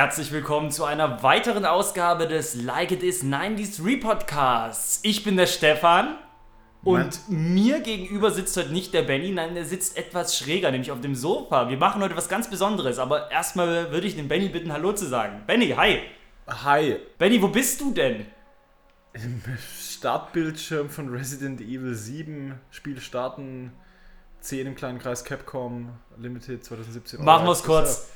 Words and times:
herzlich 0.00 0.32
willkommen 0.32 0.70
zu 0.70 0.86
einer 0.86 1.22
weiteren 1.22 1.66
Ausgabe 1.66 2.26
des 2.26 2.54
Like 2.54 2.90
It 2.90 3.02
Is 3.02 3.22
90s 3.22 3.84
Repodcasts. 3.84 5.00
Ich 5.02 5.24
bin 5.24 5.36
der 5.36 5.46
Stefan 5.46 6.16
und 6.82 7.20
mir 7.28 7.80
gegenüber 7.80 8.30
sitzt 8.30 8.56
heute 8.56 8.72
nicht 8.72 8.94
der 8.94 9.02
Benny, 9.02 9.30
nein, 9.30 9.54
der 9.54 9.66
sitzt 9.66 9.98
etwas 9.98 10.38
schräger, 10.38 10.70
nämlich 10.70 10.90
auf 10.90 11.02
dem 11.02 11.14
Sofa. 11.14 11.68
Wir 11.68 11.76
machen 11.76 12.00
heute 12.00 12.16
was 12.16 12.30
ganz 12.30 12.48
Besonderes, 12.48 12.98
aber 12.98 13.30
erstmal 13.30 13.92
würde 13.92 14.06
ich 14.06 14.16
den 14.16 14.26
Benny 14.26 14.48
bitten, 14.48 14.72
Hallo 14.72 14.94
zu 14.94 15.06
sagen. 15.06 15.42
Benny, 15.46 15.68
hi. 15.76 15.98
Hi. 16.48 16.96
Benny, 17.18 17.42
wo 17.42 17.48
bist 17.48 17.82
du 17.82 17.92
denn? 17.92 18.24
Im 19.12 19.42
Startbildschirm 19.78 20.88
von 20.88 21.10
Resident 21.10 21.60
Evil 21.60 21.94
7, 21.94 22.58
Spiel 22.70 23.02
starten, 23.02 23.74
10 24.40 24.66
im 24.66 24.74
kleinen 24.76 24.98
Kreis 24.98 25.24
Capcom, 25.24 25.90
Limited 26.16 26.64
2017. 26.64 27.22
Machen 27.22 27.44
wir 27.44 27.52
es 27.52 27.62
kurz. 27.62 28.08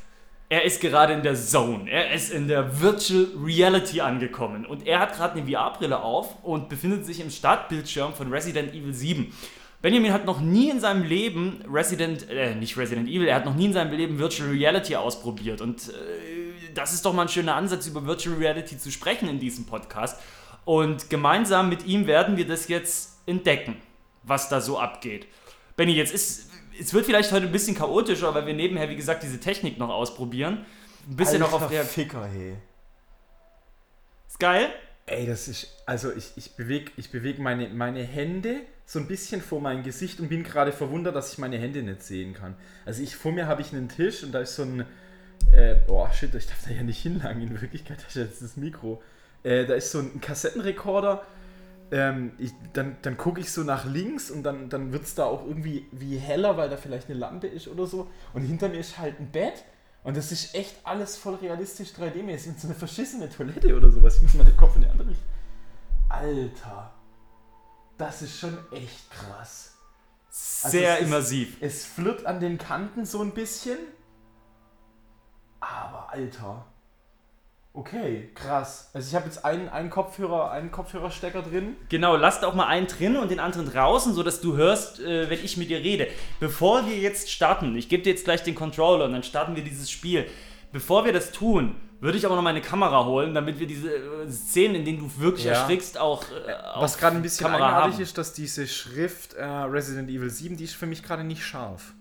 Er 0.55 0.63
ist 0.63 0.81
gerade 0.81 1.15
in 1.15 1.25
der 1.25 1.35
Zone. 1.35 1.91
Er 1.91 2.13
ist 2.13 2.31
in 2.31 2.47
der 2.47 2.81
Virtual 2.81 3.27
Reality 3.45 4.01
angekommen. 4.01 4.65
Und 4.65 4.87
er 4.87 5.01
hat 5.01 5.17
gerade 5.17 5.37
eine 5.37 5.51
VR-Brille 5.51 6.01
auf 6.01 6.45
und 6.45 6.69
befindet 6.69 7.05
sich 7.05 7.19
im 7.19 7.29
Startbildschirm 7.29 8.15
von 8.15 8.33
Resident 8.33 8.73
Evil 8.73 8.95
7. 8.95 9.35
Benjamin 9.83 10.13
hat 10.13 10.27
noch 10.27 10.41
nie 10.41 10.71
in 10.71 10.79
seinem 10.79 11.03
Leben 11.03 11.65
Resident, 11.69 12.31
äh, 12.31 12.55
nicht 12.55 12.77
Resident 12.77 13.09
Evil, 13.09 13.27
er 13.27 13.35
hat 13.35 13.47
noch 13.47 13.57
nie 13.57 13.65
in 13.65 13.73
seinem 13.73 13.97
Leben 13.97 14.17
Virtual 14.21 14.49
Reality 14.49 14.95
ausprobiert. 14.95 15.61
Und 15.61 15.89
äh, 15.89 15.93
das 16.73 16.93
ist 16.93 17.05
doch 17.05 17.13
mal 17.13 17.23
ein 17.23 17.29
schöner 17.29 17.57
Ansatz, 17.57 17.89
über 17.89 18.07
Virtual 18.07 18.37
Reality 18.37 18.79
zu 18.79 18.93
sprechen 18.93 19.29
in 19.29 19.41
diesem 19.41 19.67
Podcast. 19.67 20.23
Und 20.65 21.11
gemeinsam 21.11 21.69
mit 21.69 21.85
ihm 21.85 22.07
werden 22.07 22.37
wir 22.37 22.47
das 22.47 22.69
jetzt 22.69 23.19
entdecken, 23.27 23.75
was 24.23 24.49
da 24.49 24.61
so 24.61 24.79
abgeht. 24.79 25.27
Benny, 25.77 25.95
jetzt 25.95 26.15
ist 26.15 26.54
es 26.81 26.93
wird 26.93 27.07
vielleicht 27.07 27.33
heute 27.33 27.47
ein 27.47 27.53
bisschen 27.53 27.77
chaotischer, 27.77 28.35
weil 28.35 28.47
wir 28.47 28.55
nebenher, 28.55 28.89
wie 28.89 28.97
gesagt, 28.97 29.23
diese 29.23 29.39
Technik 29.39 29.79
noch 29.79 29.91
ausprobieren. 29.91 30.65
Ein 31.09 31.17
bisschen 31.17 31.43
Alter 31.43 31.57
noch 31.57 31.63
auf 31.63 31.71
der. 31.71 31.85
Ficker, 31.85 32.27
hey. 32.27 32.57
Ist 34.29 34.41
geil? 34.41 34.69
Ey, 35.07 35.27
das 35.27 35.49
ist. 35.49 35.69
Also, 35.87 36.13
ich, 36.13 36.33
ich 36.37 36.57
bewege 36.57 36.91
ich 36.97 37.11
beweg 37.11 37.39
meine, 37.39 37.69
meine 37.69 38.03
Hände 38.03 38.61
so 38.87 38.99
ein 38.99 39.07
bisschen 39.07 39.41
vor 39.41 39.61
mein 39.61 39.83
Gesicht 39.83 40.21
und 40.21 40.29
bin 40.29 40.43
gerade 40.43 40.73
verwundert, 40.73 41.15
dass 41.15 41.33
ich 41.33 41.39
meine 41.39 41.59
Hände 41.59 41.83
nicht 41.83 42.03
sehen 42.03 42.35
kann. 42.35 42.57
Also, 42.85 43.03
ich, 43.03 43.17
vor 43.17 43.33
mir 43.33 43.47
habe 43.47 43.63
ich 43.63 43.73
einen 43.73 43.89
Tisch 43.89 44.23
und 44.23 44.33
da 44.33 44.41
ist 44.41 44.57
so 44.57 44.63
ein. 44.63 44.87
Äh, 45.53 45.77
boah, 45.87 46.11
shit, 46.13 46.35
ich 46.35 46.47
darf 46.47 46.65
da 46.67 46.71
ja 46.71 46.83
nicht 46.83 47.03
hinlangen. 47.03 47.43
In 47.43 47.61
Wirklichkeit 47.61 47.99
das 48.07 48.17
ist 48.17 48.31
jetzt 48.31 48.43
das 48.43 48.57
Mikro. 48.57 49.03
Äh, 49.43 49.67
da 49.67 49.75
ist 49.75 49.91
so 49.91 49.99
ein 49.99 50.21
Kassettenrekorder. 50.21 51.25
Ähm, 51.91 52.33
ich, 52.39 52.53
dann 52.73 52.97
dann 53.03 53.17
gucke 53.17 53.41
ich 53.41 53.53
so 53.53 53.63
nach 53.63 53.85
links 53.85 54.31
und 54.31 54.43
dann, 54.43 54.69
dann 54.69 54.93
wird 54.93 55.05
es 55.05 55.15
da 55.15 55.25
auch 55.27 55.47
irgendwie 55.47 55.87
wie 55.93 56.17
heller, 56.17 56.57
weil 56.57 56.69
da 56.71 56.77
vielleicht 56.77 57.09
eine 57.11 57.19
Lampe 57.19 57.47
ist 57.47 57.69
oder 57.69 57.87
so. 57.87 58.09
Und 58.33 58.43
hinter 58.43 58.69
mir 58.69 58.79
ist 58.79 58.99
halt 58.99 59.21
ein 59.21 59.31
Bett. 59.31 59.65
Und 60.03 60.17
das 60.17 60.33
ist 60.33 60.55
echt 60.55 60.77
alles 60.85 61.17
voll 61.17 61.35
realistisch 61.37 61.91
3D-mäßig. 61.91 62.49
Und 62.49 62.61
so 62.61 62.69
eine 62.69 62.75
verschissene 62.77 63.31
Toilette 63.31 63.75
oder 63.77 63.91
sowas. 63.91 64.17
Ich 64.17 64.23
muss 64.23 64.35
mal 64.35 64.45
den 64.45 64.57
Kopf 64.57 64.77
in 64.77 64.83
die 64.83 64.89
andere 64.89 65.09
Richtung. 65.09 65.27
Alter. 66.09 66.93
Das 67.97 68.23
ist 68.23 68.39
schon 68.39 68.59
echt 68.73 69.11
krass. 69.11 69.77
Sehr 70.31 70.95
es 70.95 71.01
ist- 71.01 71.07
immersiv. 71.07 71.57
Es 71.61 71.85
flirrt 71.87 72.27
an 72.27 72.41
den 72.41 72.59
Kanten 72.59 73.05
so 73.07 73.23
ein 73.23 73.33
bisschen. 73.33 73.79
Aber 75.61 76.11
Alter. 76.13 76.67
Okay, 77.77 78.31
krass. 78.37 78.89
Also 78.95 79.09
ich 79.09 79.15
habe 79.17 79.27
jetzt 79.27 79.45
einen, 79.45 79.69
einen 79.69 79.91
Kopfhörer, 79.91 80.53
einen 80.53 80.71
Kopfhörerstecker 80.71 81.43
drin. 81.43 81.75
Genau, 81.89 82.15
lasst 82.15 82.45
auch 82.45 82.55
mal 82.55 82.67
einen 82.69 82.87
drin 82.87 83.17
und 83.17 83.33
den 83.33 83.41
anderen 83.41 83.69
draußen, 83.69 84.15
sodass 84.15 84.41
du 84.41 84.55
hörst, 84.57 85.01
äh, 85.01 85.29
wenn 85.29 85.45
ich 85.45 85.57
mit 85.57 85.71
dir 85.71 85.79
rede. 85.79 86.07
Bevor 86.39 86.87
wir 86.87 86.97
jetzt 86.97 87.33
starten, 87.33 87.75
ich 87.77 87.89
gebe 87.89 88.05
dir 88.05 88.11
jetzt 88.11 88.25
gleich 88.25 88.45
den 88.45 88.55
Controller 88.55 89.07
und 89.07 89.13
dann 89.13 89.25
starten 89.25 89.57
wir 89.57 89.65
dieses 89.65 89.91
Spiel. 89.91 90.25
Bevor 90.73 91.05
wir 91.05 91.13
das 91.13 91.33
tun, 91.33 91.75
würde 92.01 92.17
ich 92.17 92.25
aber 92.25 92.37
noch 92.37 92.43
meine 92.43 92.61
Kamera 92.61 93.07
holen, 93.07 93.35
damit 93.35 93.59
wir 93.59 93.67
diese 93.67 93.93
äh, 93.93 94.31
Szenen, 94.31 94.77
in 94.77 94.85
denen 94.85 94.99
du 95.01 95.11
wirklich 95.21 95.47
Ja. 95.47 95.55
erschrickst, 95.55 95.99
auch 95.99 96.23
äh, 96.31 96.55
Was 96.77 96.97
gerade 96.97 97.17
ein 97.17 97.23
bisschen 97.23 97.47
Kamera 97.47 97.67
eigenartig 97.67 97.95
haben. 97.95 98.03
ist, 98.05 98.17
dass 98.19 98.33
diese 98.35 98.69
Schrift 98.69 99.35
äh, 99.35 99.45
Resident 99.45 100.09
Evil 100.11 100.31
7, 100.31 100.57
die 100.57 100.65
ist 100.65 100.75
für 100.77 100.87
mich 100.87 101.03
gerade 101.03 101.25
nicht 101.25 101.43
scharf. 101.45 101.95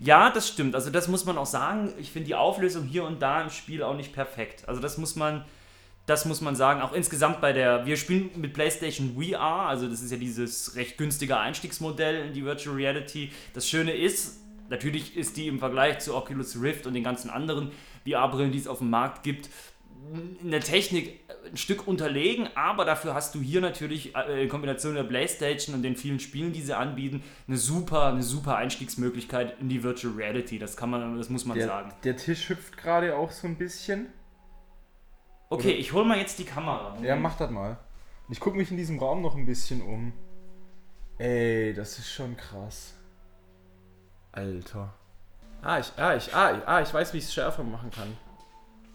Ja, 0.00 0.30
das 0.30 0.48
stimmt. 0.48 0.74
Also 0.74 0.90
das 0.90 1.08
muss 1.08 1.24
man 1.24 1.38
auch 1.38 1.46
sagen. 1.46 1.92
Ich 1.98 2.10
finde 2.10 2.26
die 2.26 2.34
Auflösung 2.34 2.84
hier 2.84 3.04
und 3.04 3.20
da 3.20 3.42
im 3.42 3.50
Spiel 3.50 3.82
auch 3.82 3.96
nicht 3.96 4.12
perfekt. 4.12 4.68
Also 4.68 4.80
das 4.80 4.98
muss 4.98 5.16
man, 5.16 5.44
das 6.06 6.24
muss 6.24 6.40
man 6.40 6.54
sagen. 6.56 6.80
Auch 6.82 6.92
insgesamt 6.92 7.40
bei 7.40 7.52
der, 7.52 7.86
wir 7.86 7.96
spielen 7.96 8.30
mit 8.36 8.52
PlayStation 8.52 9.16
VR, 9.16 9.40
also 9.40 9.88
das 9.88 10.02
ist 10.02 10.10
ja 10.10 10.18
dieses 10.18 10.76
recht 10.76 10.98
günstige 10.98 11.38
Einstiegsmodell 11.38 12.26
in 12.26 12.32
die 12.32 12.44
Virtual 12.44 12.76
Reality. 12.76 13.32
Das 13.54 13.68
Schöne 13.68 13.92
ist, 13.92 14.40
natürlich 14.68 15.16
ist 15.16 15.36
die 15.36 15.48
im 15.48 15.58
Vergleich 15.58 16.00
zu 16.00 16.14
Oculus 16.14 16.60
Rift 16.60 16.86
und 16.86 16.94
den 16.94 17.04
ganzen 17.04 17.30
anderen 17.30 17.70
VR-Brillen, 18.06 18.52
die 18.52 18.58
es 18.58 18.68
auf 18.68 18.78
dem 18.78 18.90
Markt 18.90 19.22
gibt, 19.22 19.48
in 20.42 20.50
der 20.50 20.60
Technik 20.60 21.20
ein 21.50 21.56
Stück 21.56 21.86
unterlegen, 21.86 22.48
aber 22.54 22.84
dafür 22.84 23.14
hast 23.14 23.34
du 23.34 23.40
hier 23.40 23.60
natürlich 23.60 24.14
äh, 24.16 24.42
in 24.44 24.48
Kombination 24.48 24.94
der 24.94 25.04
Playstation 25.04 25.74
und 25.74 25.82
den 25.82 25.96
vielen 25.96 26.20
Spielen, 26.20 26.52
die 26.52 26.62
sie 26.62 26.76
anbieten, 26.76 27.22
eine 27.46 27.56
super, 27.56 28.06
eine 28.06 28.22
super 28.22 28.56
Einstiegsmöglichkeit 28.56 29.60
in 29.60 29.68
die 29.68 29.82
Virtual 29.82 30.14
Reality. 30.14 30.58
Das 30.58 30.76
kann 30.76 30.90
man, 30.90 31.16
das 31.16 31.30
muss 31.30 31.44
man 31.44 31.56
Der, 31.56 31.66
sagen. 31.66 31.92
der 32.04 32.16
Tisch 32.16 32.48
hüpft 32.48 32.76
gerade 32.76 33.16
auch 33.16 33.30
so 33.30 33.46
ein 33.46 33.56
bisschen. 33.56 34.08
Okay, 35.48 35.72
ich 35.72 35.92
hole 35.92 36.04
mal 36.04 36.18
jetzt 36.18 36.38
die 36.38 36.44
Kamera. 36.44 36.96
Ja, 37.02 37.14
mach 37.16 37.36
das 37.36 37.50
mal. 37.50 37.78
Ich 38.28 38.40
gucke 38.40 38.56
mich 38.56 38.70
in 38.70 38.76
diesem 38.76 38.98
Raum 38.98 39.22
noch 39.22 39.36
ein 39.36 39.46
bisschen 39.46 39.80
um. 39.80 40.12
Ey, 41.18 41.72
das 41.72 41.98
ist 41.98 42.10
schon 42.12 42.36
krass. 42.36 42.94
Alter. 44.32 44.92
Ah, 45.62 45.78
ich, 45.78 45.92
ah, 45.96 46.14
ich, 46.16 46.34
ah, 46.34 46.56
ich, 46.56 46.68
ah, 46.68 46.82
ich 46.82 46.92
weiß, 46.92 47.14
wie 47.14 47.18
ich 47.18 47.24
es 47.24 47.32
schärfer 47.32 47.62
machen 47.62 47.90
kann. 47.90 48.16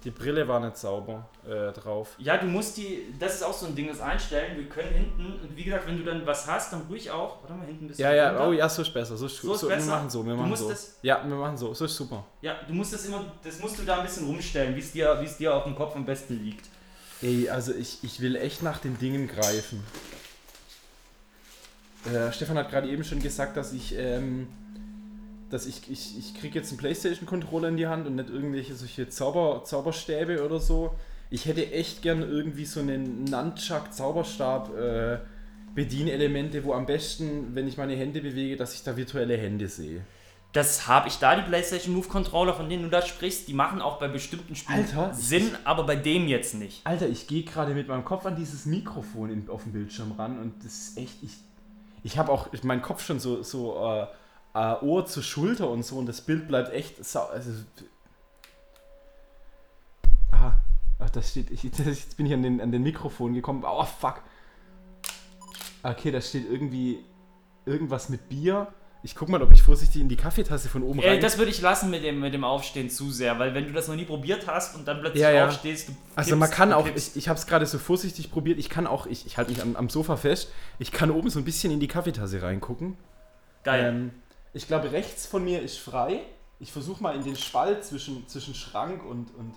Die 0.03 0.09
Brille 0.09 0.47
war 0.47 0.59
nicht 0.59 0.77
sauber 0.77 1.29
äh, 1.47 1.71
drauf. 1.73 2.15
Ja, 2.17 2.37
du 2.37 2.47
musst 2.47 2.75
die, 2.77 3.13
das 3.19 3.35
ist 3.35 3.43
auch 3.43 3.53
so 3.53 3.67
ein 3.67 3.75
Ding, 3.75 3.87
das 3.87 4.01
einstellen. 4.01 4.57
Wir 4.57 4.67
können 4.67 4.89
hinten, 4.93 5.39
und 5.43 5.55
wie 5.55 5.63
gesagt, 5.63 5.85
wenn 5.85 5.97
du 5.97 6.03
dann 6.03 6.25
was 6.25 6.47
hast, 6.47 6.73
dann 6.73 6.81
ruhig 6.89 7.11
auch. 7.11 7.37
Warte 7.43 7.53
mal, 7.53 7.67
hinten 7.67 7.85
ein 7.85 7.87
bisschen. 7.89 8.03
Ja, 8.05 8.13
ja, 8.13 8.29
runter. 8.31 8.47
oh 8.47 8.51
ja, 8.53 8.67
so 8.67 8.81
ist 8.81 8.91
besser. 8.93 9.15
So 9.15 9.27
ist, 9.27 9.37
So 9.39 9.53
ist 9.53 9.59
so, 9.61 9.67
besser? 9.67 9.85
Wir 9.85 9.91
machen 9.95 10.09
so, 10.09 10.25
wir 10.25 10.31
Du 10.33 10.37
machen 10.37 10.49
musst 10.49 10.63
so. 10.63 10.69
das- 10.69 10.95
Ja, 11.03 11.21
wir 11.23 11.35
machen 11.35 11.55
so. 11.55 11.71
So 11.75 11.85
ist 11.85 11.95
super. 11.95 12.23
Ja, 12.41 12.55
du 12.67 12.73
musst 12.73 12.93
das 12.93 13.05
immer, 13.05 13.23
das 13.43 13.59
musst 13.59 13.77
du 13.77 13.83
da 13.83 13.97
ein 13.99 14.03
bisschen 14.03 14.25
rumstellen, 14.25 14.75
wie 14.75 14.79
es 14.79 14.91
dir, 14.91 15.17
wie 15.21 15.25
es 15.25 15.37
dir 15.37 15.53
auf 15.55 15.65
dem 15.65 15.75
Kopf 15.75 15.95
am 15.95 16.05
besten 16.05 16.43
liegt. 16.43 16.65
Ey, 17.21 17.47
also 17.49 17.71
ich, 17.71 17.99
ich 18.03 18.19
will 18.21 18.35
echt 18.35 18.63
nach 18.63 18.79
den 18.79 18.97
Dingen 18.97 19.27
greifen. 19.27 19.83
Äh, 22.11 22.31
Stefan 22.33 22.57
hat 22.57 22.71
gerade 22.71 22.89
eben 22.89 23.03
schon 23.03 23.19
gesagt, 23.21 23.55
dass 23.55 23.73
ich, 23.73 23.93
ähm, 23.95 24.47
dass 25.51 25.65
ich, 25.65 25.89
ich, 25.89 26.17
ich 26.17 26.33
kriege 26.33 26.57
jetzt 26.59 26.69
einen 26.69 26.77
Playstation-Controller 26.79 27.67
in 27.67 27.77
die 27.77 27.87
Hand 27.87 28.07
und 28.07 28.15
nicht 28.15 28.29
irgendwelche 28.29 28.73
solche 28.73 29.09
Zauber, 29.09 29.63
Zauberstäbe 29.63 30.43
oder 30.43 30.59
so. 30.59 30.95
Ich 31.29 31.45
hätte 31.45 31.71
echt 31.71 32.01
gern 32.01 32.21
irgendwie 32.21 32.65
so 32.65 32.79
einen 32.79 33.25
Nunchuck-Zauberstab 33.25 34.77
äh, 34.77 35.17
Bedienelemente, 35.73 36.63
wo 36.65 36.73
am 36.73 36.85
besten, 36.85 37.55
wenn 37.55 37.67
ich 37.67 37.77
meine 37.77 37.95
Hände 37.95 38.21
bewege, 38.21 38.57
dass 38.57 38.73
ich 38.73 38.83
da 38.83 38.97
virtuelle 38.97 39.37
Hände 39.37 39.69
sehe. 39.69 40.01
Das 40.51 40.87
habe 40.87 41.07
ich 41.07 41.17
da, 41.17 41.37
die 41.37 41.43
PlayStation 41.43 41.95
Move 41.95 42.09
Controller, 42.09 42.53
von 42.53 42.67
denen 42.67 42.83
du 42.83 42.89
da 42.89 43.01
sprichst, 43.01 43.47
die 43.47 43.53
machen 43.53 43.81
auch 43.81 43.99
bei 43.99 44.09
bestimmten 44.09 44.55
Spielen 44.55 44.79
Alter, 44.79 45.13
Sinn, 45.13 45.55
aber 45.63 45.85
bei 45.85 45.95
dem 45.95 46.27
jetzt 46.27 46.55
nicht. 46.55 46.81
Alter, 46.85 47.07
ich 47.07 47.27
gehe 47.27 47.43
gerade 47.43 47.73
mit 47.73 47.87
meinem 47.87 48.03
Kopf 48.03 48.25
an 48.25 48.35
dieses 48.35 48.65
Mikrofon 48.65 49.31
in, 49.31 49.49
auf 49.49 49.63
dem 49.63 49.71
Bildschirm 49.71 50.11
ran 50.11 50.39
und 50.39 50.65
das 50.65 50.73
ist 50.73 50.97
echt, 50.97 51.23
ich, 51.23 51.31
ich 52.03 52.17
habe 52.17 52.29
auch 52.33 52.51
ich, 52.51 52.65
meinen 52.65 52.81
Kopf 52.81 53.05
schon 53.05 53.21
so, 53.21 53.43
so 53.43 53.77
äh, 53.77 54.07
äh, 54.53 54.75
Ohr 54.81 55.05
zur 55.05 55.23
Schulter 55.23 55.69
und 55.69 55.83
so 55.83 55.97
und 55.97 56.05
das 56.05 56.21
Bild 56.21 56.47
bleibt 56.47 56.73
echt 56.73 57.03
sau, 57.03 57.25
also, 57.25 57.51
ah, 60.31 60.53
ach, 60.99 61.09
das 61.09 61.31
steht, 61.31 61.51
ich, 61.51 61.69
das, 61.71 61.85
jetzt 61.85 62.17
bin 62.17 62.25
ich 62.25 62.33
an 62.33 62.43
den, 62.43 62.61
an 62.61 62.71
den 62.71 62.83
Mikrofon 62.83 63.33
gekommen, 63.33 63.63
oh 63.65 63.83
fuck. 63.85 64.21
Okay, 65.83 66.11
da 66.11 66.21
steht 66.21 66.49
irgendwie 66.49 66.99
irgendwas 67.65 68.09
mit 68.09 68.29
Bier. 68.29 68.67
Ich 69.03 69.15
guck 69.15 69.29
mal, 69.29 69.41
ob 69.41 69.51
ich 69.51 69.63
vorsichtig 69.63 69.99
in 69.99 70.09
die 70.09 70.15
Kaffeetasse 70.15 70.69
von 70.69 70.83
oben 70.83 70.99
Äh, 70.99 71.09
rein... 71.09 71.21
das 71.21 71.39
würde 71.39 71.49
ich 71.49 71.59
lassen 71.59 71.89
mit 71.89 72.03
dem, 72.03 72.19
mit 72.19 72.35
dem 72.35 72.43
Aufstehen 72.43 72.87
zu 72.87 73.09
sehr, 73.09 73.39
weil 73.39 73.55
wenn 73.55 73.65
du 73.65 73.73
das 73.73 73.87
noch 73.87 73.95
nie 73.95 74.05
probiert 74.05 74.45
hast 74.45 74.75
und 74.75 74.87
dann 74.87 74.99
plötzlich 74.99 75.23
Ja, 75.23 75.31
ja. 75.31 75.47
aufstehst, 75.47 75.89
du 75.89 75.93
Also 76.15 76.29
kippst, 76.29 76.39
man 76.39 76.49
kann 76.51 76.71
auch, 76.71 76.85
ich, 76.85 77.15
ich 77.15 77.27
habe 77.27 77.39
es 77.39 77.47
gerade 77.47 77.65
so 77.65 77.79
vorsichtig 77.79 78.29
probiert, 78.29 78.59
ich 78.59 78.69
kann 78.69 78.85
auch, 78.85 79.07
ich, 79.07 79.25
ich 79.25 79.37
halte 79.39 79.49
mich 79.49 79.59
am, 79.63 79.75
am 79.75 79.89
Sofa 79.89 80.17
fest, 80.17 80.51
ich 80.77 80.91
kann 80.91 81.09
oben 81.09 81.31
so 81.31 81.39
ein 81.39 81.45
bisschen 81.45 81.71
in 81.71 81.79
die 81.79 81.87
Kaffeetasse 81.87 82.43
reingucken. 82.43 82.95
Geil. 83.63 83.85
Ähm, 83.85 84.11
ich 84.53 84.67
glaube, 84.67 84.91
rechts 84.91 85.25
von 85.25 85.43
mir 85.43 85.61
ist 85.61 85.77
frei. 85.77 86.21
Ich 86.59 86.71
versuche 86.71 87.01
mal 87.01 87.15
in 87.15 87.23
den 87.23 87.35
Spalt 87.35 87.83
zwischen, 87.83 88.27
zwischen 88.27 88.53
Schrank 88.53 89.03
und, 89.03 89.33
und... 89.35 89.55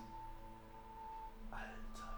Alter. 1.51 2.09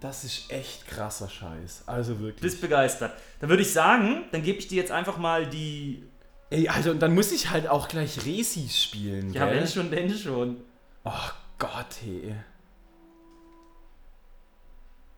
Das 0.00 0.24
ist 0.24 0.50
echt 0.50 0.86
krasser 0.86 1.28
Scheiß. 1.28 1.84
Also 1.86 2.18
wirklich. 2.20 2.40
bist 2.40 2.60
begeistert. 2.60 3.12
Dann 3.40 3.50
würde 3.50 3.62
ich 3.62 3.72
sagen, 3.72 4.24
dann 4.32 4.42
gebe 4.42 4.58
ich 4.58 4.68
dir 4.68 4.76
jetzt 4.76 4.92
einfach 4.92 5.18
mal 5.18 5.46
die. 5.46 6.08
Ey, 6.50 6.68
also 6.68 6.90
und 6.90 7.00
dann 7.00 7.14
muss 7.14 7.32
ich 7.32 7.50
halt 7.50 7.66
auch 7.68 7.88
gleich 7.88 8.24
Resis 8.24 8.82
spielen, 8.82 9.32
Ja, 9.32 9.46
gell? 9.46 9.56
wenn 9.56 9.66
schon, 9.66 9.90
denn 9.90 10.14
schon. 10.14 10.62
Oh 11.04 11.30
Gott, 11.58 11.96
hey. 12.02 12.36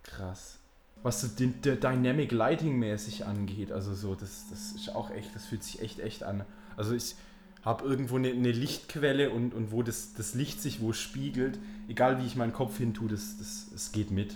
Krass. 0.02 0.58
Was 1.04 1.20
so 1.20 1.28
den, 1.28 1.60
der 1.62 1.76
Dynamic 1.76 2.32
Lighting 2.32 2.78
mäßig 2.78 3.26
angeht, 3.26 3.70
also 3.70 3.94
so, 3.94 4.14
das, 4.14 4.46
das 4.50 4.72
ist 4.72 4.88
auch 4.88 5.10
echt, 5.10 5.36
das 5.36 5.44
fühlt 5.44 5.62
sich 5.62 5.80
echt, 5.80 6.00
echt 6.00 6.24
an. 6.24 6.44
Also 6.76 6.94
ich 6.94 7.14
habe 7.62 7.84
irgendwo 7.84 8.16
eine, 8.16 8.30
eine 8.30 8.50
Lichtquelle 8.50 9.30
und, 9.30 9.54
und 9.54 9.70
wo 9.70 9.82
das, 9.82 10.14
das 10.14 10.34
Licht 10.34 10.62
sich 10.62 10.80
wo 10.80 10.94
spiegelt, 10.94 11.58
egal 11.88 12.20
wie 12.20 12.26
ich 12.26 12.36
meinen 12.36 12.54
Kopf 12.54 12.78
hin 12.78 12.94
tue, 12.94 13.08
das, 13.08 13.36
das, 13.38 13.66
das 13.70 13.92
geht 13.92 14.10
mit. 14.10 14.34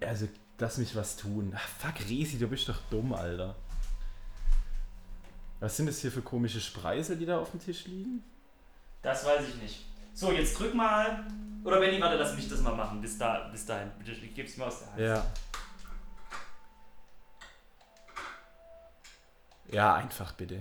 Also, 0.00 0.26
lass 0.58 0.78
mich 0.78 0.96
was 0.96 1.16
tun. 1.16 1.52
Ach, 1.54 1.68
fuck, 1.68 2.08
Resi, 2.08 2.38
du 2.38 2.48
bist 2.48 2.68
doch 2.68 2.80
dumm, 2.90 3.12
Alter. 3.12 3.54
Was 5.60 5.76
sind 5.76 5.86
das 5.86 6.00
hier 6.00 6.10
für 6.10 6.22
komische 6.22 6.60
Spreisel, 6.60 7.16
die 7.16 7.26
da 7.26 7.38
auf 7.38 7.52
dem 7.52 7.60
Tisch 7.60 7.86
liegen? 7.86 8.24
Das 9.02 9.24
weiß 9.24 9.48
ich 9.48 9.62
nicht. 9.62 9.84
So, 10.20 10.30
jetzt 10.32 10.58
drück 10.58 10.74
mal. 10.74 11.24
Oder 11.64 11.80
Benny, 11.80 11.98
warte, 11.98 12.16
lass 12.16 12.36
mich 12.36 12.46
das 12.46 12.60
mal 12.60 12.74
machen. 12.74 13.00
Bis, 13.00 13.16
da, 13.16 13.48
bis 13.50 13.64
dahin. 13.64 13.90
Bitte, 13.98 14.10
ich 14.12 14.34
geb's 14.34 14.54
mir 14.58 14.66
aus 14.66 14.80
der 14.80 14.88
Hand. 14.88 15.00
Ja. 15.00 15.26
Ja, 19.68 19.94
einfach 19.94 20.32
bitte. 20.32 20.60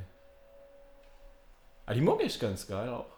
Ah, 1.86 1.94
die 1.94 2.00
Mucke 2.00 2.24
ist 2.24 2.40
ganz 2.40 2.66
geil 2.68 2.88
auch. 2.88 3.12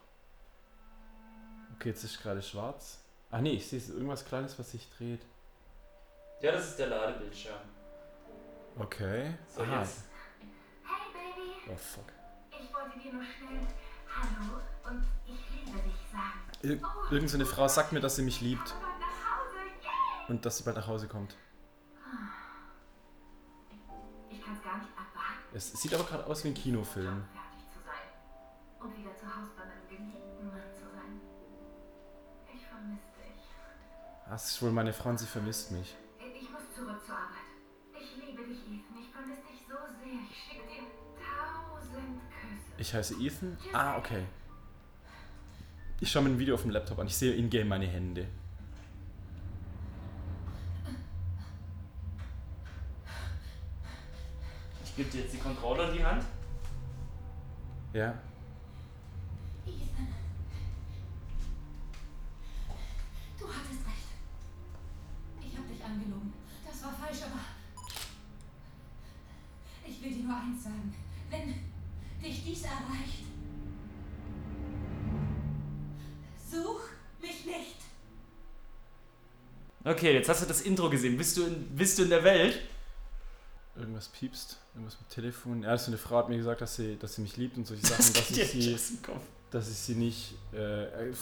Okay, 1.75 1.89
jetzt 1.89 2.03
ist 2.03 2.19
gerade 2.19 2.41
schwarz. 2.41 2.97
Ah 3.29 3.39
nee, 3.39 3.51
ich 3.51 3.67
sehe 3.67 3.79
irgendwas 3.79 4.25
Kleines, 4.25 4.57
was 4.57 4.71
sich 4.71 4.89
dreht. 4.97 5.21
Ja, 6.41 6.53
das 6.53 6.69
ist 6.69 6.79
der 6.79 6.87
Ladebildschirm. 6.87 7.59
Okay. 8.79 9.35
So, 9.47 9.61
Aha. 9.61 9.81
jetzt. 9.81 10.05
Hey 10.85 11.13
Baby, 11.13 11.71
Oh 11.71 11.77
fuck. 11.77 12.11
ich 12.49 12.73
wollte 12.73 12.97
dir 12.97 13.13
nur 13.13 13.23
schnell 13.25 13.67
Hallo 14.07 14.59
und 14.89 15.03
ich. 15.27 15.40
Ir 16.63 16.79
irgend 17.09 17.29
so 17.29 17.37
eine 17.37 17.45
Frau 17.45 17.67
sagt 17.67 17.91
mir, 17.91 17.99
dass 18.01 18.15
sie 18.17 18.21
mich 18.21 18.41
liebt 18.41 18.75
und 20.27 20.45
dass 20.45 20.57
sie 20.57 20.63
bald 20.63 20.77
nach 20.77 20.87
Hause 20.87 21.07
kommt. 21.07 21.35
Es 25.53 25.73
sieht 25.73 25.93
aber 25.93 26.05
gerade 26.05 26.25
aus 26.27 26.43
wie 26.43 26.49
ein 26.49 26.53
Kinofilm. 26.53 27.25
fertig 27.33 27.67
zu 27.73 27.79
sein 27.83 28.07
und 28.79 28.97
wieder 28.97 29.15
zu 29.17 29.25
Hause 29.25 29.51
bei 29.57 29.65
meinem 29.65 29.87
geliebten 29.89 30.47
Mann 30.47 30.73
zu 30.73 30.85
sein. 30.95 31.19
Ich 32.55 32.65
vermisse 32.65 33.11
dich. 33.17 33.43
Das 34.29 34.49
ist 34.51 34.61
wohl 34.61 34.71
meine 34.71 34.93
Frau 34.93 35.09
und 35.09 35.17
sie 35.17 35.25
vermisst 35.25 35.71
mich. 35.71 35.97
Ich 36.19 36.49
muss 36.49 36.61
zurück 36.73 37.03
zur 37.05 37.15
Arbeit. 37.15 37.51
Ich 37.99 38.15
liebe 38.15 38.43
dich, 38.43 38.59
Ethan. 38.59 38.97
Ich 39.01 39.11
vermisse 39.11 39.41
dich 39.41 39.61
so 39.67 39.75
sehr. 39.75 40.19
Ich 40.29 40.37
schicke 40.37 40.67
dir 40.67 40.83
tausend 41.19 42.21
Küsse. 42.31 42.71
Ich 42.77 42.93
heiße 42.93 43.15
Ethan. 43.19 43.57
Ah, 43.73 43.97
okay. 43.97 44.25
Ich 46.03 46.11
schaue 46.11 46.23
mir 46.23 46.29
ein 46.31 46.39
Video 46.39 46.55
auf 46.55 46.63
dem 46.63 46.71
Laptop 46.71 46.97
an. 46.97 47.05
Ich 47.05 47.15
sehe 47.15 47.31
in-game 47.35 47.67
meine 47.67 47.85
Hände. 47.85 48.27
Ich 54.83 54.95
gebe 54.95 55.11
dir 55.11 55.21
jetzt 55.21 55.33
die 55.33 55.37
Controller 55.37 55.91
in 55.91 55.97
die 55.97 56.03
Hand. 56.03 56.25
Ja. 57.93 58.15
Ethan. 59.67 60.07
Du 63.37 63.45
hattest 63.45 63.85
recht. 63.85 64.09
Ich 65.39 65.55
habe 65.55 65.67
dich 65.67 65.83
angelogen. 65.85 66.33
Das 66.65 66.83
war 66.83 66.93
falsch, 66.93 67.19
aber. 67.21 67.41
Ich 69.87 70.03
will 70.03 70.11
dir 70.11 70.23
nur 70.23 70.35
eins 70.35 70.63
sagen. 70.63 70.95
Wenn 71.29 71.60
Okay, 79.91 80.13
jetzt 80.13 80.29
hast 80.29 80.41
du 80.41 80.45
das 80.45 80.61
Intro 80.61 80.89
gesehen. 80.89 81.17
Bist 81.17 81.35
du 81.35 81.43
in, 81.43 81.75
bist 81.75 81.99
du 81.99 82.03
in 82.03 82.09
der 82.09 82.23
Welt? 82.23 82.61
Irgendwas 83.75 84.07
piepst. 84.07 84.57
Irgendwas 84.73 84.97
mit 84.99 85.09
Telefon. 85.09 85.63
Ja, 85.63 85.77
so 85.77 85.87
eine 85.87 85.97
Frau 85.97 86.17
hat 86.17 86.29
mir 86.29 86.37
gesagt, 86.37 86.61
dass 86.61 86.77
sie, 86.77 86.97
dass 86.97 87.15
sie 87.15 87.21
mich 87.21 87.35
liebt 87.35 87.57
und 87.57 87.67
solche 87.67 87.85
Sachen, 87.85 87.97
dass 88.13 88.27
geht 88.27 88.37
dir 88.37 88.43
ich 88.43 88.81
sie, 88.81 88.99
dass 89.49 89.69
ich 89.69 89.77
sie 89.77 89.95
nicht. 89.95 90.35
Äh, 90.53 91.09
äh, 91.09 91.13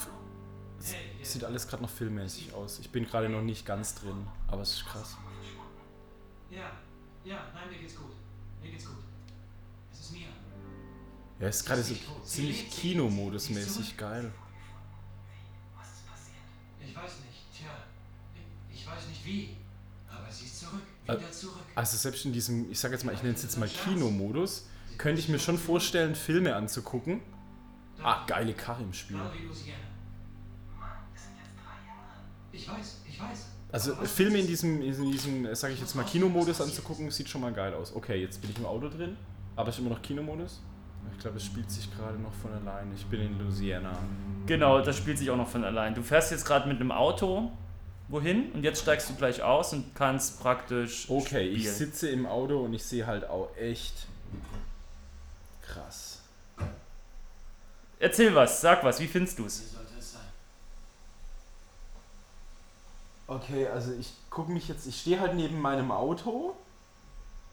sieht 1.21 1.43
alles 1.43 1.67
gerade 1.67 1.81
noch 1.81 1.89
filmmäßig 1.89 2.53
aus. 2.53 2.79
Ich 2.79 2.91
bin 2.91 3.05
gerade 3.05 3.27
noch 3.27 3.41
nicht 3.41 3.65
ganz 3.65 3.95
drin, 3.95 4.27
aber 4.47 4.61
es 4.61 4.73
ist 4.73 4.85
krass. 4.85 5.17
Ja, 6.51 6.71
ja, 7.25 7.47
nein, 7.53 7.69
mir 7.71 7.79
geht's 7.79 7.95
gut. 7.95 8.11
Mir 8.61 8.71
geht's 8.71 8.85
gut. 8.85 8.95
Es 9.91 9.99
ist 9.99 10.11
mir. 10.11 10.27
Ja, 11.39 11.47
es 11.47 11.57
ist 11.57 11.65
gerade 11.65 11.81
so 11.81 11.95
ziemlich 12.23 12.69
Kinomodus-mäßig 12.69 13.97
geil. 13.97 14.31
Wie. 19.29 19.49
Aber 20.09 20.31
sie 20.31 20.45
ist 20.45 20.59
zurück. 20.59 20.81
Wieder 21.05 21.17
Ä- 21.17 21.31
zurück. 21.31 21.55
Also 21.75 21.97
selbst 21.97 22.25
in 22.25 22.33
diesem, 22.33 22.69
ich 22.71 22.79
sag 22.79 22.91
jetzt 22.91 23.05
mal, 23.05 23.13
ich 23.13 23.21
nenne 23.23 23.35
es 23.35 23.43
jetzt 23.43 23.57
mal 23.57 23.69
Kinomodus, 23.69 24.67
könnte 24.97 25.21
ich 25.21 25.29
mir 25.29 25.39
schon 25.39 25.57
vorstellen, 25.57 26.15
Filme 26.15 26.55
anzugucken. 26.55 27.21
Ah, 28.03 28.25
geile 28.27 28.53
Karre 28.53 28.83
im 28.83 28.93
Spiel. 28.93 29.17
Wie 29.17 29.45
Louisiana. 29.45 29.79
Mann, 30.79 30.89
es 31.15 31.23
sind 31.23 31.33
jetzt 31.37 31.51
drei 31.57 31.87
Jahre. 31.87 32.21
Ich 32.51 32.69
weiß, 32.69 33.01
ich 33.07 33.19
weiß. 33.19 33.45
Also 33.71 33.95
Filme 34.05 34.39
in 34.39 34.47
diesem, 34.47 34.81
in 34.81 35.11
diesem, 35.11 35.45
äh, 35.45 35.55
sag 35.55 35.71
ich 35.71 35.79
jetzt 35.79 35.95
mal, 35.95 36.03
Kinomodus 36.03 36.59
anzugucken, 36.61 37.11
sieht 37.11 37.29
schon 37.29 37.41
mal 37.41 37.53
geil 37.53 37.73
aus. 37.73 37.93
Okay, 37.95 38.19
jetzt 38.21 38.41
bin 38.41 38.49
ich 38.49 38.57
im 38.57 38.65
Auto 38.65 38.89
drin, 38.89 39.15
aber 39.55 39.69
es 39.69 39.75
ist 39.75 39.81
immer 39.81 39.91
noch 39.91 40.01
Kinomodus. 40.01 40.61
Ich 41.13 41.19
glaube, 41.19 41.37
es 41.37 41.45
spielt 41.45 41.69
sich 41.69 41.93
gerade 41.95 42.17
noch 42.17 42.33
von 42.33 42.51
alleine. 42.53 42.93
Ich 42.95 43.05
bin 43.05 43.21
in 43.21 43.37
Louisiana. 43.39 43.91
Genau, 44.45 44.79
das 44.81 44.97
spielt 44.97 45.17
sich 45.17 45.29
auch 45.29 45.37
noch 45.37 45.47
von 45.49 45.63
allein. 45.63 45.93
Du 45.93 46.01
fährst 46.01 46.31
jetzt 46.31 46.45
gerade 46.45 46.67
mit 46.67 46.79
einem 46.79 46.91
Auto 46.91 47.51
wohin 48.09 48.51
und 48.51 48.63
jetzt 48.63 48.81
steigst 48.81 49.09
du 49.09 49.15
gleich 49.15 49.41
aus 49.41 49.71
und 49.71 49.95
kannst 49.95 50.41
praktisch. 50.41 51.09
Okay, 51.09 51.47
ich 51.47 51.61
spielen. 51.61 51.75
sitze 51.75 52.09
im 52.09 52.25
Auto 52.25 52.59
und 52.59 52.73
ich 52.73 52.83
sehe 52.83 53.07
halt 53.07 53.29
auch 53.29 53.55
echt 53.55 54.07
krass. 55.65 56.19
Erzähl 57.99 58.33
was, 58.35 58.61
sag 58.61 58.83
was, 58.83 58.99
wie 58.99 59.07
findest 59.07 59.39
du 59.39 59.45
es? 59.45 59.61
Wie 59.61 59.75
sollte 59.75 59.93
es 59.99 60.13
sein? 60.13 60.21
Okay, 63.27 63.67
also 63.67 63.93
ich 63.93 64.11
gucke 64.29 64.51
mich 64.51 64.67
jetzt, 64.67 64.87
ich 64.87 64.99
stehe 64.99 65.19
halt 65.19 65.35
neben 65.35 65.59
meinem 65.59 65.91
Auto 65.91 66.55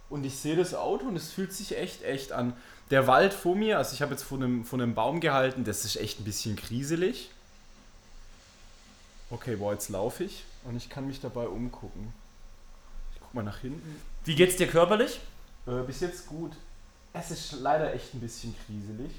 und 0.08 0.24
ich 0.24 0.38
sehe 0.38 0.56
das 0.56 0.74
Auto 0.74 1.06
und 1.06 1.16
es 1.16 1.32
fühlt 1.32 1.52
sich 1.52 1.76
echt, 1.76 2.02
echt 2.02 2.32
an. 2.32 2.54
Der 2.90 3.06
Wald 3.08 3.34
vor 3.34 3.56
mir, 3.56 3.78
also 3.78 3.92
ich 3.92 4.02
habe 4.02 4.12
jetzt 4.12 4.22
vor 4.22 4.38
einem, 4.38 4.64
vor 4.64 4.78
einem 4.78 4.94
Baum 4.94 5.20
gehalten, 5.20 5.64
das 5.64 5.84
ist 5.84 5.96
echt 5.96 6.20
ein 6.20 6.24
bisschen 6.24 6.56
kriselig. 6.56 7.30
Okay, 9.30 9.56
boah, 9.56 9.72
jetzt 9.72 9.88
laufe 9.88 10.24
ich 10.24 10.44
und 10.64 10.76
ich 10.76 10.88
kann 10.88 11.06
mich 11.06 11.20
dabei 11.20 11.46
umgucken. 11.48 12.12
Ich 13.14 13.20
guck 13.20 13.34
mal 13.34 13.42
nach 13.42 13.58
hinten. 13.58 14.00
Wie 14.24 14.34
geht's 14.34 14.56
dir 14.56 14.68
körperlich? 14.68 15.20
Äh, 15.66 15.82
bis 15.82 16.00
jetzt 16.00 16.26
gut. 16.26 16.52
Es 17.12 17.30
ist 17.30 17.60
leider 17.60 17.92
echt 17.92 18.14
ein 18.14 18.20
bisschen 18.20 18.54
kriselig. 18.66 19.10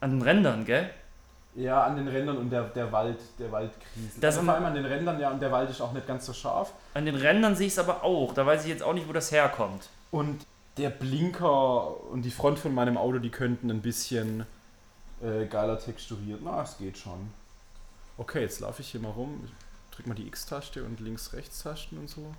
An 0.00 0.10
den 0.10 0.22
Rändern, 0.22 0.64
gell? 0.64 0.90
Ja, 1.54 1.84
an 1.84 1.96
den 1.96 2.08
Rändern 2.08 2.38
und 2.38 2.50
der, 2.50 2.62
der 2.64 2.90
Wald, 2.90 3.18
der 3.38 3.52
Wald 3.52 3.72
kriselt. 3.92 4.22
Das 4.22 4.36
also 4.36 4.46
vor 4.46 4.54
allem 4.54 4.64
an 4.64 4.74
den 4.74 4.86
Rändern, 4.86 5.20
ja, 5.20 5.30
und 5.30 5.40
der 5.40 5.52
Wald 5.52 5.68
ist 5.68 5.80
auch 5.80 5.92
nicht 5.92 6.06
ganz 6.06 6.26
so 6.26 6.32
scharf. 6.32 6.72
An 6.94 7.04
den 7.04 7.16
Rändern 7.16 7.54
sehe 7.54 7.66
ich 7.66 7.72
es 7.74 7.78
aber 7.78 8.02
auch. 8.02 8.32
Da 8.34 8.46
weiß 8.46 8.62
ich 8.64 8.70
jetzt 8.70 8.82
auch 8.82 8.94
nicht, 8.94 9.08
wo 9.08 9.12
das 9.12 9.30
herkommt. 9.30 9.88
Und 10.10 10.46
der 10.76 10.90
Blinker 10.90 12.10
und 12.10 12.22
die 12.22 12.30
Front 12.30 12.58
von 12.60 12.74
meinem 12.74 12.96
Auto, 12.96 13.18
die 13.18 13.30
könnten 13.30 13.70
ein 13.70 13.82
bisschen 13.82 14.46
äh, 15.22 15.46
geiler 15.46 15.78
texturiert. 15.78 16.40
Na, 16.42 16.62
es 16.62 16.78
geht 16.78 16.96
schon. 16.96 17.30
Okay, 18.20 18.42
jetzt 18.42 18.60
laufe 18.60 18.82
ich 18.82 18.90
hier 18.90 19.00
mal 19.00 19.12
rum. 19.12 19.40
Ich 19.46 19.96
drück 19.96 20.06
mal 20.06 20.14
die 20.14 20.26
X-Taste 20.26 20.84
und 20.84 21.00
links-rechts-Tasten 21.00 21.96
und 21.96 22.10
so. 22.10 22.34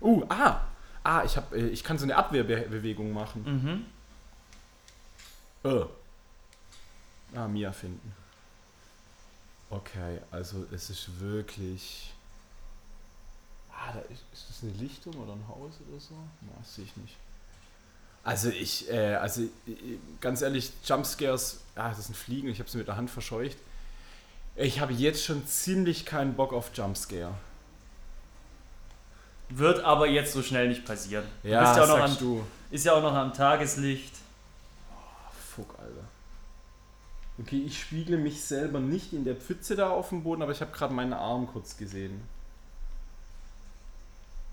Uh, 0.00 0.24
ah! 0.28 0.62
Ah, 1.04 1.22
ich, 1.24 1.36
hab, 1.36 1.52
äh, 1.52 1.68
ich 1.68 1.84
kann 1.84 1.98
so 1.98 2.04
eine 2.04 2.16
Abwehrbewegung 2.16 3.12
machen. 3.12 3.86
Mhm. 5.62 5.70
Äh. 5.70 5.84
Ah, 7.36 7.46
Mia 7.46 7.70
finden. 7.70 8.12
Okay, 9.70 10.18
also 10.32 10.66
es 10.72 10.90
ist 10.90 11.20
wirklich. 11.20 12.12
Ah, 13.72 13.92
da 13.92 14.00
ist, 14.12 14.24
ist 14.32 14.46
das 14.48 14.62
eine 14.64 14.72
Lichtung 14.72 15.14
oder 15.14 15.34
ein 15.34 15.46
Haus 15.46 15.74
oder 15.88 16.00
so? 16.00 16.16
Na, 16.40 16.48
das 16.58 16.74
sehe 16.74 16.86
ich 16.86 16.96
nicht. 16.96 17.16
Also 18.24 18.48
ich, 18.48 18.90
äh, 18.90 19.14
also 19.14 19.42
äh, 19.42 19.48
ganz 20.20 20.42
ehrlich, 20.42 20.72
Jumpscares, 20.84 21.60
ah, 21.76 21.90
das 21.90 22.06
sind 22.06 22.16
Fliegen, 22.16 22.48
ich 22.48 22.58
habe 22.58 22.68
sie 22.68 22.78
mit 22.78 22.88
der 22.88 22.96
Hand 22.96 23.10
verscheucht. 23.10 23.56
Ich 24.56 24.80
habe 24.80 24.92
jetzt 24.92 25.24
schon 25.24 25.46
ziemlich 25.46 26.04
keinen 26.04 26.34
Bock 26.34 26.52
auf 26.52 26.70
Jumpscare. 26.74 27.34
Wird 29.48 29.80
aber 29.80 30.06
jetzt 30.06 30.32
so 30.32 30.42
schnell 30.42 30.68
nicht 30.68 30.84
passieren. 30.84 31.24
Ja, 31.42 31.60
bist 31.60 31.76
ja 31.76 31.86
sagst 31.86 32.14
am, 32.14 32.18
du. 32.18 32.44
ist 32.70 32.84
ja 32.84 32.92
auch 32.92 33.02
noch 33.02 33.14
am 33.14 33.32
Tageslicht. 33.32 34.14
Fuck, 35.54 35.74
Alter. 35.78 36.04
Okay, 37.40 37.62
ich 37.66 37.80
spiegle 37.80 38.16
mich 38.16 38.44
selber 38.44 38.80
nicht 38.80 39.12
in 39.12 39.24
der 39.24 39.34
Pfütze 39.34 39.74
da 39.74 39.90
auf 39.90 40.10
dem 40.10 40.22
Boden, 40.22 40.42
aber 40.42 40.52
ich 40.52 40.60
habe 40.60 40.72
gerade 40.72 40.94
meinen 40.94 41.14
Arm 41.14 41.48
kurz 41.48 41.76
gesehen. 41.76 42.20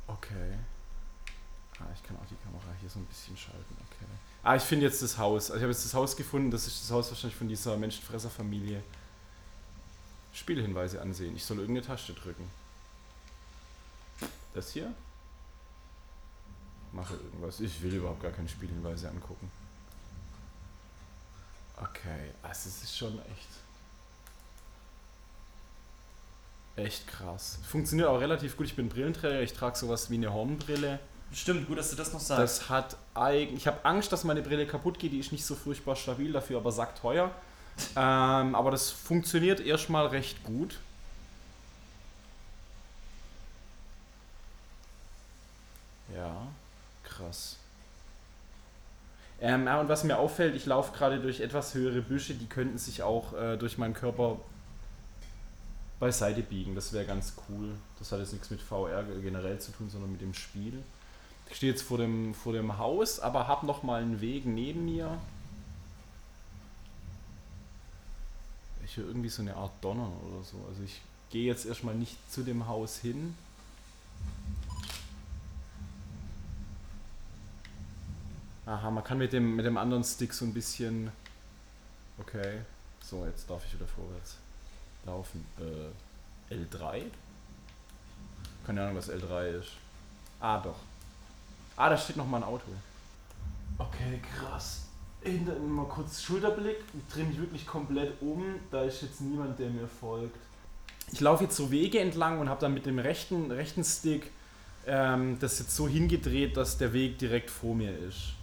Okay. 0.07 0.57
Ah, 1.79 1.85
ich 1.93 2.01
kann 2.01 2.15
auch 2.15 2.25
die 2.25 2.35
Kamera 2.43 2.63
hier 2.79 2.89
so 2.89 2.99
ein 2.99 3.05
bisschen 3.05 3.37
schalten. 3.37 3.75
Okay. 3.77 4.05
Ah, 4.41 4.55
ich 4.55 4.63
finde 4.63 4.85
jetzt 4.85 5.01
das 5.03 5.17
Haus. 5.17 5.51
Also 5.51 5.57
ich 5.57 5.61
habe 5.61 5.71
jetzt 5.71 5.85
das 5.85 5.93
Haus 5.93 6.15
gefunden. 6.15 6.49
Das 6.49 6.65
ist 6.65 6.81
das 6.81 6.91
Haus 6.91 7.09
wahrscheinlich 7.09 7.37
von 7.37 7.47
dieser 7.49 7.77
Menschenfresserfamilie. 7.77 8.81
Spielhinweise 10.37 11.01
ansehen. 11.01 11.35
Ich 11.35 11.43
soll 11.43 11.59
irgendeine 11.59 11.85
Taste 11.85 12.13
drücken. 12.13 12.47
Das 14.53 14.71
hier? 14.71 14.93
Mache 16.91 17.15
irgendwas. 17.15 17.59
Ich 17.59 17.81
will 17.81 17.95
überhaupt 17.95 18.21
gar 18.21 18.31
keine 18.31 18.47
Spielhinweise 18.47 19.09
angucken. 19.09 19.51
Okay, 21.75 22.31
also 22.43 22.69
es 22.69 22.83
ist 22.83 22.97
schon 22.97 23.19
echt. 23.19 23.47
Echt 26.75 27.07
krass. 27.07 27.57
Funktioniert 27.67 28.07
auch 28.07 28.19
relativ 28.19 28.57
gut. 28.57 28.67
Ich 28.67 28.75
bin 28.75 28.89
Brillenträger, 28.89 29.41
ich 29.41 29.53
trage 29.53 29.75
sowas 29.75 30.11
wie 30.11 30.15
eine 30.15 30.31
Hornbrille. 30.31 30.99
Stimmt, 31.33 31.67
gut, 31.67 31.79
dass 31.79 31.89
du 31.89 31.95
das 31.95 32.13
noch 32.13 32.19
sagst. 32.19 32.61
Das 32.61 32.69
hat 32.69 32.97
eigentlich. 33.15 33.61
Ich 33.61 33.67
habe 33.67 33.83
Angst, 33.83 34.11
dass 34.11 34.23
meine 34.23 34.43
Brille 34.43 34.67
kaputt 34.67 34.99
geht. 34.99 35.11
Die 35.11 35.19
ist 35.19 35.31
nicht 35.31 35.45
so 35.45 35.55
furchtbar 35.55 35.95
stabil, 35.95 36.31
dafür 36.31 36.57
aber 36.57 36.71
sackteuer. 36.71 37.33
Ähm, 37.95 38.55
aber 38.55 38.71
das 38.71 38.89
funktioniert 38.91 39.59
erstmal 39.59 40.07
recht 40.07 40.43
gut. 40.43 40.79
Ja, 46.15 46.35
krass. 47.03 47.57
Ähm, 49.39 49.65
ja, 49.65 49.79
und 49.79 49.89
was 49.89 50.03
mir 50.03 50.17
auffällt, 50.17 50.55
ich 50.55 50.65
laufe 50.65 50.95
gerade 50.97 51.19
durch 51.19 51.41
etwas 51.41 51.73
höhere 51.75 52.01
Büsche, 52.01 52.33
die 52.33 52.47
könnten 52.47 52.77
sich 52.77 53.03
auch 53.03 53.33
äh, 53.33 53.57
durch 53.57 53.77
meinen 53.77 53.93
Körper 53.93 54.37
beiseite 55.99 56.41
biegen. 56.41 56.75
Das 56.75 56.93
wäre 56.93 57.05
ganz 57.05 57.33
cool. 57.49 57.75
Das 57.99 58.11
hat 58.11 58.19
jetzt 58.19 58.33
nichts 58.33 58.49
mit 58.49 58.61
VR 58.61 59.03
generell 59.21 59.59
zu 59.59 59.71
tun, 59.71 59.89
sondern 59.89 60.11
mit 60.11 60.21
dem 60.21 60.33
Spiel. 60.33 60.83
Ich 61.49 61.57
stehe 61.57 61.71
jetzt 61.71 61.83
vor 61.83 61.97
dem, 61.97 62.33
vor 62.33 62.53
dem 62.53 62.77
Haus, 62.77 63.19
aber 63.19 63.47
habe 63.47 63.65
noch 63.65 63.83
mal 63.83 64.01
einen 64.01 64.21
Weg 64.21 64.45
neben 64.45 64.85
mir. 64.85 65.17
Ich 68.87 68.95
höre 68.95 69.07
irgendwie 69.07 69.27
so 69.27 69.41
eine 69.41 69.53
Art 69.53 69.71
Donnern 69.81 70.13
oder 70.13 70.41
so. 70.43 70.55
Also 70.69 70.81
ich 70.83 71.01
gehe 71.29 71.45
jetzt 71.45 71.65
erstmal 71.65 71.93
nicht 71.93 72.15
zu 72.31 72.41
dem 72.41 72.67
Haus 72.67 72.99
hin. 72.99 73.35
Aha, 78.65 78.89
man 78.89 79.03
kann 79.03 79.17
mit 79.17 79.33
dem, 79.33 79.57
mit 79.57 79.65
dem 79.65 79.77
anderen 79.77 80.05
Stick 80.05 80.33
so 80.33 80.45
ein 80.45 80.53
bisschen... 80.53 81.11
Okay. 82.17 82.61
So, 83.01 83.25
jetzt 83.25 83.49
darf 83.49 83.65
ich 83.65 83.73
wieder 83.73 83.87
vorwärts 83.87 84.37
laufen. 85.05 85.45
Äh, 85.59 86.53
L3? 86.53 87.03
Keine 88.65 88.83
Ahnung, 88.83 88.95
was 88.95 89.09
L3 89.09 89.59
ist. 89.59 89.71
Ah, 90.39 90.59
doch. 90.59 90.79
Ah, 91.75 91.89
da 91.89 91.97
steht 91.97 92.15
noch 92.15 92.25
mal 92.25 92.37
ein 92.37 92.43
Auto. 92.43 92.65
Okay, 93.77 94.21
krass. 94.35 94.86
Hinter 95.21 95.53
mir 95.53 95.67
mal 95.67 95.85
kurz 95.85 96.21
Schulterblick. 96.21 96.77
Ich 96.97 97.13
drehe 97.13 97.25
mich 97.25 97.37
wirklich 97.39 97.65
komplett 97.65 98.21
um. 98.21 98.43
Da 98.71 98.83
ist 98.83 99.01
jetzt 99.01 99.21
niemand, 99.21 99.59
der 99.59 99.69
mir 99.69 99.87
folgt. 99.87 100.37
Ich 101.11 101.19
laufe 101.19 101.45
jetzt 101.45 101.55
so 101.55 101.71
Wege 101.71 101.99
entlang 101.99 102.39
und 102.39 102.49
habe 102.49 102.61
dann 102.61 102.73
mit 102.73 102.85
dem 102.85 102.99
rechten, 102.99 103.51
rechten 103.51 103.83
Stick 103.83 104.31
ähm, 104.87 105.37
das 105.39 105.59
jetzt 105.59 105.75
so 105.75 105.87
hingedreht, 105.87 106.55
dass 106.57 106.77
der 106.77 106.93
Weg 106.93 107.19
direkt 107.19 107.49
vor 107.49 107.75
mir 107.75 107.97
ist. 107.97 108.33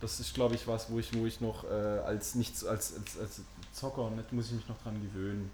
Das 0.00 0.20
ist, 0.20 0.34
glaube 0.34 0.54
ich, 0.54 0.68
was, 0.68 0.90
wo 0.90 0.98
ich, 0.98 1.14
wo 1.14 1.24
ich 1.24 1.40
noch 1.40 1.64
äh, 1.64 1.68
als 1.68 2.34
nichts 2.34 2.64
als, 2.64 2.94
als, 2.94 3.18
als 3.18 3.40
Zocker 3.72 4.10
nicht, 4.10 4.32
muss 4.32 4.46
ich 4.48 4.52
mich 4.52 4.68
noch 4.68 4.80
dran 4.82 5.00
gewöhnen. 5.00 5.50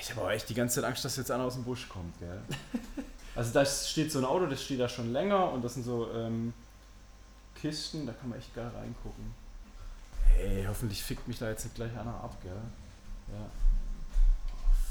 Ich 0.00 0.10
habe 0.10 0.22
aber 0.22 0.32
echt 0.32 0.48
die 0.48 0.54
ganze 0.54 0.76
Zeit 0.76 0.84
Angst, 0.84 1.04
dass 1.04 1.16
jetzt 1.16 1.30
einer 1.30 1.44
aus 1.44 1.54
dem 1.54 1.64
Busch 1.64 1.88
kommt, 1.88 2.18
gell? 2.18 2.42
Also 3.34 3.50
da 3.54 3.64
steht 3.64 4.12
so 4.12 4.18
ein 4.18 4.26
Auto, 4.26 4.44
das 4.44 4.62
steht 4.62 4.78
da 4.78 4.90
schon 4.90 5.10
länger 5.10 5.50
und 5.52 5.64
das 5.64 5.72
sind 5.72 5.84
so 5.84 6.10
ähm, 6.14 6.52
Kisten, 7.54 8.06
da 8.06 8.12
kann 8.12 8.28
man 8.28 8.38
echt 8.38 8.54
geil 8.54 8.70
reingucken. 8.76 9.34
Hey, 10.36 10.64
hoffentlich 10.68 11.02
fickt 11.02 11.26
mich 11.28 11.38
da 11.38 11.48
jetzt 11.48 11.64
nicht 11.64 11.74
gleich 11.74 11.92
einer 11.92 12.14
ab, 12.14 12.36
gell? 12.42 12.52
Ja. 13.32 13.46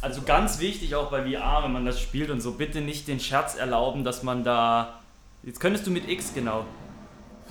Also 0.02 0.24
ganz 0.24 0.60
wichtig 0.60 0.96
auch 0.96 1.12
bei 1.12 1.22
VR, 1.24 1.64
wenn 1.64 1.74
man 1.74 1.86
das 1.86 2.00
spielt 2.00 2.32
und 2.32 2.42
so, 2.42 2.54
bitte 2.54 2.82
nicht 2.82 3.08
den 3.08 3.20
Scherz 3.20 3.56
erlauben, 3.56 4.04
dass 4.04 4.24
man 4.24 4.44
da. 4.44 5.00
Jetzt 5.44 5.60
könntest 5.60 5.86
du 5.86 5.92
mit 5.92 6.10
X 6.10 6.34
genau. 6.34 6.66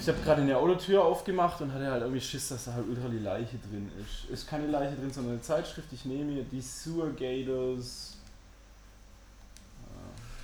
Ich 0.01 0.09
habe 0.09 0.19
gerade 0.25 0.43
eine 0.43 0.57
Autotür 0.57 1.05
aufgemacht 1.05 1.61
und 1.61 1.73
hatte 1.73 1.91
halt 1.91 2.03
irgendwie 2.03 2.21
Schiss, 2.21 2.49
dass 2.49 2.65
da 2.65 2.73
halt 2.73 2.89
ultra 2.89 3.09
die 3.09 3.19
Leiche 3.19 3.59
drin 3.59 3.91
ist. 4.01 4.31
Ist 4.31 4.49
keine 4.49 4.67
Leiche 4.67 4.97
drin, 4.97 5.13
sondern 5.13 5.35
eine 5.35 5.43
Zeitschrift. 5.43 5.93
Ich 5.93 6.05
nehme 6.05 6.33
hier 6.33 6.45
die 6.45 6.61
Sewer 6.61 7.11
Gators. 7.11 8.17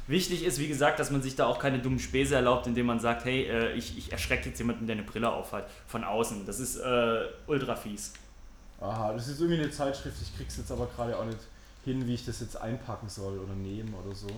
Wichtig 0.09 0.45
ist, 0.45 0.61
wie 0.61 0.69
gesagt, 0.69 1.01
dass 1.01 1.11
man 1.11 1.21
sich 1.21 1.35
da 1.35 1.47
auch 1.47 1.59
keine 1.59 1.81
dummen 1.81 1.99
Späße 1.99 2.35
erlaubt, 2.35 2.67
indem 2.69 2.87
man 2.87 3.01
sagt, 3.01 3.25
hey, 3.25 3.43
äh, 3.45 3.73
ich, 3.73 3.99
ich 3.99 4.13
erschrecke 4.13 4.49
jetzt 4.49 4.59
jemanden, 4.59 4.87
der 4.87 4.95
eine 4.95 5.03
Brille 5.03 5.33
aufhat, 5.33 5.69
von 5.89 6.05
außen. 6.05 6.47
Das 6.47 6.61
ist 6.61 6.77
äh, 6.77 7.25
ultra 7.49 7.75
fies. 7.75 8.13
Aha, 8.81 9.13
das 9.13 9.27
ist 9.27 9.41
irgendwie 9.41 9.61
eine 9.61 9.71
Zeitschrift. 9.71 10.17
Ich 10.23 10.37
krieg's 10.37 10.57
jetzt 10.59 10.71
aber 10.71 10.87
gerade 10.87 11.19
auch 11.19 11.25
nicht 11.25 11.39
hin, 11.85 12.07
wie 12.07 12.15
ich 12.15 12.25
das 12.25 12.41
jetzt 12.41 12.57
einpacken 12.57 13.09
soll 13.09 13.39
oder 13.39 13.55
nehmen 13.55 13.93
oder 13.95 14.15
so. 14.15 14.29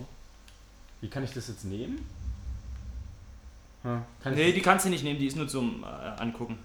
Wie 1.01 1.09
kann 1.09 1.23
ich 1.23 1.33
das 1.33 1.47
jetzt 1.49 1.65
nehmen? 1.65 2.03
Hm, 3.83 4.03
kann 4.23 4.33
Nee, 4.33 4.51
die 4.51 4.61
kannst 4.61 4.85
du 4.85 4.89
nicht 4.89 5.03
nehmen, 5.03 5.19
die 5.19 5.27
ist 5.27 5.37
nur 5.37 5.47
zum 5.47 5.83
äh, 5.83 5.87
Angucken. 5.87 6.57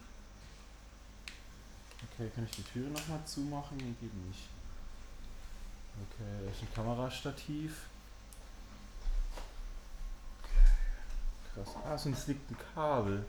Okay, 2.12 2.30
kann 2.34 2.44
ich 2.44 2.56
die 2.56 2.62
Tür 2.62 2.88
nochmal 2.88 3.20
zumachen? 3.24 3.76
Nee, 3.76 3.94
geht 4.00 4.14
nicht. 4.26 4.48
Okay, 5.94 6.44
da 6.44 6.50
ist 6.50 6.62
ein 6.62 6.74
Kamerastativ. 6.74 7.72
Krass. 11.54 11.74
Ah, 11.84 11.96
so 11.96 12.10
es 12.10 12.26
liegt 12.26 12.50
ein 12.50 12.56
Kabel. 12.74 13.24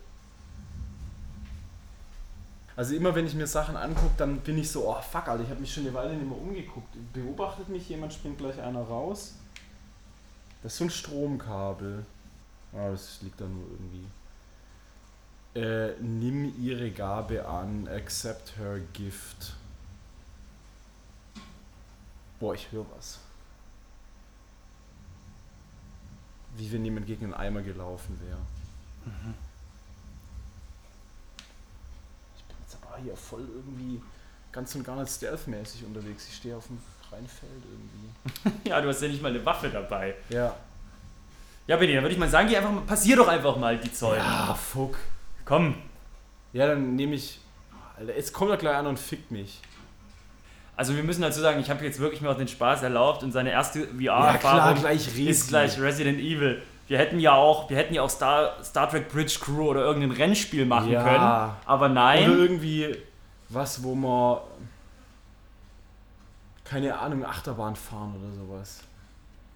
Also 2.76 2.94
immer 2.96 3.16
wenn 3.16 3.26
ich 3.26 3.36
mir 3.36 3.48
Sachen 3.48 3.78
angucke, 3.78 4.16
dann 4.18 4.42
bin 4.42 4.58
ich 4.58 4.70
so, 4.70 4.90
oh 4.90 5.02
fuck, 5.02 5.28
Alter, 5.30 5.44
ich 5.44 5.50
habe 5.50 5.62
mich 5.62 5.74
schon 5.74 5.84
eine 5.84 5.94
Weile 5.94 6.16
nicht 6.16 6.28
mehr 6.28 6.38
umgeguckt. 6.38 6.94
Beobachtet 7.14 7.70
mich 7.70 7.88
jemand, 7.88 8.14
springt 8.14 8.38
gleich 8.38 8.60
einer 8.62 8.82
raus. 8.82 9.36
Das 10.62 10.74
ist 10.74 10.78
so 10.80 10.84
ein 10.86 10.90
Stromkabel. 10.90 12.06
Ah, 12.74 12.90
das 12.90 13.22
liegt 13.22 13.40
da 13.40 13.46
nur 13.46 13.64
irgendwie. 13.70 14.08
Äh, 15.58 15.94
nimm 16.02 16.54
ihre 16.62 16.92
Gabe 16.92 17.48
an, 17.48 17.88
accept 17.88 18.58
her 18.58 18.82
gift. 18.92 19.54
Boah, 22.40 22.54
ich 22.54 22.70
höre 22.74 22.86
was. 22.98 23.20
Wie 26.58 26.72
wenn 26.72 26.86
jemand 26.86 27.06
gegen 27.06 27.26
einen 27.26 27.34
Eimer 27.34 27.62
gelaufen 27.62 28.20
wäre. 28.26 28.38
Ich 32.38 32.44
bin 32.44 32.58
jetzt 32.62 32.78
aber 32.82 32.98
hier 33.04 33.16
voll 33.16 33.46
irgendwie 33.54 34.02
ganz 34.52 34.74
und 34.76 34.84
gar 34.84 34.96
nicht 35.00 35.12
stealth-mäßig 35.12 35.84
unterwegs. 35.86 36.28
Ich 36.30 36.36
stehe 36.38 36.56
auf 36.56 36.68
dem 36.68 36.80
freien 37.10 37.28
Feld 37.28 37.52
irgendwie. 37.64 38.70
ja, 38.70 38.80
du 38.82 38.88
hast 38.88 39.02
ja 39.02 39.10
nicht 39.10 39.22
mal 39.22 39.30
eine 39.30 39.46
Waffe 39.46 39.70
dabei. 39.70 40.16
Ja. 40.30 40.56
Ja, 41.68 41.78
Benny, 41.78 41.94
dann 41.94 42.04
würde 42.04 42.14
ich 42.14 42.20
mal 42.20 42.30
sagen, 42.30 42.48
geh 42.48 42.58
einfach 42.58 42.72
mal, 42.72 42.82
passier 42.82 43.16
doch 43.16 43.28
einfach 43.28 43.58
mal 43.58 43.78
die 43.78 43.92
Zäune. 43.92 44.24
Ah, 44.24 44.54
fuck. 44.54 44.98
Komm. 45.44 45.76
Ja, 46.54 46.68
dann 46.68 46.96
nehme 46.96 47.16
ich. 47.16 47.40
Alter, 47.98 48.16
jetzt 48.16 48.34
kommt 48.34 48.52
er 48.52 48.58
gleich 48.58 48.76
an 48.76 48.88
und 48.88 49.00
fickt 49.00 49.32
mich. 49.32 49.62
Also 50.78 50.96
wir 50.96 51.04
müssen 51.04 51.22
dazu 51.22 51.40
sagen, 51.40 51.60
ich 51.60 51.70
habe 51.70 51.84
jetzt 51.86 52.00
wirklich 52.00 52.22
mir 52.22 52.30
auch 52.30 52.38
den 52.38 52.48
Spaß 52.50 52.84
erlaubt 52.84 53.24
und 53.24 53.32
seine 53.32 53.52
erste 53.52 53.88
Ja, 53.98 54.22
VR-Erfahrung 54.34 54.84
Resi. 54.86 55.28
ist 55.30 55.48
gleich 55.48 55.80
Resident 55.80 56.20
Evil. 56.20 56.62
Wir 56.88 56.98
hätten 57.00 57.20
ja 57.20 57.34
auch, 57.34 57.70
wir 57.70 57.78
hätten 57.78 57.94
ja 57.94 58.02
auch 58.02 58.10
Star, 58.10 58.62
Star 58.64 58.90
Trek 58.90 59.10
Bridge 59.10 59.38
Crew 59.42 59.70
oder 59.70 59.82
irgendein 59.82 60.12
Rennspiel 60.12 60.66
machen 60.66 60.92
Ja. 60.92 61.02
können. 61.04 61.58
Aber 61.66 61.86
Oder 61.86 61.94
nein. 61.94 62.30
irgendwie 62.30 62.96
was, 63.50 63.82
wo 63.84 63.96
man. 63.96 64.40
Keine 66.64 66.98
Ahnung, 67.00 67.24
Achterbahn 67.24 67.76
fahren 67.76 68.16
oder 68.20 68.34
sowas. 68.34 68.82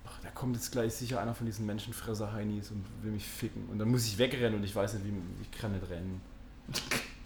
Ach, 0.08 0.18
da 0.24 0.30
kommt 0.30 0.56
jetzt 0.56 0.72
gleich 0.72 0.94
sicher 0.94 1.20
einer 1.20 1.34
von 1.34 1.46
diesen 1.46 1.66
Menschenfresser-Heinis 1.66 2.72
und 2.72 2.86
will 3.04 3.12
mich 3.12 3.26
ficken. 3.28 3.68
Und 3.72 3.80
dann 3.80 3.90
muss 3.90 4.06
ich 4.06 4.18
wegrennen 4.18 4.56
und 4.56 4.64
ich 4.64 4.76
weiß 4.76 4.94
nicht, 4.94 5.06
wie. 5.06 5.14
Ich 5.42 5.52
kann 5.52 5.72
nicht 5.74 5.90
rennen. 5.90 6.22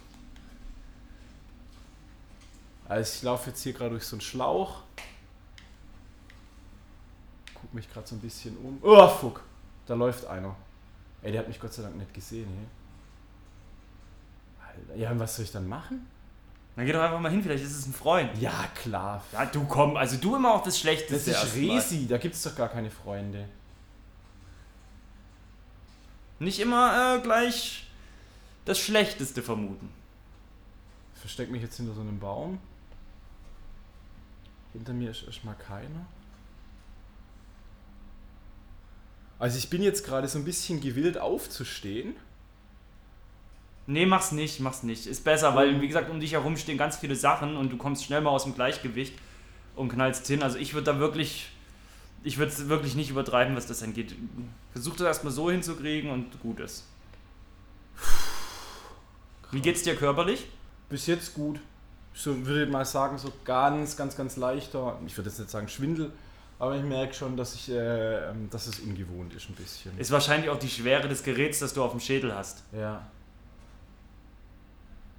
Also 2.88 3.14
ich 3.16 3.24
laufe 3.24 3.50
jetzt 3.50 3.64
hier 3.64 3.74
gerade 3.74 3.92
durch 3.92 4.06
so 4.06 4.16
einen 4.16 4.22
Schlauch. 4.22 4.82
Guck 7.56 7.74
mich 7.74 7.92
gerade 7.92 8.08
so 8.08 8.16
ein 8.16 8.20
bisschen 8.20 8.58
um. 8.58 8.78
Oh, 8.82 9.08
fuck. 9.08 9.44
Da 9.86 9.94
läuft 9.94 10.26
einer. 10.26 10.56
Ey, 11.22 11.32
der 11.32 11.42
hat 11.42 11.48
mich 11.48 11.60
Gott 11.60 11.74
sei 11.74 11.84
Dank 11.84 11.96
nicht 11.96 12.14
gesehen, 12.14 12.48
hey. 12.48 12.68
Alter, 14.68 14.96
ja, 15.00 15.12
und 15.12 15.20
was 15.20 15.36
soll 15.36 15.46
ich 15.46 15.52
dann 15.52 15.68
machen? 15.68 16.06
Dann 16.76 16.86
geh 16.86 16.92
doch 16.92 17.02
einfach 17.02 17.20
mal 17.20 17.32
hin, 17.32 17.44
vielleicht 17.44 17.64
ist 17.64 17.78
es 17.78 17.86
ein 17.86 17.94
Freund. 17.94 18.36
Ja, 18.40 18.68
klar. 18.76 19.24
Ja, 19.32 19.46
du 19.46 19.64
komm, 19.66 19.96
also 19.96 20.18
du 20.18 20.36
immer 20.36 20.54
auch 20.56 20.64
das 20.64 20.80
Schlechteste. 20.80 21.32
Das 21.32 21.46
ist. 21.46 21.56
Resi, 21.56 22.08
da 22.08 22.18
gibt 22.18 22.36
es 22.36 22.42
doch 22.42 22.56
gar 22.56 22.68
keine 22.68 22.90
Freunde. 22.90 23.48
Nicht 26.40 26.60
immer 26.60 27.18
äh, 27.18 27.22
gleich 27.22 27.88
das 28.66 28.80
Schlechteste 28.80 29.42
vermuten. 29.42 29.90
Ich 31.16 31.22
versteck 31.22 31.52
mich 31.52 31.62
jetzt 31.62 31.78
hinter 31.78 31.94
so 31.94 32.02
einem 32.02 32.20
Baum. 32.20 32.60
Hinter 34.74 34.94
mir 34.94 35.12
ist 35.12 35.24
erstmal 35.24 35.56
keiner. 35.56 36.06
Also 39.40 39.58
ich 39.58 39.70
bin 39.70 39.84
jetzt 39.84 40.06
gerade 40.06 40.28
so 40.28 40.40
ein 40.40 40.46
bisschen 40.46 40.82
gewillt 40.82 41.18
aufzustehen. 41.18 42.16
Nee, 43.86 44.06
mach's 44.06 44.32
nicht, 44.32 44.60
mach's 44.62 44.84
nicht. 44.84 45.06
Ist 45.06 45.24
besser, 45.24 45.56
weil, 45.56 45.82
wie 45.82 45.88
gesagt, 45.88 46.10
um 46.10 46.20
dich 46.20 46.32
herum 46.32 46.56
stehen 46.56 46.78
ganz 46.78 46.98
viele 46.98 47.16
Sachen 47.16 47.58
und 47.58 47.72
du 47.72 47.78
kommst 47.78 48.06
schnell 48.06 48.22
mal 48.22 48.30
aus 48.30 48.44
dem 48.44 48.56
Gleichgewicht 48.56 49.14
und 49.76 49.90
knallst 49.90 50.26
hin. 50.28 50.42
Also 50.42 50.58
ich 50.58 50.74
würde 50.74 50.94
da 50.94 51.00
wirklich, 51.00 51.52
ich 52.24 52.38
würde 52.38 52.52
es 52.52 52.70
wirklich 52.70 52.96
nicht 52.96 53.10
übertreiben, 53.10 53.56
was 53.56 53.68
das 53.68 53.84
angeht. 53.84 54.16
Versuch 54.72 54.96
das 54.96 55.08
erstmal 55.08 55.34
so 55.34 55.52
hinzukriegen 55.52 56.10
und 56.10 56.40
gut 56.42 56.62
ist. 56.62 56.86
Wie 59.52 59.62
geht's 59.62 59.84
dir 59.84 59.96
körperlich? 59.96 60.48
Bis 60.90 61.06
jetzt 61.06 61.34
gut. 61.34 61.60
So 62.14 62.46
würde 62.46 62.66
ich 62.66 62.70
mal 62.70 62.86
sagen, 62.86 63.18
so 63.18 63.32
ganz, 63.44 63.98
ganz, 63.98 64.16
ganz 64.16 64.38
leichter, 64.38 65.00
ich 65.06 65.18
würde 65.18 65.30
jetzt 65.30 65.40
nicht 65.40 65.50
sagen 65.52 65.68
Schwindel, 65.68 66.12
aber 66.60 66.76
ich 66.76 66.84
merke 66.84 67.14
schon, 67.14 67.36
dass 67.36 67.56
ich, 67.56 67.70
äh, 67.72 68.20
dass 68.50 68.68
es 68.68 68.80
ungewohnt 68.80 69.34
ist 69.34 69.50
ein 69.50 69.56
bisschen. 69.56 69.98
Ist 69.98 70.12
wahrscheinlich 70.12 70.50
auch 70.50 70.60
die 70.60 70.70
Schwere 70.70 71.08
des 71.08 71.24
Geräts, 71.24 71.60
das 71.60 71.74
du 71.74 71.84
auf 71.84 71.92
dem 71.92 72.00
Schädel 72.00 72.34
hast. 72.34 72.64
Ja. 72.72 73.02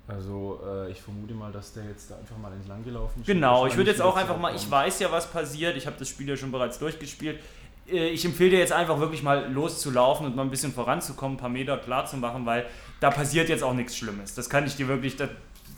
Also 0.06 0.60
äh, 0.66 0.90
ich 0.90 1.00
vermute 1.00 1.32
mal, 1.34 1.50
dass 1.50 1.72
der 1.72 1.84
jetzt 1.84 2.10
da 2.10 2.18
einfach 2.18 2.36
mal 2.36 2.52
entlang 2.52 2.84
gelaufen 2.84 3.20
ist. 3.20 3.26
Genau, 3.26 3.66
ich 3.66 3.76
würde 3.76 3.90
jetzt 3.90 4.02
auch 4.02 4.16
einfach 4.16 4.38
mal, 4.38 4.54
ich 4.54 4.70
weiß 4.70 5.00
ja, 5.00 5.10
was 5.10 5.30
passiert, 5.30 5.76
ich 5.76 5.86
habe 5.86 5.96
das 5.98 6.08
Spiel 6.08 6.28
ja 6.28 6.36
schon 6.36 6.52
bereits 6.52 6.78
durchgespielt. 6.78 7.40
Äh, 7.88 8.10
Ich 8.10 8.24
empfehle 8.24 8.50
dir 8.50 8.58
jetzt 8.58 8.72
einfach 8.72 8.98
wirklich 9.00 9.22
mal 9.22 9.50
loszulaufen 9.50 10.26
und 10.26 10.36
mal 10.36 10.42
ein 10.42 10.50
bisschen 10.50 10.72
voranzukommen, 10.72 11.36
ein 11.36 11.40
paar 11.40 11.48
Meter 11.48 11.78
klar 11.78 12.04
zu 12.04 12.18
machen, 12.18 12.44
weil 12.44 12.66
da 13.00 13.10
passiert 13.10 13.48
jetzt 13.48 13.62
auch 13.62 13.72
nichts 13.72 13.96
Schlimmes. 13.96 14.34
Das 14.34 14.50
kann 14.50 14.66
ich 14.66 14.76
dir 14.76 14.88
wirklich, 14.88 15.16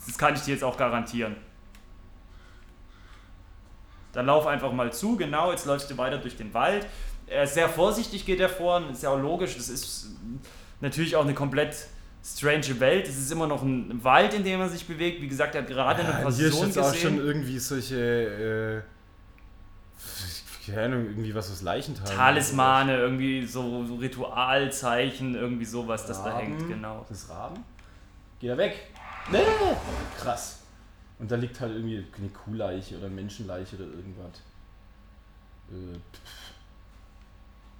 das 0.07 0.17
kann 0.17 0.33
ich 0.33 0.41
dir 0.41 0.53
jetzt 0.53 0.63
auch 0.63 0.77
garantieren. 0.77 1.35
Dann 4.13 4.25
lauf 4.25 4.47
einfach 4.47 4.71
mal 4.71 4.91
zu, 4.91 5.15
genau, 5.15 5.51
jetzt 5.51 5.65
läufst 5.65 5.91
du 5.91 5.97
weiter 5.97 6.17
durch 6.17 6.35
den 6.37 6.53
Wald. 6.53 6.87
Er 7.27 7.43
ist 7.43 7.53
sehr 7.53 7.69
vorsichtig 7.69 8.25
geht 8.25 8.39
er 8.39 8.49
vor, 8.49 8.81
ist 8.89 9.03
ja 9.03 9.09
auch 9.09 9.19
logisch, 9.19 9.55
das 9.55 9.69
ist 9.69 10.07
natürlich 10.81 11.15
auch 11.15 11.23
eine 11.23 11.33
komplett 11.33 11.75
strange 12.23 12.79
Welt. 12.79 13.07
Es 13.07 13.17
ist 13.17 13.31
immer 13.31 13.47
noch 13.47 13.61
ein 13.61 14.03
Wald, 14.03 14.33
in 14.33 14.43
dem 14.43 14.59
er 14.61 14.69
sich 14.69 14.87
bewegt. 14.87 15.21
Wie 15.21 15.27
gesagt, 15.27 15.55
er 15.55 15.61
hat 15.61 15.67
gerade 15.67 16.01
eine 16.03 16.21
Ja, 16.21 16.25
und 16.25 16.33
hier 16.33 16.47
ist 16.47 16.53
Person 16.53 16.67
jetzt 16.67 16.77
auch 16.79 16.95
schon 16.95 17.17
irgendwie 17.17 17.59
solche, 17.59 18.83
äh, 20.65 20.71
keine 20.71 20.83
Ahnung, 20.85 21.05
irgendwie 21.07 21.35
was 21.35 21.51
aus 21.51 21.61
Leichenteilen. 21.61 22.17
Talismane, 22.17 22.97
irgendwie 22.97 23.45
so, 23.45 23.85
so 23.85 23.95
Ritualzeichen, 23.95 25.35
irgendwie 25.35 25.65
sowas, 25.65 26.05
das 26.05 26.23
da 26.23 26.31
Raben. 26.31 26.57
hängt, 26.57 26.67
genau. 26.67 27.05
Das 27.07 27.23
ist 27.23 27.29
Raben? 27.29 27.63
Geht 28.39 28.49
er 28.49 28.57
weg? 28.57 28.87
Nee! 29.31 29.45
Krass. 30.17 30.59
Und 31.19 31.31
da 31.31 31.35
liegt 31.35 31.59
halt 31.59 31.73
irgendwie 31.73 32.05
eine 32.17 32.29
Kuhleiche 32.29 32.97
oder 32.97 33.09
Menschenleiche 33.09 33.75
oder 33.75 33.85
irgendwas. 33.85 34.41
Äh, 35.69 35.99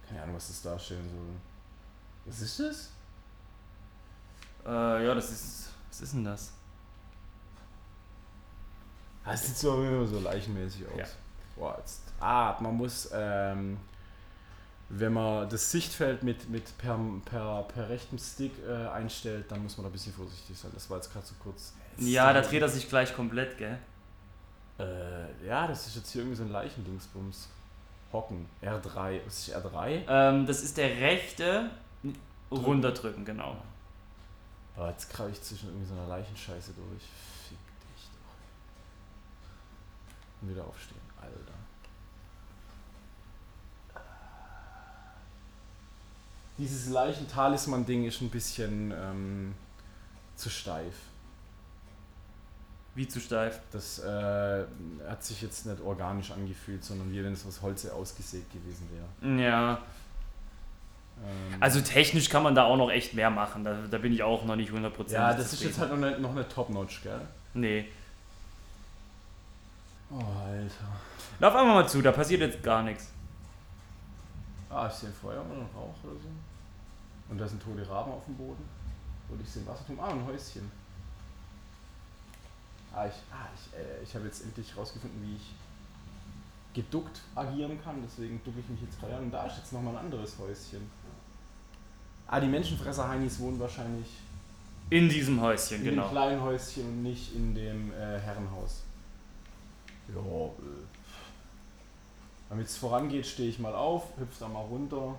keine 0.07 0.23
Ahnung, 0.23 0.35
was 0.35 0.47
das 0.47 0.61
darstellen 0.61 1.09
soll. 1.09 1.35
Was 2.25 2.41
ist 2.41 2.59
das? 2.59 2.91
Äh, 4.65 5.05
ja, 5.05 5.13
das 5.13 5.29
ist. 5.31 5.69
Was 5.89 6.01
ist 6.01 6.13
denn 6.13 6.25
das? 6.25 6.51
Ah, 9.23 9.33
es 9.33 9.47
sieht 9.47 9.57
so, 9.57 9.83
immer 9.83 10.05
so 10.05 10.19
leichenmäßig 10.19 10.87
aus. 10.87 10.97
Ja. 10.97 11.05
Boah, 11.55 11.77
jetzt. 11.79 12.01
Ah, 12.19 12.57
man 12.61 12.75
muss, 12.75 13.09
ähm, 13.13 13.77
wenn 14.89 15.13
man 15.13 15.49
das 15.49 15.71
Sichtfeld 15.71 16.23
mit, 16.23 16.49
mit 16.49 16.77
per, 16.77 16.99
per, 17.25 17.63
per 17.63 17.89
rechtem 17.89 18.17
Stick 18.17 18.53
äh, 18.67 18.87
einstellt, 18.87 19.51
dann 19.51 19.63
muss 19.63 19.77
man 19.77 19.83
da 19.83 19.89
ein 19.89 19.91
bisschen 19.91 20.13
vorsichtig 20.13 20.57
sein. 20.57 20.71
Das 20.73 20.89
war 20.89 20.97
jetzt 20.97 21.11
gerade 21.11 21.25
so 21.25 21.35
kurz. 21.39 21.73
Ja, 21.97 22.31
da 22.31 22.41
dreht 22.41 22.61
er 22.61 22.69
sich 22.69 22.87
gleich 22.87 23.13
komplett, 23.13 23.57
gell? 23.57 23.77
Äh, 24.79 25.45
ja, 25.45 25.67
das 25.67 25.87
ist 25.87 25.95
jetzt 25.95 26.11
hier 26.11 26.21
irgendwie 26.21 26.37
so 26.37 26.43
ein 26.43 26.51
Leichendingsbums. 26.51 27.49
Hocken. 28.13 28.45
R3. 28.61 29.19
Was 29.25 29.47
ist 29.47 29.55
R3? 29.55 30.03
Ähm, 30.07 30.45
das 30.45 30.61
ist 30.61 30.77
der 30.77 30.89
rechte. 30.89 31.69
Runterdrücken, 32.49 33.25
genau. 33.25 33.57
Oh, 34.77 34.85
jetzt 34.85 35.09
krabbe 35.09 35.31
ich 35.31 35.41
zwischen 35.41 35.67
irgendwie 35.69 35.87
so 35.87 35.93
einer 35.95 36.07
Leichenscheiße 36.07 36.71
durch. 36.73 37.03
Fick 37.49 37.57
dich 37.57 38.07
doch. 38.13 38.31
Und 40.41 40.51
wieder 40.51 40.63
aufstehen. 40.63 41.01
Alter. 41.19 41.56
Dieses 46.57 46.89
Leichentalisman-Ding 46.89 48.05
ist 48.05 48.21
ein 48.21 48.29
bisschen 48.29 48.91
ähm, 48.91 49.53
zu 50.35 50.49
steif. 50.49 50.93
Wie 52.95 53.07
zu 53.07 53.19
steif. 53.19 53.59
Das 53.71 53.99
äh, 53.99 54.63
hat 55.07 55.23
sich 55.23 55.41
jetzt 55.43 55.67
nicht 55.67 55.81
organisch 55.81 56.31
angefühlt, 56.31 56.83
sondern 56.83 57.11
wie 57.11 57.23
wenn 57.23 57.33
es 57.33 57.45
aus 57.45 57.61
Holze 57.61 57.93
ausgesägt 57.93 58.51
gewesen 58.51 58.87
wäre. 59.21 59.39
Ja. 59.39 59.73
Ähm, 61.23 61.57
Also 61.59 61.81
technisch 61.81 62.29
kann 62.29 62.41
man 62.41 62.55
da 62.55 62.63
auch 62.63 62.77
noch 62.77 62.89
echt 62.89 63.13
mehr 63.13 63.29
machen. 63.29 63.63
Da, 63.63 63.77
da 63.89 63.97
bin 63.99 64.13
ich 64.13 64.23
auch 64.23 64.43
noch 64.45 64.55
nicht 64.55 64.71
100% 64.71 65.11
ja, 65.11 65.33
das 65.33 65.53
ist 65.53 65.63
jetzt 65.63 65.77
halt 65.77 65.91
noch 65.91 65.97
eine, 65.97 66.17
noch 66.19 66.31
eine 66.31 66.47
Top-Notch, 66.47 67.03
gell? 67.03 67.21
Nee. 67.53 67.85
Oh, 70.09 70.15
Alter. 70.15 70.87
Lauf 71.39 71.53
einfach 71.53 71.73
mal 71.73 71.87
zu, 71.87 72.01
da 72.01 72.11
passiert 72.11 72.41
jetzt 72.41 72.63
gar 72.63 72.81
nichts. 72.81 73.11
Ah, 74.69 74.87
ich 74.87 74.93
sehe 74.93 75.09
ein 75.09 75.15
Feuer 75.15 75.41
oder 75.41 75.53
einen 75.53 75.69
Rauch 75.75 75.95
oder 76.03 76.13
so. 76.13 76.29
Und 77.29 77.37
da 77.37 77.47
sind 77.47 77.61
tote 77.61 77.87
Raben 77.89 78.11
auf 78.11 78.25
dem 78.25 78.35
Boden. 78.35 78.63
Und 79.29 79.41
ich 79.41 79.49
sehe 79.49 79.63
ein 79.63 79.67
Wasserturm. 79.67 79.99
Ah, 79.99 80.09
ein 80.09 80.25
Häuschen. 80.25 80.71
Ah, 82.93 83.05
ich, 83.05 83.13
ah, 83.31 83.47
ich, 83.53 83.77
äh, 83.77 84.03
ich 84.03 84.15
habe 84.15 84.25
jetzt 84.25 84.43
endlich 84.43 84.75
rausgefunden, 84.75 85.21
wie 85.23 85.35
ich 85.35 85.53
geduckt 86.73 87.21
agieren 87.35 87.79
kann. 87.83 88.01
Deswegen 88.03 88.41
ducke 88.43 88.59
ich 88.59 88.69
mich 88.69 88.81
jetzt 88.81 88.99
gerade 88.99 89.15
an. 89.15 89.23
Und 89.23 89.31
da 89.31 89.45
ist 89.45 89.57
jetzt 89.57 89.73
nochmal 89.73 89.95
ein 89.95 90.05
anderes 90.05 90.37
Häuschen. 90.39 90.89
Ah, 92.27 92.39
die 92.39 92.47
Menschenfresser-Heinis 92.47 93.39
wohnen 93.39 93.59
wahrscheinlich 93.59 94.07
In 94.89 95.07
diesem 95.07 95.39
Häuschen, 95.39 95.77
in 95.77 95.83
genau. 95.85 96.07
dem 96.07 96.11
kleinen 96.11 96.41
Häuschen 96.41 96.83
und 96.83 97.03
nicht 97.03 97.33
in 97.35 97.55
dem 97.55 97.91
äh, 97.93 98.19
Herrenhaus. 98.19 98.83
Ja, 100.09 100.19
äh. 100.21 100.96
Damit 102.49 102.67
es 102.67 102.77
vorangeht, 102.77 103.25
stehe 103.25 103.49
ich 103.49 103.59
mal 103.59 103.75
auf, 103.75 104.17
hüpf 104.17 104.39
da 104.39 104.47
mal 104.47 104.61
runter. 104.61 105.15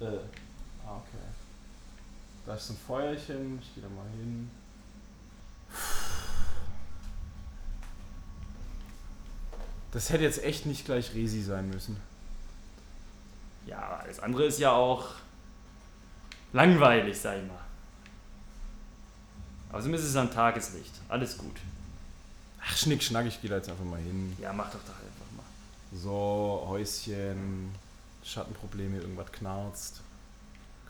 Äh, 0.00 0.04
ah, 0.84 0.96
okay. 0.96 1.24
Da 2.44 2.54
ist 2.54 2.70
ein 2.70 2.76
Feuerchen, 2.76 3.58
ich 3.60 3.74
gehe 3.74 3.82
da 3.82 3.88
mal 3.88 4.08
hin. 4.10 4.50
Das 9.92 10.10
hätte 10.10 10.24
jetzt 10.24 10.42
echt 10.44 10.66
nicht 10.66 10.84
gleich 10.84 11.14
Resi 11.14 11.42
sein 11.42 11.70
müssen. 11.70 11.96
Ja, 13.66 14.00
alles 14.02 14.20
andere 14.20 14.44
ist 14.44 14.58
ja 14.58 14.72
auch 14.72 15.14
langweilig, 16.52 17.18
sag 17.18 17.38
ich 17.38 17.48
mal. 17.48 17.64
Außerdem 19.72 19.94
ist 19.94 20.04
es 20.04 20.16
am 20.16 20.30
Tageslicht. 20.30 20.92
Alles 21.08 21.38
gut. 21.38 21.56
Ach, 22.76 22.78
Schnick, 22.78 23.02
Schnack, 23.02 23.24
ich 23.24 23.40
gehe 23.40 23.48
da 23.48 23.56
jetzt 23.56 23.70
einfach 23.70 23.86
mal 23.86 23.98
hin. 23.98 24.36
Ja, 24.38 24.52
mach 24.52 24.66
doch 24.66 24.80
doch 24.80 24.92
einfach 24.92 25.32
mal. 25.34 25.44
So, 25.94 26.66
Häuschen, 26.68 27.70
Schattenprobleme, 28.22 28.98
irgendwas 28.98 29.32
knarzt. 29.32 30.02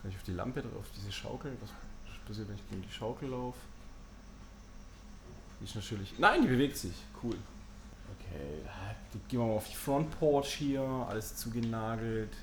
Kann 0.01 0.11
ich 0.11 0.17
auf 0.17 0.23
die 0.23 0.33
Lampe 0.33 0.61
drauf, 0.61 0.83
diese 0.97 1.13
Schaukel? 1.13 1.55
Was 1.61 1.69
passiert, 2.27 2.49
wenn 2.49 2.55
ich 2.55 2.69
gegen 2.69 2.81
die 2.81 2.91
Schaukel 2.91 3.29
laufe? 3.29 3.57
Die 5.61 5.63
ist 5.63 5.75
natürlich. 5.75 6.19
Nein, 6.19 6.41
die 6.41 6.49
bewegt 6.49 6.75
sich. 6.75 6.91
Cool. 7.23 7.37
Okay, 8.19 8.63
da 8.65 9.19
gehen 9.29 9.39
wir 9.39 9.45
mal 9.45 9.53
auf 9.53 9.69
die 9.69 9.75
Front 9.75 10.19
Porch 10.19 10.55
hier. 10.55 10.81
Alles 10.81 11.37
zugenagelt. 11.37 12.33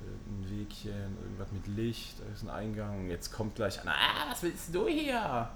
Ein 0.00 0.60
Wegchen, 0.60 1.18
irgendwas 1.22 1.52
mit 1.52 1.66
Licht, 1.66 2.14
da 2.20 2.32
ist 2.32 2.42
ein 2.42 2.48
Eingang. 2.48 3.10
Jetzt 3.10 3.30
kommt 3.30 3.54
gleich 3.54 3.82
einer. 3.82 3.92
Ah, 3.92 4.30
was 4.30 4.42
willst 4.42 4.74
du 4.74 4.88
hier? 4.88 5.50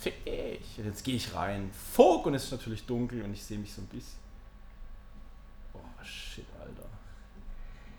Fick 0.00 0.24
dich. 0.24 0.78
Und 0.78 0.84
jetzt 0.84 1.02
gehe 1.04 1.16
ich 1.16 1.34
rein. 1.34 1.70
Fuck! 1.72 2.26
Und 2.26 2.34
es 2.34 2.44
ist 2.44 2.52
natürlich 2.52 2.86
dunkel 2.86 3.22
und 3.22 3.32
ich 3.32 3.42
sehe 3.42 3.58
mich 3.58 3.72
so 3.72 3.82
ein 3.82 3.86
bisschen. 3.86 4.18
Boah, 5.72 6.04
shit, 6.04 6.46
Alter. 6.60 6.88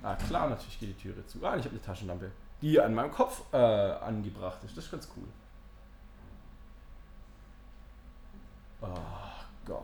Ah, 0.01 0.15
klar, 0.15 0.49
natürlich 0.49 0.79
geht 0.79 0.89
die 0.89 1.01
Türe 1.01 1.25
zu. 1.27 1.45
Ah, 1.45 1.57
ich 1.57 1.65
habe 1.65 1.71
eine 1.71 1.81
Taschenlampe, 1.81 2.31
die 2.61 2.79
an 2.79 2.93
meinem 2.93 3.11
Kopf 3.11 3.43
äh, 3.51 3.57
angebracht 3.57 4.63
ist. 4.63 4.77
Das 4.77 4.85
ist 4.85 4.91
ganz 4.91 5.09
cool. 5.17 5.27
Oh 8.81 8.87
Gott. 9.65 9.83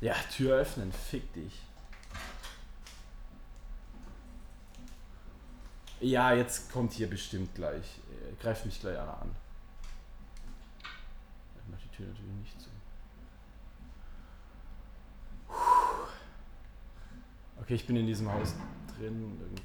Ja, 0.00 0.14
Tür 0.34 0.56
öffnen. 0.56 0.92
Fick 0.92 1.32
dich. 1.32 1.62
Ja, 6.00 6.32
jetzt 6.32 6.72
kommt 6.72 6.92
hier 6.92 7.08
bestimmt 7.08 7.54
gleich. 7.54 8.00
Äh, 8.10 8.42
greift 8.42 8.66
mich 8.66 8.80
gleich 8.80 8.98
einer 8.98 9.20
an. 9.20 9.47
Tür 11.98 12.06
natürlich 12.06 12.34
nicht 12.34 12.60
zu. 12.60 12.70
Okay, 17.60 17.74
ich 17.74 17.86
bin 17.86 17.96
in 17.96 18.06
diesem 18.06 18.32
Haus 18.32 18.54
drin. 18.96 19.36
Okay. 19.50 19.62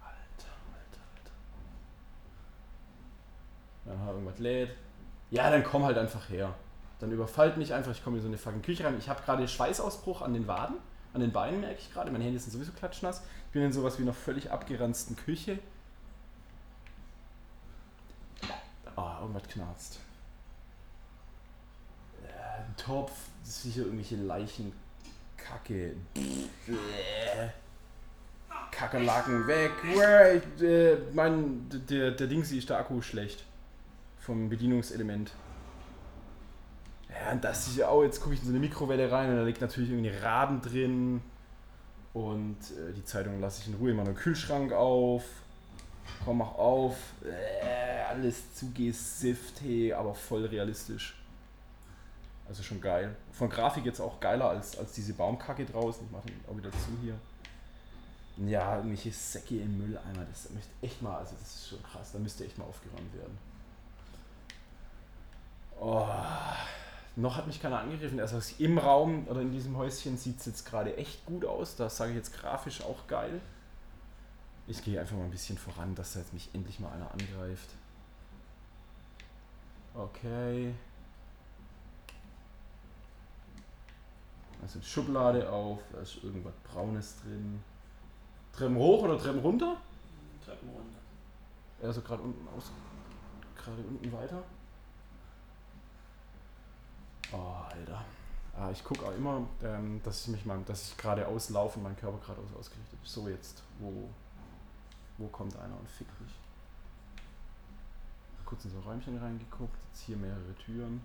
Alter, 0.00 0.52
Alter, 0.72 1.02
Alter. 3.84 4.00
Aha, 4.00 4.12
irgendwas 4.12 4.38
lädt. 4.38 4.70
Ja, 5.30 5.50
dann 5.50 5.62
komm 5.62 5.84
halt 5.84 5.98
einfach 5.98 6.26
her. 6.30 6.54
Dann 6.98 7.12
überfallt 7.12 7.58
mich 7.58 7.74
einfach, 7.74 7.92
ich 7.92 8.02
komme 8.02 8.16
in 8.16 8.22
so 8.22 8.28
eine 8.28 8.38
fucking 8.38 8.62
Küche 8.62 8.84
rein. 8.84 8.96
Ich 8.96 9.10
habe 9.10 9.22
gerade 9.22 9.46
Schweißausbruch 9.46 10.22
an 10.22 10.32
den 10.32 10.46
Waden, 10.46 10.76
an 11.12 11.20
den 11.20 11.32
Beinen 11.32 11.60
merke 11.60 11.80
ich 11.80 11.92
gerade. 11.92 12.10
Meine 12.10 12.24
Hände 12.24 12.38
sind 12.38 12.52
sowieso 12.52 12.72
klatschnass. 12.72 13.22
Ich 13.48 13.52
bin 13.52 13.62
in 13.62 13.72
sowas 13.72 13.98
wie 13.98 14.02
einer 14.02 14.14
völlig 14.14 14.50
abgeranzten 14.50 15.16
Küche. 15.16 15.58
Ah, 18.96 19.15
irgendwas 19.26 19.48
knarzt. 19.48 20.00
Äh, 22.24 22.60
ein 22.60 22.76
Topf, 22.76 23.12
das 23.40 23.50
ist 23.50 23.62
sicher 23.62 23.82
irgendwelche 23.82 24.16
Leichenkacke. 24.16 25.96
Bäh. 26.14 27.50
Kakerlaken 28.70 29.46
weg. 29.46 29.72
Äh, 30.60 30.96
mein, 31.14 31.66
der, 31.88 32.10
der 32.10 32.26
Dingsi 32.26 32.58
ist 32.58 32.68
der 32.68 32.78
Akku 32.78 33.00
schlecht. 33.00 33.44
Vom 34.18 34.48
Bedienungselement. 34.48 35.32
Ja, 37.08 37.32
und 37.32 37.42
das 37.44 37.68
ist 37.68 37.76
ja 37.76 37.88
auch, 37.88 38.02
jetzt 38.02 38.20
gucke 38.20 38.34
ich 38.34 38.40
in 38.40 38.46
so 38.46 38.52
eine 38.52 38.58
Mikrowelle 38.58 39.10
rein 39.10 39.30
und 39.30 39.36
da 39.36 39.42
liegt 39.44 39.60
natürlich 39.60 39.90
irgendwie 39.90 40.10
Raben 40.10 40.60
drin. 40.60 41.22
Und 42.12 42.56
äh, 42.72 42.92
die 42.94 43.04
Zeitung 43.04 43.40
lasse 43.40 43.62
ich 43.62 43.68
in 43.68 43.74
Ruhe 43.74 43.90
in 43.90 43.96
meinem 43.96 44.14
Kühlschrank 44.14 44.72
auf. 44.72 45.22
Komm, 46.24 46.38
mach 46.38 46.54
auf. 46.54 46.96
Äh, 47.24 47.95
alles 48.08 48.54
zugesifft, 48.54 49.60
hey, 49.62 49.92
aber 49.92 50.14
voll 50.14 50.44
realistisch. 50.46 51.14
Also 52.48 52.62
schon 52.62 52.80
geil. 52.80 53.16
Von 53.32 53.48
Grafik 53.48 53.84
jetzt 53.84 54.00
auch 54.00 54.20
geiler 54.20 54.50
als, 54.50 54.78
als 54.78 54.92
diese 54.92 55.14
Baumkacke 55.14 55.64
draußen. 55.64 56.06
Ich 56.06 56.12
mache 56.12 56.26
den 56.26 56.40
auch 56.48 56.56
wieder 56.56 56.70
zu 56.70 56.88
hier. 57.02 57.18
Ja, 58.46 58.76
irgendwelche 58.76 59.12
Säcke 59.12 59.60
im 59.60 59.78
Mülleimer, 59.78 60.26
das 60.30 60.50
möchte 60.50 60.70
echt 60.82 61.00
mal, 61.00 61.16
also 61.16 61.34
das 61.40 61.54
ist 61.54 61.68
schon 61.68 61.82
krass, 61.82 62.12
da 62.12 62.18
müsste 62.18 62.44
echt 62.44 62.58
mal 62.58 62.64
aufgeräumt 62.64 63.14
werden. 63.14 63.38
Oh, 65.80 66.06
noch 67.16 67.36
hat 67.36 67.46
mich 67.46 67.60
keiner 67.60 67.80
angegriffen. 67.80 68.20
Also 68.20 68.38
im 68.58 68.76
Raum 68.76 69.26
oder 69.28 69.40
in 69.40 69.52
diesem 69.52 69.76
Häuschen 69.76 70.18
sieht 70.18 70.38
es 70.38 70.46
jetzt 70.46 70.66
gerade 70.66 70.96
echt 70.96 71.24
gut 71.24 71.44
aus. 71.44 71.76
Das 71.76 71.96
sage 71.96 72.10
ich 72.10 72.16
jetzt 72.16 72.38
grafisch 72.38 72.82
auch 72.82 73.06
geil. 73.06 73.40
Ich 74.66 74.82
gehe 74.84 75.00
einfach 75.00 75.16
mal 75.16 75.24
ein 75.24 75.30
bisschen 75.30 75.56
voran, 75.56 75.94
dass 75.94 76.12
da 76.12 76.20
jetzt 76.20 76.32
mich 76.32 76.50
endlich 76.52 76.80
mal 76.80 76.92
einer 76.92 77.10
angreift. 77.10 77.70
Okay. 79.96 80.74
Also 84.60 84.78
die 84.78 84.84
Schublade 84.84 85.50
auf, 85.50 85.78
da 85.92 86.00
ist 86.00 86.22
irgendwas 86.22 86.54
Braunes 86.64 87.16
drin. 87.22 87.62
Treppen 88.52 88.76
hoch 88.76 89.02
oder 89.04 89.18
Treppen 89.18 89.40
runter? 89.40 89.76
Treppen 90.44 90.68
runter. 90.68 90.98
Also 91.82 92.00
gerade 92.02 92.22
unten 92.22 92.46
aus. 92.56 92.70
Gerade 93.56 93.82
unten 93.82 94.12
weiter. 94.12 94.42
Oh, 97.32 97.64
Alter. 97.70 98.04
Ah, 98.58 98.70
ich 98.70 98.82
gucke 98.82 99.04
auch 99.04 99.14
immer, 99.14 99.46
ähm, 99.62 100.00
dass 100.02 100.22
ich 100.22 100.28
mich 100.28 100.46
mal, 100.46 100.58
dass 100.66 100.88
ich 100.88 100.96
gerade 100.96 101.26
auslaufe 101.26 101.78
und 101.78 101.84
mein 101.84 101.96
Körper 101.96 102.18
gerade 102.24 102.40
aus 102.40 102.58
ausgerichtet 102.58 102.98
ist. 103.02 103.12
So 103.12 103.28
jetzt, 103.28 103.62
wo, 103.78 104.08
wo 105.18 105.26
kommt 105.28 105.56
einer 105.56 105.76
und 105.78 105.88
fickt 105.88 106.20
mich? 106.20 106.32
Kurz 108.46 108.64
in 108.64 108.70
so 108.70 108.78
ein 108.78 108.84
Räumchen 108.84 109.18
reingeguckt, 109.18 109.76
jetzt 109.88 110.02
hier 110.02 110.16
mehrere 110.16 110.54
Türen. 110.64 111.02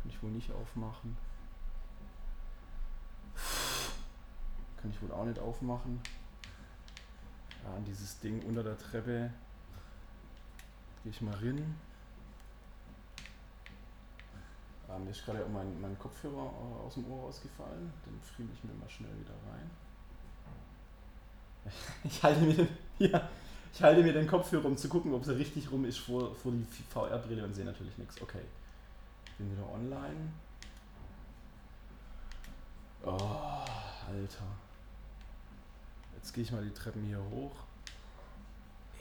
Kann 0.00 0.10
ich 0.10 0.22
wohl 0.22 0.30
nicht 0.30 0.52
aufmachen. 0.52 1.16
Kann 4.80 4.90
ich 4.90 5.02
wohl 5.02 5.10
auch 5.10 5.24
nicht 5.24 5.40
aufmachen. 5.40 6.00
Ja, 7.64 7.74
an 7.74 7.84
dieses 7.84 8.20
Ding 8.20 8.42
unter 8.44 8.62
der 8.62 8.78
Treppe. 8.78 9.32
Gehe 11.02 11.10
ich 11.10 11.20
mal 11.20 11.34
rein. 11.34 11.74
Ah, 14.86 14.98
mir 14.98 15.10
ist 15.10 15.24
gerade 15.24 15.44
mein, 15.52 15.80
mein 15.80 15.98
Kopfhörer 15.98 16.44
äh, 16.44 16.86
aus 16.86 16.94
dem 16.94 17.10
Ohr 17.10 17.24
rausgefallen. 17.24 17.92
Den 18.06 18.20
friemel 18.22 18.54
ich 18.54 18.62
mir 18.62 18.74
mal 18.74 18.88
schnell 18.88 19.18
wieder 19.18 19.34
rein. 19.50 19.70
Ich 22.04 22.22
halte 22.22 22.42
mir 22.42 22.54
den, 22.54 22.68
ja, 22.98 23.28
ich 23.74 23.82
halte 23.82 24.02
mir 24.04 24.12
den 24.12 24.28
Kopfhörer, 24.28 24.66
um 24.66 24.76
zu 24.76 24.88
gucken, 24.88 25.12
ob 25.12 25.22
es 25.22 25.28
richtig 25.28 25.70
rum 25.72 25.84
ist 25.84 25.98
vor, 25.98 26.32
vor 26.36 26.52
die 26.52 26.64
VR-Brille 26.90 27.42
und 27.42 27.54
sehe 27.54 27.64
natürlich 27.64 27.98
nichts. 27.98 28.22
Okay. 28.22 28.42
Ich 29.26 29.32
bin 29.32 29.50
wieder 29.50 29.68
online. 29.68 30.32
Oh, 33.04 33.10
Alter. 33.10 34.46
Jetzt 36.14 36.32
gehe 36.32 36.44
ich 36.44 36.52
mal 36.52 36.64
die 36.64 36.70
Treppen 36.70 37.02
hier 37.04 37.18
hoch. 37.18 37.50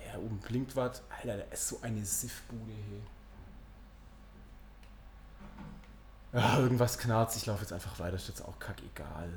Ja, 0.08 0.18
oben 0.18 0.40
blinkt 0.40 0.76
was. 0.76 1.04
Alter, 1.10 1.38
da 1.38 1.44
ist 1.52 1.68
so 1.68 1.80
eine 1.84 2.04
Siffbude 2.04 2.74
hier. 2.74 3.02
Ja, 6.34 6.58
irgendwas 6.58 6.98
knarzt. 6.98 7.38
Ich 7.38 7.46
laufe 7.46 7.62
jetzt 7.62 7.74
einfach 7.74 8.00
weiter. 8.00 8.16
Ist 8.16 8.28
jetzt 8.28 8.44
auch 8.44 8.58
kackegal. 8.58 9.32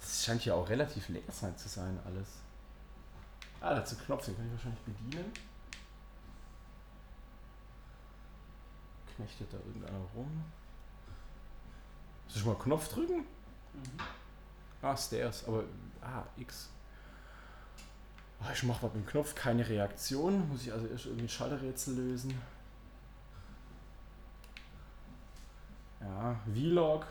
Es 0.00 0.24
scheint 0.24 0.44
ja 0.44 0.54
auch 0.54 0.68
relativ 0.68 1.08
leer 1.08 1.22
zu 1.28 1.68
sein, 1.68 1.98
alles. 2.06 2.28
Ah, 3.60 3.74
da 3.74 3.80
ist 3.80 3.92
ein 3.92 3.98
Knopf, 4.04 4.24
den 4.24 4.36
kann 4.36 4.46
ich 4.46 4.52
wahrscheinlich 4.52 4.80
bedienen. 4.82 5.32
Knechtet 9.16 9.52
da 9.52 9.56
irgendeiner 9.58 9.98
rum? 10.14 10.44
Soll 12.28 12.40
ich 12.40 12.46
mal 12.46 12.54
Knopf 12.54 12.88
drücken? 12.88 13.24
Ah, 14.80 14.96
Stairs, 14.96 15.46
aber. 15.48 15.64
Ah, 16.00 16.22
X. 16.36 16.68
Ah, 18.40 18.52
ich 18.52 18.62
mache 18.62 18.84
was 18.84 18.94
mit 18.94 19.04
dem 19.04 19.10
Knopf, 19.10 19.34
keine 19.34 19.68
Reaktion. 19.68 20.48
Muss 20.48 20.62
ich 20.62 20.72
also 20.72 20.86
erst 20.86 21.06
irgendwie 21.06 21.24
ein 21.24 21.28
Schalterrätsel 21.28 21.96
lösen. 21.96 22.40
Ja, 26.00 26.36
Vlog. 26.54 27.06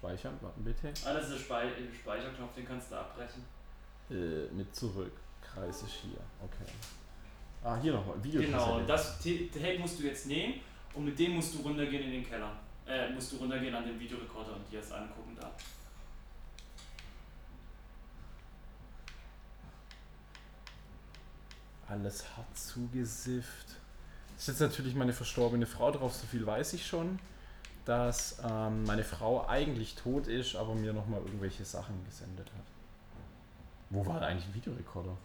Speichern, 0.00 0.34
warten 0.40 0.64
bitte. 0.64 0.88
Ah, 1.04 1.12
das 1.12 1.24
ist 1.24 1.34
der 1.34 1.38
Spei 1.40 1.68
Speicherknopf, 2.00 2.54
den 2.54 2.66
kannst 2.66 2.90
du 2.90 2.96
abbrechen. 2.96 3.44
Äh, 4.10 4.50
mit 4.54 4.74
zurück. 4.74 5.12
Kreis 5.42 5.82
ist 5.82 5.92
hier. 5.92 6.18
Okay. 6.42 6.72
Ah, 7.62 7.76
hier 7.82 7.92
nochmal. 7.92 8.22
Video. 8.24 8.40
Genau, 8.40 8.80
das 8.80 9.18
Tape 9.18 9.78
musst 9.78 9.98
du 9.98 10.04
jetzt 10.04 10.26
nehmen 10.26 10.54
und 10.94 11.04
mit 11.04 11.18
dem 11.18 11.32
musst 11.32 11.54
du 11.54 11.58
runtergehen 11.58 12.04
in 12.04 12.12
den 12.12 12.26
Keller. 12.26 12.56
Äh, 12.86 13.10
musst 13.10 13.32
du 13.32 13.36
runtergehen 13.36 13.74
an 13.74 13.84
den 13.84 14.00
Videorekorder 14.00 14.56
und 14.56 14.72
dir 14.72 14.80
das 14.80 14.90
angucken 14.90 15.36
da. 15.38 15.52
Alles 21.86 22.24
hart 22.36 22.56
zugesifft. 22.56 23.66
Ist 24.38 24.48
jetzt 24.48 24.60
natürlich 24.60 24.94
meine 24.94 25.12
verstorbene 25.12 25.66
Frau 25.66 25.90
drauf, 25.90 26.14
so 26.14 26.26
viel 26.26 26.46
weiß 26.46 26.72
ich 26.72 26.86
schon. 26.86 27.18
Dass 27.84 28.38
ähm, 28.44 28.84
meine 28.84 29.04
Frau 29.04 29.46
eigentlich 29.48 29.94
tot 29.94 30.26
ist, 30.26 30.54
aber 30.54 30.74
mir 30.74 30.92
nochmal 30.92 31.20
irgendwelche 31.20 31.64
Sachen 31.64 32.04
gesendet 32.04 32.46
hat. 32.46 32.64
Wo 33.90 34.06
war 34.06 34.20
da 34.20 34.26
eigentlich 34.26 34.46
ein 34.46 34.54
Videorekorder? 34.54 35.16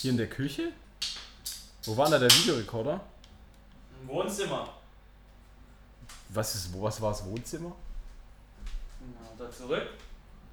Hier 0.00 0.10
in 0.12 0.16
der 0.16 0.28
Küche? 0.28 0.72
Wo 1.84 1.96
war 1.96 2.08
da 2.08 2.18
der 2.18 2.30
Videorekorder? 2.30 3.00
Im 4.00 4.08
Wohnzimmer. 4.08 4.68
Was, 6.30 6.54
ist, 6.54 6.80
was 6.80 7.00
war 7.00 7.10
das 7.10 7.24
Wohnzimmer? 7.24 7.72
Genau, 9.00 9.34
da 9.38 9.50
zurück. 9.50 9.88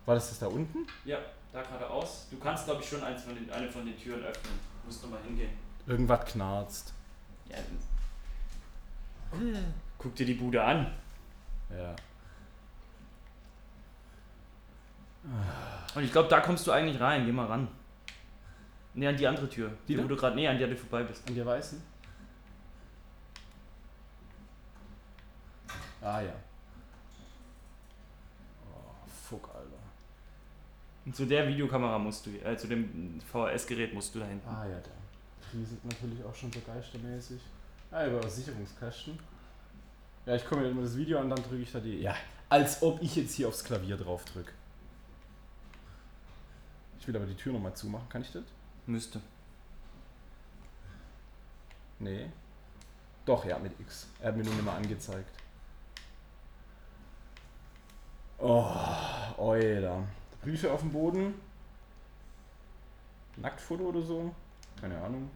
War 0.05 0.15
das 0.15 0.29
das 0.29 0.39
da 0.39 0.47
unten? 0.47 0.85
Ja, 1.05 1.17
da 1.51 1.61
geradeaus. 1.61 2.27
Du 2.29 2.37
kannst, 2.37 2.65
glaube 2.65 2.81
ich, 2.81 2.89
schon 2.89 3.03
eins 3.03 3.23
von 3.23 3.35
den, 3.35 3.49
eine 3.49 3.69
von 3.71 3.85
den 3.85 3.97
Türen 3.97 4.23
öffnen. 4.23 4.59
Du 4.81 4.87
musst 4.87 5.01
nochmal 5.03 5.21
hingehen. 5.23 5.51
Irgendwas 5.87 6.25
knarzt. 6.25 6.93
Ja, 7.53 7.59
Guck 9.97 10.15
dir 10.15 10.25
die 10.25 10.33
Bude 10.33 10.63
an. 10.63 10.91
Ja. 11.71 11.95
Und 15.95 16.03
ich 16.03 16.11
glaube, 16.11 16.29
da 16.29 16.41
kommst 16.41 16.67
du 16.67 16.71
eigentlich 16.71 16.99
rein. 16.99 17.25
Geh 17.25 17.31
mal 17.31 17.45
ran. 17.45 17.67
Nee, 18.93 19.07
an 19.07 19.17
die 19.17 19.27
andere 19.27 19.49
Tür. 19.49 19.69
Die 19.87 19.93
Die, 19.93 19.95
da? 19.95 20.03
wo 20.03 20.07
du 20.07 20.15
gerade, 20.15 20.35
nee, 20.35 20.47
an 20.47 20.57
der 20.57 20.67
du 20.67 20.75
vorbei 20.75 21.03
bist. 21.03 21.27
An 21.27 21.35
der 21.35 21.45
weißen? 21.45 21.81
Ah 26.01 26.21
ja. 26.21 26.33
Oh, 28.69 29.07
fuck, 29.29 29.47
Alter. 29.55 29.69
Und 31.05 31.15
zu 31.15 31.25
der 31.25 31.47
Videokamera 31.47 31.97
musst 31.97 32.25
du, 32.25 32.31
äh, 32.31 32.57
zu 32.57 32.67
dem 32.67 33.19
VHS-Gerät 33.21 33.93
musst 33.93 34.13
du 34.13 34.19
da 34.19 34.25
hinten. 34.25 34.47
Ah 34.47 34.65
ja, 34.65 34.77
der 35.53 35.61
rieselt 35.61 35.85
natürlich 35.85 36.23
auch 36.23 36.35
schon 36.35 36.51
so 36.51 36.59
geistermäßig. 36.61 37.41
Ah, 37.91 38.05
über 38.05 38.27
Sicherungskasten. 38.27 39.19
Ja, 40.25 40.35
ich 40.35 40.45
komme 40.45 40.61
mir 40.61 40.69
immer 40.69 40.81
das 40.81 40.97
Video 40.97 41.19
an, 41.19 41.29
dann 41.29 41.43
drücke 41.43 41.61
ich 41.61 41.71
da 41.71 41.79
die. 41.79 41.99
Ja, 41.99 42.15
als 42.49 42.81
ob 42.81 43.01
ich 43.01 43.15
jetzt 43.15 43.33
hier 43.35 43.47
aufs 43.47 43.63
Klavier 43.63 43.97
drauf 43.97 44.25
drücke. 44.25 44.51
Ich 46.99 47.07
will 47.07 47.15
aber 47.15 47.25
die 47.25 47.35
Tür 47.35 47.53
nochmal 47.53 47.73
zumachen. 47.75 48.07
Kann 48.09 48.21
ich 48.21 48.31
das? 48.31 48.43
Müsste. 48.85 49.19
Nee. 51.99 52.29
Doch, 53.25 53.45
ja, 53.45 53.59
mit 53.59 53.79
X. 53.79 54.07
Er 54.21 54.29
hat 54.29 54.37
mir 54.37 54.43
nur 54.43 54.53
nicht 54.53 54.65
mal 54.65 54.75
angezeigt. 54.75 55.29
Oh, 58.37 58.65
Alter. 59.37 60.07
Briefe 60.41 60.71
auf 60.71 60.81
dem 60.81 60.91
Boden. 60.91 61.35
Nacktfoto 63.37 63.83
oder 63.83 64.01
so? 64.01 64.33
Keine 64.79 65.01
Ahnung. 65.01 65.29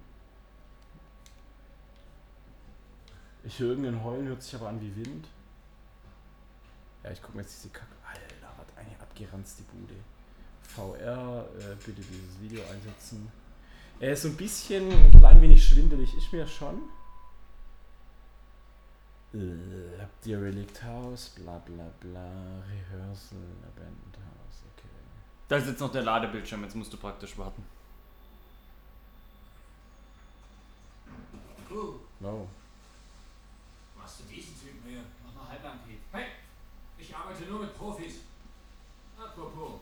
Ich 3.48 3.60
höre 3.60 3.70
irgendein 3.70 4.04
Heulen, 4.04 4.28
hört 4.28 4.44
sich 4.44 4.56
aber 4.56 4.68
an 4.68 4.82
wie 4.82 4.94
Wind. 4.94 5.26
Ja, 7.02 7.12
ich 7.12 7.22
gucke 7.22 7.38
mir 7.38 7.44
jetzt 7.44 7.56
diese 7.56 7.70
Kacke. 7.70 7.96
Alter, 8.06 8.52
was 8.58 8.78
eine 8.78 9.00
abgeranzte 9.00 9.64
Bude. 9.64 9.96
VR, 10.64 11.46
äh, 11.58 11.76
bitte 11.76 12.02
dieses 12.02 12.42
Video 12.42 12.62
einsetzen. 12.70 13.32
Er 14.02 14.12
ist 14.12 14.24
so 14.24 14.28
ein 14.28 14.36
bisschen, 14.36 14.92
ein 14.92 15.18
klein 15.18 15.42
wenig 15.42 15.66
schwindelig, 15.66 16.14
ist 16.18 16.34
mir 16.34 16.46
schon. 16.46 16.90
Äh, 19.34 19.98
habt 20.02 20.26
ihr 20.26 20.42
Relict 20.42 20.84
House? 20.84 21.30
Bla 21.30 21.58
bla 21.60 21.90
bla. 22.02 22.62
Rehearsal, 22.70 23.40
Abandoned 23.64 24.18
House, 24.18 24.64
okay. 24.76 24.90
Da 25.48 25.56
ist 25.56 25.68
jetzt 25.68 25.80
noch 25.80 25.92
der 25.94 26.04
Ladebildschirm, 26.04 26.64
jetzt 26.64 26.76
musst 26.76 26.92
du 26.92 26.98
praktisch 26.98 27.38
warten. 27.38 27.64
Wow. 32.20 32.48
machst 34.08 34.22
du 34.22 34.34
diesen 34.34 34.58
Typen 34.58 34.88
hier? 34.88 35.04
Mach 35.26 35.44
mal 35.44 35.52
halblang, 35.52 35.80
Pete. 35.86 36.00
Hey, 36.14 36.28
ich 36.98 37.14
arbeite 37.38 37.52
nur 37.52 37.60
mit 37.62 37.78
Profis. 37.78 38.16
Apropos, 39.18 39.80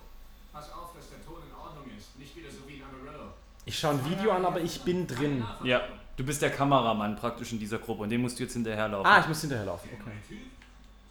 pass 0.52 0.72
auf, 0.72 0.94
dass 0.96 1.10
der 1.10 1.26
Ton 1.26 1.42
in 1.48 1.56
Ordnung 1.56 1.86
ist. 1.98 2.18
Nicht 2.18 2.36
wieder 2.36 2.50
so 2.52 2.68
wie 2.68 2.76
in 2.76 2.84
Amarillo. 2.84 3.34
Ich 3.66 3.78
schaue 3.80 3.94
ein 3.94 4.06
Video 4.06 4.32
an, 4.32 4.46
aber 4.46 4.62
ich 4.62 4.82
bin 4.82 5.08
drin. 5.08 5.46
Ja, 5.64 5.88
du 6.16 6.24
bist 6.24 6.42
der 6.42 6.52
Kameramann 6.52 7.16
praktisch 7.16 7.52
in 7.54 7.60
dieser 7.60 7.80
Gruppe 7.80 8.04
und 8.04 8.10
den 8.10 8.22
musst 8.22 8.38
du 8.40 8.44
jetzt 8.44 8.54
hinterherlaufen. 8.54 9.06
Ah, 9.06 9.20
ich 9.20 9.28
muss 9.28 9.42
hinterherlaufen, 9.42 9.90
okay. 9.94 10.04
Mein 10.06 10.28
Typ? 10.28 10.40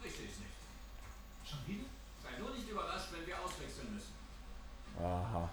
Versteh's 0.01 0.39
nicht. 0.39 1.49
Schon 1.49 1.59
wieder? 1.67 1.85
Sei 2.23 2.39
nur 2.39 2.51
nicht 2.55 2.69
überrascht, 2.69 3.09
wenn 3.11 3.27
wir 3.27 3.35
auswechseln 3.43 3.93
müssen. 3.93 4.13
Aha. 5.03 5.49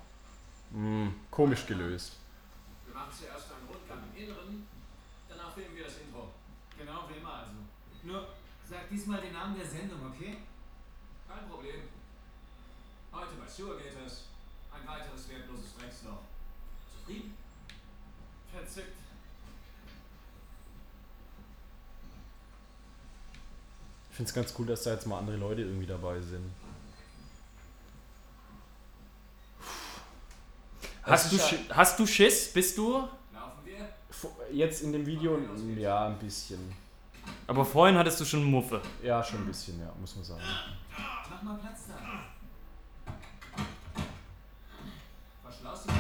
Hm, 0.73 1.15
komisch 1.31 1.67
gelöst. 1.67 2.17
Wir 2.87 2.95
machen 2.95 3.11
zuerst 3.13 3.47
einen 3.53 3.69
Rundgang 3.69 3.99
im 4.15 4.23
Inneren, 4.23 4.67
danach 5.29 5.53
filmen 5.53 5.77
wir 5.77 5.85
das 5.85 5.97
Intro. 5.99 6.31
Genau 6.79 7.05
wie 7.09 7.19
immer 7.19 7.35
also. 7.35 7.53
Nur 8.05 8.29
sag 8.69 8.89
diesmal 8.89 9.21
den 9.21 9.33
Namen 9.33 9.57
der 9.57 9.67
Sendung, 9.67 9.99
okay? 10.07 10.39
Kein 11.33 11.49
Problem. 11.49 11.81
Heute 13.13 13.35
bei 13.41 13.49
Sewergators 13.49 14.25
ein 14.73 14.87
weiteres 14.87 15.29
wertloses 15.29 15.75
Drecksloch. 15.79 16.19
Zufrieden? 16.95 17.35
Verzückt. 18.53 18.97
Ich 24.11 24.17
finde 24.17 24.29
es 24.29 24.35
ganz 24.35 24.55
cool, 24.59 24.67
dass 24.67 24.83
da 24.83 24.93
jetzt 24.93 25.07
mal 25.07 25.19
andere 25.19 25.37
Leute 25.39 25.63
irgendwie 25.63 25.87
dabei 25.87 26.21
sind. 26.21 26.53
Hast 31.03 31.33
du, 31.33 31.37
ja- 31.37 31.51
hast 31.71 31.99
du 31.99 32.07
Schiss? 32.07 32.53
Bist 32.53 32.77
du? 32.79 32.93
Laufen 33.33 33.65
wir? 33.65 33.89
Vo- 34.11 34.37
Jetzt 34.53 34.83
in 34.83 34.93
dem 34.93 35.05
Video, 35.07 35.39
ja, 35.77 36.07
ein 36.09 36.19
bisschen. 36.19 36.73
Aber 37.47 37.65
vorhin 37.65 37.97
hattest 37.97 38.21
du 38.21 38.25
schon 38.25 38.45
Muffe. 38.45 38.81
Ja, 39.03 39.23
schon 39.23 39.41
ein 39.41 39.47
bisschen, 39.47 39.81
ja, 39.81 39.93
muss 40.01 40.15
man 40.17 40.25
sagen. 40.25 40.43
Mach 41.31 41.43
mal 41.43 41.59
Platz 41.59 41.87
da. 41.89 41.95
Verschlossen? 45.43 45.91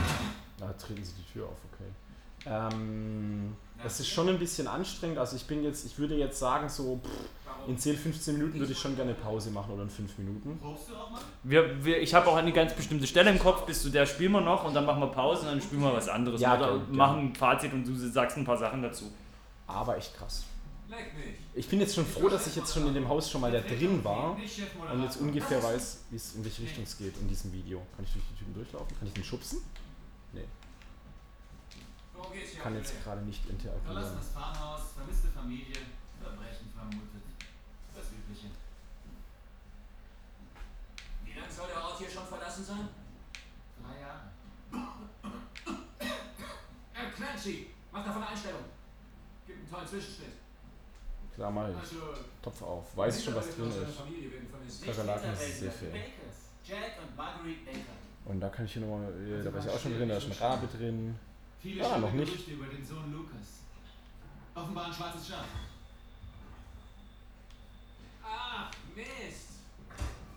Da 0.59 0.73
treten 0.75 1.05
sie 1.05 1.15
die 1.15 1.33
Tür 1.33 1.47
auf, 1.47 1.59
okay. 1.73 1.91
Ähm, 2.45 3.57
es 3.85 4.01
ist 4.01 4.09
schon 4.09 4.29
ein 4.29 4.39
bisschen 4.39 4.67
anstrengend. 4.67 5.19
Also 5.19 5.37
ich 5.37 5.47
bin 5.47 5.63
jetzt, 5.63 5.85
ich 5.85 5.99
würde 5.99 6.15
jetzt 6.17 6.39
sagen, 6.39 6.69
so 6.69 7.01
pff, 7.03 7.69
in 7.69 7.79
10, 7.79 7.97
15 7.97 8.35
Minuten 8.37 8.59
würde 8.59 8.73
ich 8.73 8.79
schon 8.79 8.97
gerne 8.97 9.15
Pause 9.15 9.51
machen 9.51 9.73
oder 9.73 9.83
in 9.83 9.91
5 9.91 10.19
Minuten. 10.19 10.59
Probst 10.59 10.91
du 10.91 10.95
auch 10.97 11.11
mal? 11.11 11.21
Wir, 11.43 11.85
wir, 11.85 12.01
ich 12.01 12.15
habe 12.15 12.29
auch 12.29 12.37
eine 12.37 12.53
ganz 12.53 12.75
bestimmte 12.75 13.07
Stelle 13.07 13.31
im 13.31 13.39
Kopf, 13.39 13.65
bis 13.67 13.83
zu 13.83 13.91
der 13.91 14.07
spielen 14.07 14.33
wir 14.33 14.41
noch 14.41 14.65
und 14.65 14.75
dann 14.75 14.85
machen 14.87 15.01
wir 15.01 15.09
Pause 15.09 15.43
und 15.43 15.49
dann 15.49 15.61
spielen 15.61 15.83
wir 15.83 15.93
was 15.93 16.09
anderes. 16.09 16.41
Ja, 16.41 16.57
Oder 16.57 16.79
gerne, 16.79 16.97
machen 16.97 17.19
ein 17.21 17.35
Fazit 17.35 17.73
und 17.73 17.87
du 17.87 17.95
sagst 17.95 18.37
ein 18.37 18.45
paar 18.45 18.59
Sachen 18.59 18.83
dazu. 18.83 19.13
Aber 19.67 19.97
echt 19.97 20.17
krass. 20.17 20.45
Ich 21.55 21.69
bin 21.69 21.81
jetzt 21.81 21.95
schon 21.95 22.07
froh, 22.07 22.29
dass 22.29 22.47
ich 22.47 22.57
jetzt 22.57 22.73
schon 22.75 22.87
in 22.87 22.95
dem 22.95 23.09
Haus 23.09 23.31
schon 23.31 23.41
mal 23.41 23.51
da 23.51 23.61
drin 23.61 24.03
war 24.05 24.37
und 24.93 25.03
jetzt 25.03 25.21
ungefähr 25.21 25.63
weiß, 25.63 26.05
wie 26.11 26.17
es 26.17 26.35
in 26.35 26.45
welche 26.45 26.63
Richtung 26.63 26.85
es 26.85 26.97
geht 26.97 27.17
in 27.19 27.29
diesem 27.29 27.53
Video. 27.53 27.83
Kann 27.97 28.05
ich 28.05 28.13
durch 28.13 28.25
die 28.31 28.39
Typen 28.39 28.55
durchlaufen? 28.55 28.97
Kann 28.99 29.09
ich 29.09 29.15
den 29.15 29.25
schubsen? 29.25 29.59
Nee, 30.33 30.45
kann 32.63 32.77
jetzt 32.77 33.03
gerade 33.03 33.23
nicht 33.23 33.45
interagieren. 33.49 33.85
Verlassenes 33.85 34.29
Farmhaus, 34.29 34.81
vermisste 34.95 35.29
Familie, 35.29 35.77
Verbrechen 36.23 36.71
vermutet. 36.75 37.23
Das 37.95 38.07
Übliche. 38.07 38.49
Wie 41.25 41.39
lange 41.39 41.53
soll 41.53 41.67
der 41.69 41.83
Ort 41.83 41.99
hier 41.99 42.11
schon 42.11 42.27
verlassen 42.27 42.65
sein? 42.65 42.89
Drei 43.83 44.01
Jahre. 44.01 44.31
Äh, 46.95 47.11
Clancy, 47.17 47.69
mach 47.91 48.05
davon 48.05 48.23
eine 48.23 48.33
Einstellung. 48.33 48.65
Gib 49.47 49.57
einen 49.57 49.71
tollen 49.71 49.89
Zwischenschnitt. 49.89 50.42
Klar, 51.35 51.51
mach 51.51 51.69
ich. 51.69 51.77
Also, 51.77 51.97
Topf 52.43 52.63
auf. 52.63 52.97
Weiß 52.97 53.19
ich 53.19 53.25
schon, 53.25 53.35
was 53.35 53.55
drin 53.57 53.71
ist. 53.71 54.85
Kakerlaken 54.85 55.33
ist 55.33 55.61
sehr 55.61 55.73
viel. 55.73 55.93
Und 58.25 58.41
da 58.41 58.49
kann 58.49 58.65
ich 58.65 58.73
hier 58.73 58.83
nochmal, 58.83 59.11
äh, 59.13 59.43
da 59.43 59.53
war 59.53 59.61
ich 59.61 59.69
auch 59.69 59.81
schon 59.81 59.97
drin, 59.97 60.09
da 60.09 60.17
ist 60.17 60.27
ein 60.27 60.33
Rabe 60.33 60.67
drin. 60.67 61.19
Viele 61.61 61.85
Ah, 61.87 61.99
noch 61.99 62.13
nicht. 62.13 62.49
Über 62.49 62.67
den 62.67 62.85
Sohn 62.85 63.13
Lukas. 63.13 63.63
Offenbar 64.55 64.87
ein 64.87 64.93
schwarzes 64.93 65.29
Schaf. 65.29 65.47
Ach, 68.25 68.71
Mist. 68.95 69.49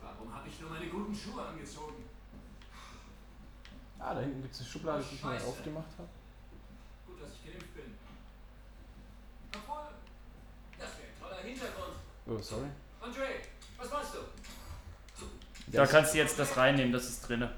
Warum 0.01 0.33
habe 0.33 0.47
ich 0.47 0.59
nur 0.59 0.69
meine 0.69 0.87
guten 0.87 1.15
Schuhe 1.15 1.45
angezogen? 1.45 2.03
Ah, 3.99 4.13
da 4.13 4.21
hinten 4.21 4.41
gibt 4.41 4.53
es 4.53 4.61
eine 4.61 4.69
Schublade, 4.69 5.03
die 5.09 5.15
ich 5.15 5.23
mal 5.23 5.37
aufgemacht 5.37 5.89
habe. 5.97 6.09
Gut, 7.07 7.21
dass 7.21 7.29
ich 7.33 7.45
geimpft 7.51 7.73
bin. 7.75 7.95
Obwohl, 9.55 9.93
das 10.77 10.89
wäre 10.97 11.07
ein 11.09 11.19
toller 11.19 11.34
Hintergrund. 11.45 11.95
Oh, 12.27 12.37
sorry. 12.39 12.67
Andre, 13.01 13.27
was 13.77 13.91
meinst 13.91 14.13
du? 14.15 14.19
Da 15.67 15.85
kannst 15.85 16.13
du 16.13 16.17
jetzt 16.19 16.37
das 16.37 16.55
reinnehmen, 16.55 16.91
das 16.91 17.05
ist 17.05 17.27
drinne. 17.27 17.51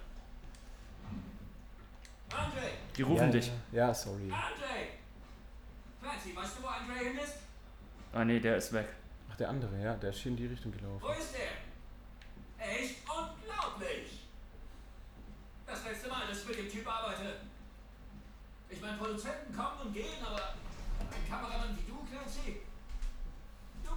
Andre! 2.31 2.69
Die 2.95 3.01
rufen 3.01 3.25
ja, 3.25 3.31
dich. 3.31 3.51
Ja, 3.71 3.93
sorry. 3.93 4.31
Andre! 4.31 4.87
Clancy, 6.01 6.35
weißt 6.35 6.57
du, 6.57 6.63
wo 6.63 6.67
Andre 6.67 6.93
hin 6.95 7.17
ist? 7.17 7.35
Ah 8.13 8.23
nee, 8.23 8.39
der 8.39 8.57
ist 8.57 8.71
weg. 8.73 8.87
Ach, 9.29 9.35
der 9.35 9.49
andere, 9.49 9.81
ja, 9.81 9.93
der 9.95 10.09
ist 10.11 10.19
hier 10.19 10.31
in 10.31 10.37
die 10.37 10.47
Richtung 10.47 10.71
gelaufen. 10.71 11.01
Wo 11.01 11.09
ist 11.09 11.35
er? 11.35 12.65
Echt 12.65 12.95
unglaublich! 13.03 14.27
Das 15.65 15.83
letzte 15.83 16.09
Mal, 16.09 16.27
dass 16.27 16.41
ich 16.41 16.47
mit 16.47 16.57
dem 16.59 16.69
Typ 16.69 16.87
arbeite. 16.87 17.35
Ich 18.69 18.81
meine, 18.81 18.97
Produzenten 18.97 19.55
kommen 19.55 19.81
und 19.85 19.93
gehen, 19.93 20.23
aber 20.25 20.53
ein 20.99 21.29
Kameramann 21.29 21.77
wie 21.77 21.89
du, 21.89 22.05
Clancy, 22.05 22.61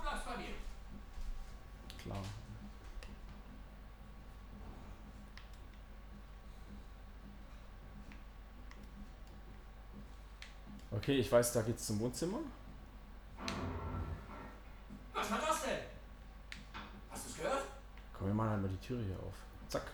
du 0.00 0.08
bleibst 0.08 0.26
bei 0.26 0.36
mir. 0.36 0.54
Klar. 2.02 2.22
Okay, 10.92 11.18
ich 11.18 11.30
weiß, 11.30 11.52
da 11.52 11.62
geht's 11.62 11.86
zum 11.86 12.00
Wohnzimmer. 12.00 12.38
Was 15.14 15.30
war 15.30 15.38
das 15.38 15.62
denn? 15.62 15.78
Hast 17.10 17.26
du 17.26 17.30
es 17.30 17.36
gehört? 17.36 17.64
Komm, 18.12 18.26
wir 18.28 18.34
machen 18.34 18.50
halt 18.50 18.62
mal 18.62 18.68
die 18.68 18.86
Türe 18.86 19.02
hier 19.02 19.16
auf. 19.16 19.34
Zack. 19.68 19.84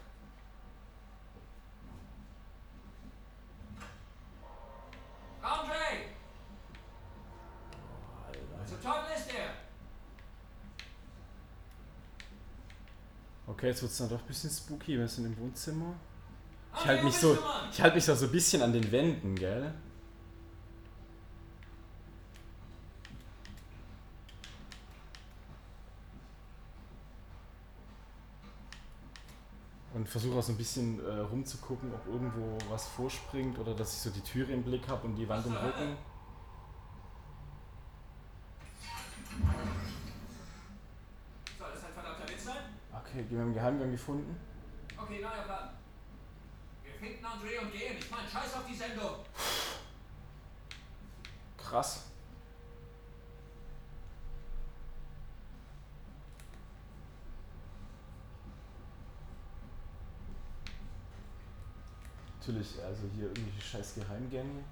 Andre! 5.42 5.74
Alter. 8.26 8.66
Zum 8.66 8.82
Teufel 8.82 9.14
ist 9.14 9.34
er? 9.34 9.66
Okay, 13.66 13.72
jetzt 13.72 13.82
wird's 13.82 13.98
dann 13.98 14.08
doch 14.08 14.20
ein 14.20 14.26
bisschen 14.28 14.48
spooky. 14.48 14.96
Wir 14.96 15.08
sind 15.08 15.26
im 15.26 15.36
Wohnzimmer. 15.38 15.92
Ich 16.72 16.78
Andre, 16.82 16.88
halte 16.88 17.04
mich 17.04 17.16
so, 17.16 17.36
ich 17.72 17.82
halte 17.82 17.96
mich 17.96 18.04
da 18.06 18.14
so 18.14 18.26
ein 18.26 18.30
bisschen 18.30 18.62
an 18.62 18.72
den 18.72 18.92
Wänden, 18.92 19.34
gell? 19.34 19.74
Und 29.94 30.08
versuche 30.08 30.38
auch 30.38 30.42
so 30.44 30.52
ein 30.52 30.58
bisschen 30.58 31.04
äh, 31.04 31.18
rumzugucken, 31.22 31.92
ob 31.92 32.06
irgendwo 32.06 32.56
was 32.70 32.86
vorspringt 32.86 33.58
oder 33.58 33.74
dass 33.74 33.94
ich 33.94 33.98
so 33.98 34.10
die 34.10 34.20
Türe 34.20 34.52
im 34.52 34.62
Blick 34.62 34.86
habe 34.86 35.08
und 35.08 35.16
die 35.16 35.28
Wand 35.28 35.44
im 35.44 35.56
Rücken. 35.56 35.96
Soll 41.58 41.68
das 41.74 41.82
ein 41.82 41.92
verdammter 41.92 42.28
Witz 42.28 42.44
sein? 42.44 42.58
Okay, 42.92 43.05
wir 43.16 43.38
haben 43.38 43.46
einen 43.46 43.54
Geheimgang 43.54 43.90
gefunden. 43.90 44.38
Okay, 44.96 45.20
neuer 45.20 45.42
Plan. 45.44 45.70
Wir 46.82 46.92
finden 46.92 47.24
Andre 47.24 47.60
und 47.62 47.72
gehen. 47.72 47.96
Ich 47.98 48.10
meine, 48.10 48.28
scheiß 48.28 48.54
auf 48.54 48.66
die 48.68 48.74
Sendung. 48.74 49.16
Krass. 51.56 52.04
Natürlich, 62.38 62.80
also 62.80 63.02
hier 63.12 63.24
irgendwelche 63.24 63.60
scheiß 63.60 63.94
Geheimgänge. 63.96 64.62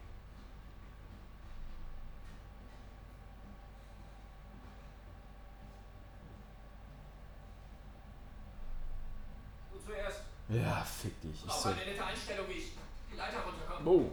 Du 9.72 9.78
zuerst. 9.80 10.20
Ja, 10.62 10.84
fick 10.84 11.20
dich. 11.20 11.44
Ich 11.46 11.52
soll. 11.52 11.72
eine 11.72 11.84
nette 11.84 12.04
Einstellung, 12.04 12.46
wie 12.48 12.52
ich 12.52 12.72
die 13.12 13.16
Leiter 13.16 13.38
runterkomme. 13.40 13.90
Oh, 13.90 14.10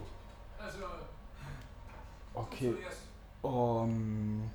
Also, 0.62 0.78
okay. 2.34 2.74
Um, 3.42 4.50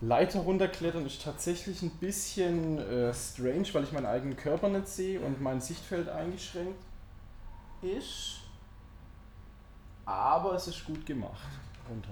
Leiter 0.00 0.40
runterklettern 0.40 1.04
ist 1.06 1.22
tatsächlich 1.22 1.82
ein 1.82 1.90
bisschen 1.90 2.78
äh, 2.78 3.12
strange, 3.12 3.68
weil 3.72 3.84
ich 3.84 3.92
meinen 3.92 4.06
eigenen 4.06 4.36
Körper 4.36 4.68
nicht 4.68 4.88
sehe 4.88 5.20
und 5.20 5.40
mein 5.40 5.60
Sichtfeld 5.60 6.08
eingeschränkt 6.08 6.80
ist. 7.82 8.38
Aber 10.06 10.54
es 10.54 10.68
ist 10.68 10.84
gut 10.86 11.04
gemacht. 11.04 11.48
Runter. 11.88 12.10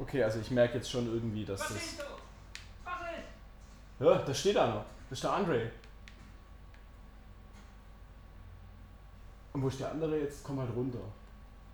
Okay, 0.00 0.22
also 0.22 0.38
ich 0.40 0.50
merke 0.50 0.78
jetzt 0.78 0.90
schon 0.90 1.06
irgendwie, 1.06 1.44
dass 1.44 1.60
das. 1.60 1.72
siehst 1.72 2.00
du? 2.00 2.04
Was 2.84 3.00
ist? 3.02 3.28
Ja, 4.00 4.14
da 4.18 4.34
steht 4.34 4.56
einer. 4.56 4.84
Das 5.08 5.18
ist 5.18 5.24
der 5.24 5.32
Andre. 5.32 5.70
Und 9.52 9.62
wo 9.62 9.68
ist 9.68 9.80
der 9.80 9.90
andere 9.90 10.18
jetzt? 10.18 10.44
Komm 10.44 10.60
halt 10.60 10.70
runter. 10.74 10.98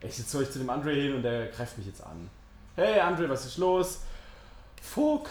Ich 0.00 0.16
soll 0.16 0.42
ich 0.42 0.50
zu 0.50 0.58
dem 0.58 0.70
Andre 0.70 0.92
hin 0.92 1.14
und 1.14 1.22
der 1.22 1.46
greift 1.48 1.76
mich 1.78 1.86
jetzt 1.86 2.02
an. 2.02 2.30
Hey 2.76 3.00
Andre, 3.00 3.28
was 3.28 3.46
ist 3.46 3.58
los? 3.58 4.00
Fuck. 4.80 5.28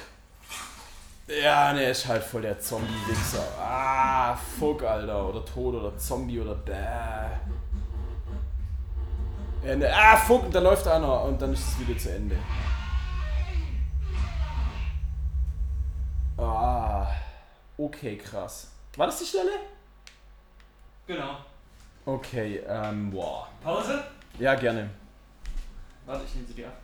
Ja, 1.27 1.73
ne, 1.73 1.89
ist 1.89 2.07
halt 2.07 2.23
voll 2.23 2.41
der 2.41 2.59
Zombie-Wichser. 2.59 3.43
Ah, 3.57 4.35
fuck, 4.35 4.83
Alter. 4.83 5.29
Oder 5.29 5.45
Tod 5.45 5.75
oder 5.75 5.97
Zombie 5.97 6.39
oder 6.39 6.55
bäh. 6.55 6.73
Ja, 9.65 9.75
ne, 9.75 9.89
ah, 9.93 10.17
fuck, 10.17 10.43
und 10.43 10.53
da 10.53 10.59
läuft 10.59 10.87
einer 10.87 11.23
und 11.23 11.41
dann 11.41 11.53
ist 11.53 11.65
das 11.65 11.79
Video 11.79 11.95
zu 11.95 12.13
Ende. 12.13 12.35
Okay, 17.77 18.17
krass. 18.17 18.71
War 18.95 19.07
das 19.07 19.19
die 19.19 19.25
Stelle? 19.25 19.51
Genau. 21.07 21.37
Okay, 22.05 22.63
ähm, 22.67 23.11
boah. 23.11 23.47
Pause? 23.63 24.03
Ja, 24.39 24.55
gerne. 24.55 24.89
Warte, 26.05 26.25
ich 26.25 26.35
nehme 26.35 26.47
sie 26.47 26.53
dir 26.53 26.67
ab. 26.67 26.77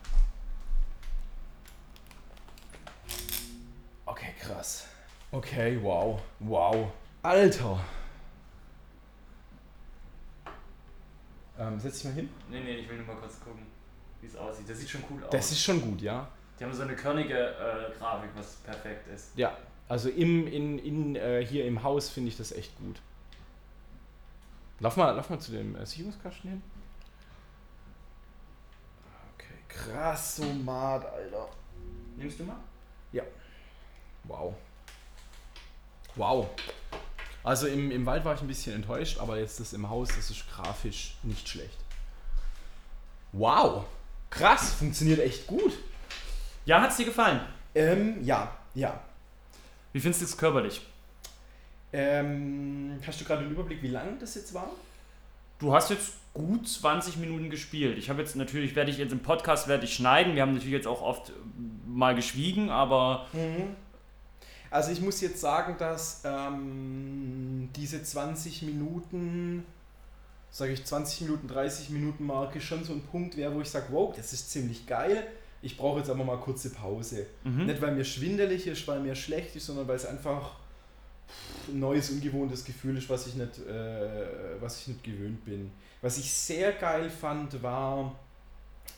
Okay, 4.06 4.34
krass. 4.40 4.88
Okay, 5.32 5.78
wow. 5.82 6.20
Wow. 6.40 6.92
Alter. 7.22 7.80
Ähm, 11.58 11.80
setz 11.80 11.96
dich 11.96 12.06
mal 12.06 12.14
hin. 12.14 12.30
Nee, 12.50 12.62
nee, 12.62 12.76
ich 12.78 12.90
will 12.90 12.98
nur 12.98 13.08
mal 13.08 13.18
kurz 13.18 13.40
gucken, 13.42 13.66
wie 14.22 14.28
es 14.28 14.36
aussieht. 14.36 14.70
Das 14.70 14.80
sieht 14.80 14.90
schon 14.90 15.04
cool 15.10 15.24
aus. 15.24 15.30
Das 15.30 15.52
ist 15.52 15.62
schon 15.62 15.82
gut, 15.82 16.02
ja. 16.02 16.28
Die 16.58 16.64
haben 16.64 16.74
so 16.74 16.84
eine 16.84 16.96
körnige 16.96 17.38
äh, 17.38 17.98
Grafik, 17.98 18.30
was 18.36 18.56
perfekt 18.58 19.08
ist. 19.14 19.38
Ja, 19.38 19.58
also 19.90 20.10
im, 20.10 20.48
in, 20.48 20.80
in, 20.80 21.16
äh, 21.18 21.46
hier 21.46 21.66
im 21.66 21.84
Haus 21.84 22.10
finde 22.10 22.30
ich 22.30 22.38
das 22.38 22.54
echt 22.54 22.78
gut. 22.78 23.02
Lauf 24.80 24.96
mal, 24.96 25.12
lauf 25.12 25.30
mal 25.30 25.40
zu 25.40 25.52
dem 25.52 25.76
äh, 25.76 25.86
Sicherungskasten 25.86 26.52
hin. 26.52 26.64
Okay, 29.36 29.54
krass, 29.68 30.38
so 30.38 30.46
mad, 30.46 31.06
Alter. 31.06 31.50
Nimmst 32.16 32.40
du 32.40 32.46
mal? 32.46 32.56
Wow. 34.30 34.54
Wow. 36.16 36.50
Also 37.44 37.68
im, 37.68 37.92
im 37.92 38.06
Wald 38.06 38.24
war 38.26 38.36
ich 38.36 38.42
ein 38.42 38.48
bisschen 38.48 38.76
enttäuscht, 38.76 39.20
aber 39.20 39.40
jetzt 39.40 39.60
das 39.60 39.74
im 39.74 39.90
Haus, 39.90 40.10
das 40.10 40.30
ist 40.30 40.50
grafisch 40.50 41.18
nicht 41.24 41.48
schlecht. 41.48 41.78
Wow. 43.32 43.86
Krass, 44.30 44.74
funktioniert 44.74 45.20
echt 45.20 45.48
gut. 45.48 45.74
Ja, 46.66 46.82
hat's 46.82 46.98
dir 46.98 47.06
gefallen? 47.06 47.42
Ähm, 47.74 48.24
ja, 48.24 48.56
ja. 48.76 49.00
Wie 49.94 50.00
findest 50.00 50.22
du 50.22 50.26
es 50.26 50.38
körperlich? 50.38 50.82
Ähm, 51.92 53.00
hast 53.06 53.20
du 53.20 53.26
gerade 53.26 53.42
einen 53.42 53.52
Überblick, 53.52 53.82
wie 53.82 53.88
lang 53.88 54.20
das 54.20 54.36
jetzt 54.36 54.54
war? 54.54 54.70
Du 55.58 55.74
hast 55.74 55.90
jetzt 55.90 56.14
gut 56.34 56.68
20 56.68 57.18
Minuten 57.18 57.50
gespielt. 57.50 57.98
Ich 57.98 58.10
habe 58.10 58.22
jetzt 58.22 58.36
natürlich, 58.36 58.76
werde 58.76 58.92
ich 58.92 58.98
jetzt 58.98 59.12
im 59.12 59.20
Podcast 59.20 59.68
werde 59.68 59.86
ich 59.86 59.94
schneiden. 59.94 60.36
Wir 60.36 60.44
haben 60.44 60.54
natürlich 60.54 60.74
jetzt 60.74 60.88
auch 60.88 61.02
oft 61.02 61.34
mal 61.88 62.16
geschwiegen, 62.16 62.70
aber 62.70 63.26
Also 64.72 64.92
ich 64.92 65.02
muss 65.02 65.20
jetzt 65.22 65.42
sagen, 65.42 65.76
dass 65.80 66.22
ähm, 66.24 67.70
diese 67.76 68.04
20 68.04 68.62
Minuten, 68.62 69.66
sage 70.52 70.74
ich 70.74 70.86
20 70.86 71.22
Minuten, 71.22 71.48
30 71.48 71.90
Minuten 71.90 72.26
Marke 72.26 72.62
schon 72.62 72.84
so 72.84 72.94
ein 72.94 73.02
Punkt 73.02 73.36
wäre, 73.36 73.54
wo 73.56 73.62
ich 73.62 73.70
sage, 73.70 73.88
wow, 73.90 74.14
das 74.16 74.32
ist 74.32 74.52
ziemlich 74.52 74.86
geil. 74.86 75.26
Ich 75.62 75.78
brauche 75.78 76.00
jetzt 76.00 76.10
aber 76.10 76.24
mal 76.24 76.38
kurze 76.38 76.70
Pause. 76.70 77.26
mhm. 77.44 77.66
Nicht 77.66 77.82
weil 77.82 77.94
mir 77.94 78.06
schwindelig 78.06 78.68
ist, 78.68 78.88
weil 78.88 79.00
mir 79.00 79.16
schlecht 79.16 79.56
ist, 79.56 79.66
sondern 79.66 79.88
weil 79.88 79.98
es 79.98 80.06
einfach 80.06 80.56
ein 81.68 81.80
neues, 81.80 82.10
ungewohntes 82.10 82.64
Gefühl 82.64 82.98
ist, 82.98 83.10
was 83.10 83.28
ich 83.28 83.36
nicht, 83.36 83.60
äh, 83.68 84.60
was 84.60 84.82
ich 84.82 84.88
nicht 84.88 85.04
gewöhnt 85.04 85.44
bin. 85.46 85.72
Was 86.02 86.18
ich 86.18 86.34
sehr 86.34 86.72
geil 86.72 87.10
fand, 87.10 87.62
war, 87.62 88.16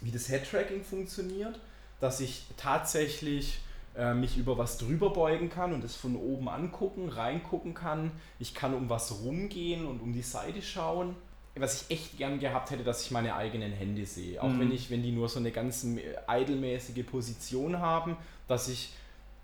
wie 0.01 0.11
das 0.11 0.27
Head-Tracking 0.27 0.83
funktioniert, 0.83 1.59
dass 1.99 2.19
ich 2.19 2.45
tatsächlich 2.57 3.59
äh, 3.95 4.13
mich 4.13 4.37
über 4.37 4.57
was 4.57 4.77
drüber 4.77 5.11
beugen 5.11 5.49
kann 5.49 5.73
und 5.73 5.83
es 5.83 5.95
von 5.95 6.15
oben 6.15 6.47
angucken, 6.47 7.09
reingucken 7.09 7.73
kann. 7.73 8.11
Ich 8.39 8.53
kann 8.53 8.73
um 8.73 8.89
was 8.89 9.23
rumgehen 9.23 9.85
und 9.85 9.99
um 9.99 10.13
die 10.13 10.21
Seite 10.21 10.61
schauen. 10.61 11.15
Was 11.61 11.83
ich 11.83 11.95
echt 11.95 12.17
gern 12.17 12.39
gehabt 12.39 12.71
hätte, 12.71 12.83
dass 12.83 13.05
ich 13.05 13.11
meine 13.11 13.35
eigenen 13.35 13.71
Hände 13.71 14.05
sehe. 14.05 14.41
Auch 14.41 14.49
Mhm. 14.49 14.59
wenn 14.59 14.71
ich, 14.71 14.89
wenn 14.89 15.03
die 15.03 15.11
nur 15.11 15.29
so 15.29 15.39
eine 15.39 15.51
ganz 15.51 15.85
idlemäßige 16.27 17.05
Position 17.05 17.79
haben, 17.79 18.17
dass 18.47 18.67
ich, 18.67 18.93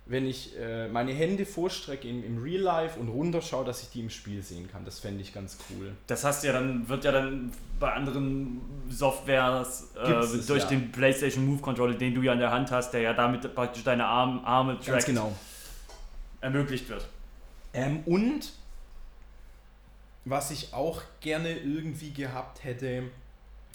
wenn 0.07 0.25
ich 0.25 0.57
äh, 0.57 0.87
meine 0.87 1.11
Hände 1.13 1.45
vorstrecke 1.45 2.07
im, 2.09 2.23
im 2.23 2.41
Real 2.41 2.61
Life 2.61 2.99
und 2.99 3.09
runterschaue, 3.09 3.65
dass 3.65 3.83
ich 3.83 3.89
die 3.89 3.99
im 3.99 4.09
Spiel 4.09 4.41
sehen 4.41 4.67
kann. 4.71 4.83
Das 4.83 4.99
fände 4.99 5.21
ich 5.21 5.33
ganz 5.33 5.57
cool. 5.69 5.91
das 6.07 6.23
hast 6.23 6.43
du 6.43 6.47
ja 6.47 6.53
dann, 6.53 6.87
wird 6.89 7.03
ja 7.03 7.11
dann 7.11 7.51
bei 7.79 7.91
anderen 7.93 8.61
Softwares 8.89 9.89
äh, 10.03 10.11
es, 10.13 10.47
durch 10.47 10.63
ja. 10.63 10.69
den 10.69 10.91
PlayStation 10.91 11.45
Move 11.45 11.61
Controller, 11.61 11.93
den 11.93 12.15
du 12.15 12.21
ja 12.21 12.33
in 12.33 12.39
der 12.39 12.51
Hand 12.51 12.71
hast, 12.71 12.91
der 12.91 13.01
ja 13.01 13.13
damit 13.13 13.53
praktisch 13.53 13.83
deine 13.83 14.05
Arm, 14.05 14.41
Arme 14.43 14.73
Ganz 14.73 14.85
trackt, 14.85 15.05
genau. 15.05 15.35
ermöglicht 16.41 16.89
wird. 16.89 17.07
Ähm, 17.73 17.99
und 18.05 18.53
was 20.29 20.51
ich 20.51 20.73
auch 20.73 21.01
gerne 21.21 21.57
irgendwie 21.57 22.11
gehabt 22.11 22.63
hätte, 22.63 23.03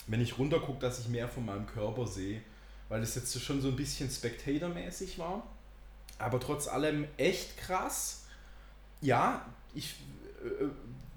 wenn 0.07 0.21
ich 0.21 0.39
runtergucke, 0.39 0.81
dass 0.81 0.99
ich 0.99 1.09
mehr 1.09 1.29
von 1.29 1.47
meinem 1.47 1.67
Körper 1.67 2.07
sehe, 2.07 2.41
weil 2.89 3.01
das 3.01 3.15
jetzt 3.15 3.41
schon 3.41 3.61
so 3.61 3.69
ein 3.69 3.77
bisschen 3.77 4.11
Spectator-mäßig 4.11 5.19
war, 5.19 5.47
aber 6.19 6.41
trotz 6.41 6.69
allem 6.69 7.07
echt 7.17 7.57
krass. 7.57 8.25
Ja, 9.01 9.47
ich 9.75 9.95
äh, 10.45 10.67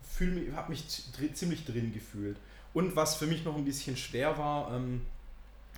fühl 0.09 0.31
mich, 0.31 0.53
habe 0.53 0.71
mich 0.71 0.85
ziemlich 1.33 1.65
drin 1.65 1.93
gefühlt. 1.93 2.37
Und 2.73 2.95
was 2.95 3.15
für 3.15 3.27
mich 3.27 3.43
noch 3.43 3.55
ein 3.55 3.65
bisschen 3.65 3.97
schwer 3.97 4.37
war, 4.37 4.75
ähm, 4.75 5.01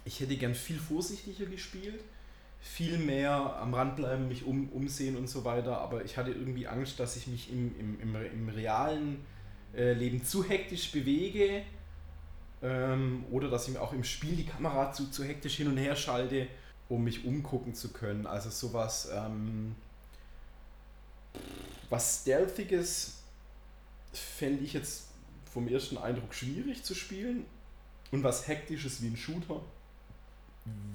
ich 0.05 0.19
hätte 0.19 0.35
gern 0.37 0.55
viel 0.55 0.79
vorsichtiger 0.79 1.45
gespielt, 1.45 1.99
viel 2.61 2.97
mehr 2.97 3.57
am 3.59 3.73
Rand 3.73 3.97
bleiben, 3.97 4.27
mich 4.27 4.45
um, 4.45 4.69
umsehen 4.69 5.15
und 5.17 5.27
so 5.27 5.43
weiter, 5.43 5.79
aber 5.79 6.05
ich 6.05 6.17
hatte 6.17 6.31
irgendwie 6.31 6.67
Angst, 6.67 6.99
dass 6.99 7.15
ich 7.15 7.27
mich 7.27 7.51
im, 7.51 7.73
im, 7.79 7.99
im, 7.99 8.15
im 8.15 8.49
realen 8.49 9.25
äh, 9.77 9.93
Leben 9.93 10.23
zu 10.23 10.43
hektisch 10.43 10.91
bewege 10.91 11.63
ähm, 12.61 13.23
oder 13.31 13.49
dass 13.49 13.67
ich 13.67 13.73
mir 13.75 13.81
auch 13.81 13.93
im 13.93 14.03
Spiel 14.03 14.35
die 14.35 14.45
Kamera 14.45 14.91
zu, 14.91 15.09
zu 15.11 15.23
hektisch 15.23 15.55
hin 15.55 15.67
und 15.67 15.77
her 15.77 15.95
schalte, 15.95 16.47
um 16.89 17.03
mich 17.03 17.25
umgucken 17.25 17.73
zu 17.73 17.93
können. 17.93 18.25
Also 18.25 18.49
sowas, 18.49 19.09
ähm, 19.13 19.75
was 21.89 22.21
Stealthiges 22.21 23.23
fände 24.13 24.63
ich 24.63 24.73
jetzt 24.73 25.09
vom 25.51 25.67
ersten 25.67 25.97
Eindruck 25.97 26.33
schwierig 26.33 26.83
zu 26.83 26.95
spielen 26.95 27.45
und 28.11 28.23
was 28.23 28.47
Hektisches 28.47 29.01
wie 29.01 29.07
ein 29.07 29.17
Shooter 29.17 29.61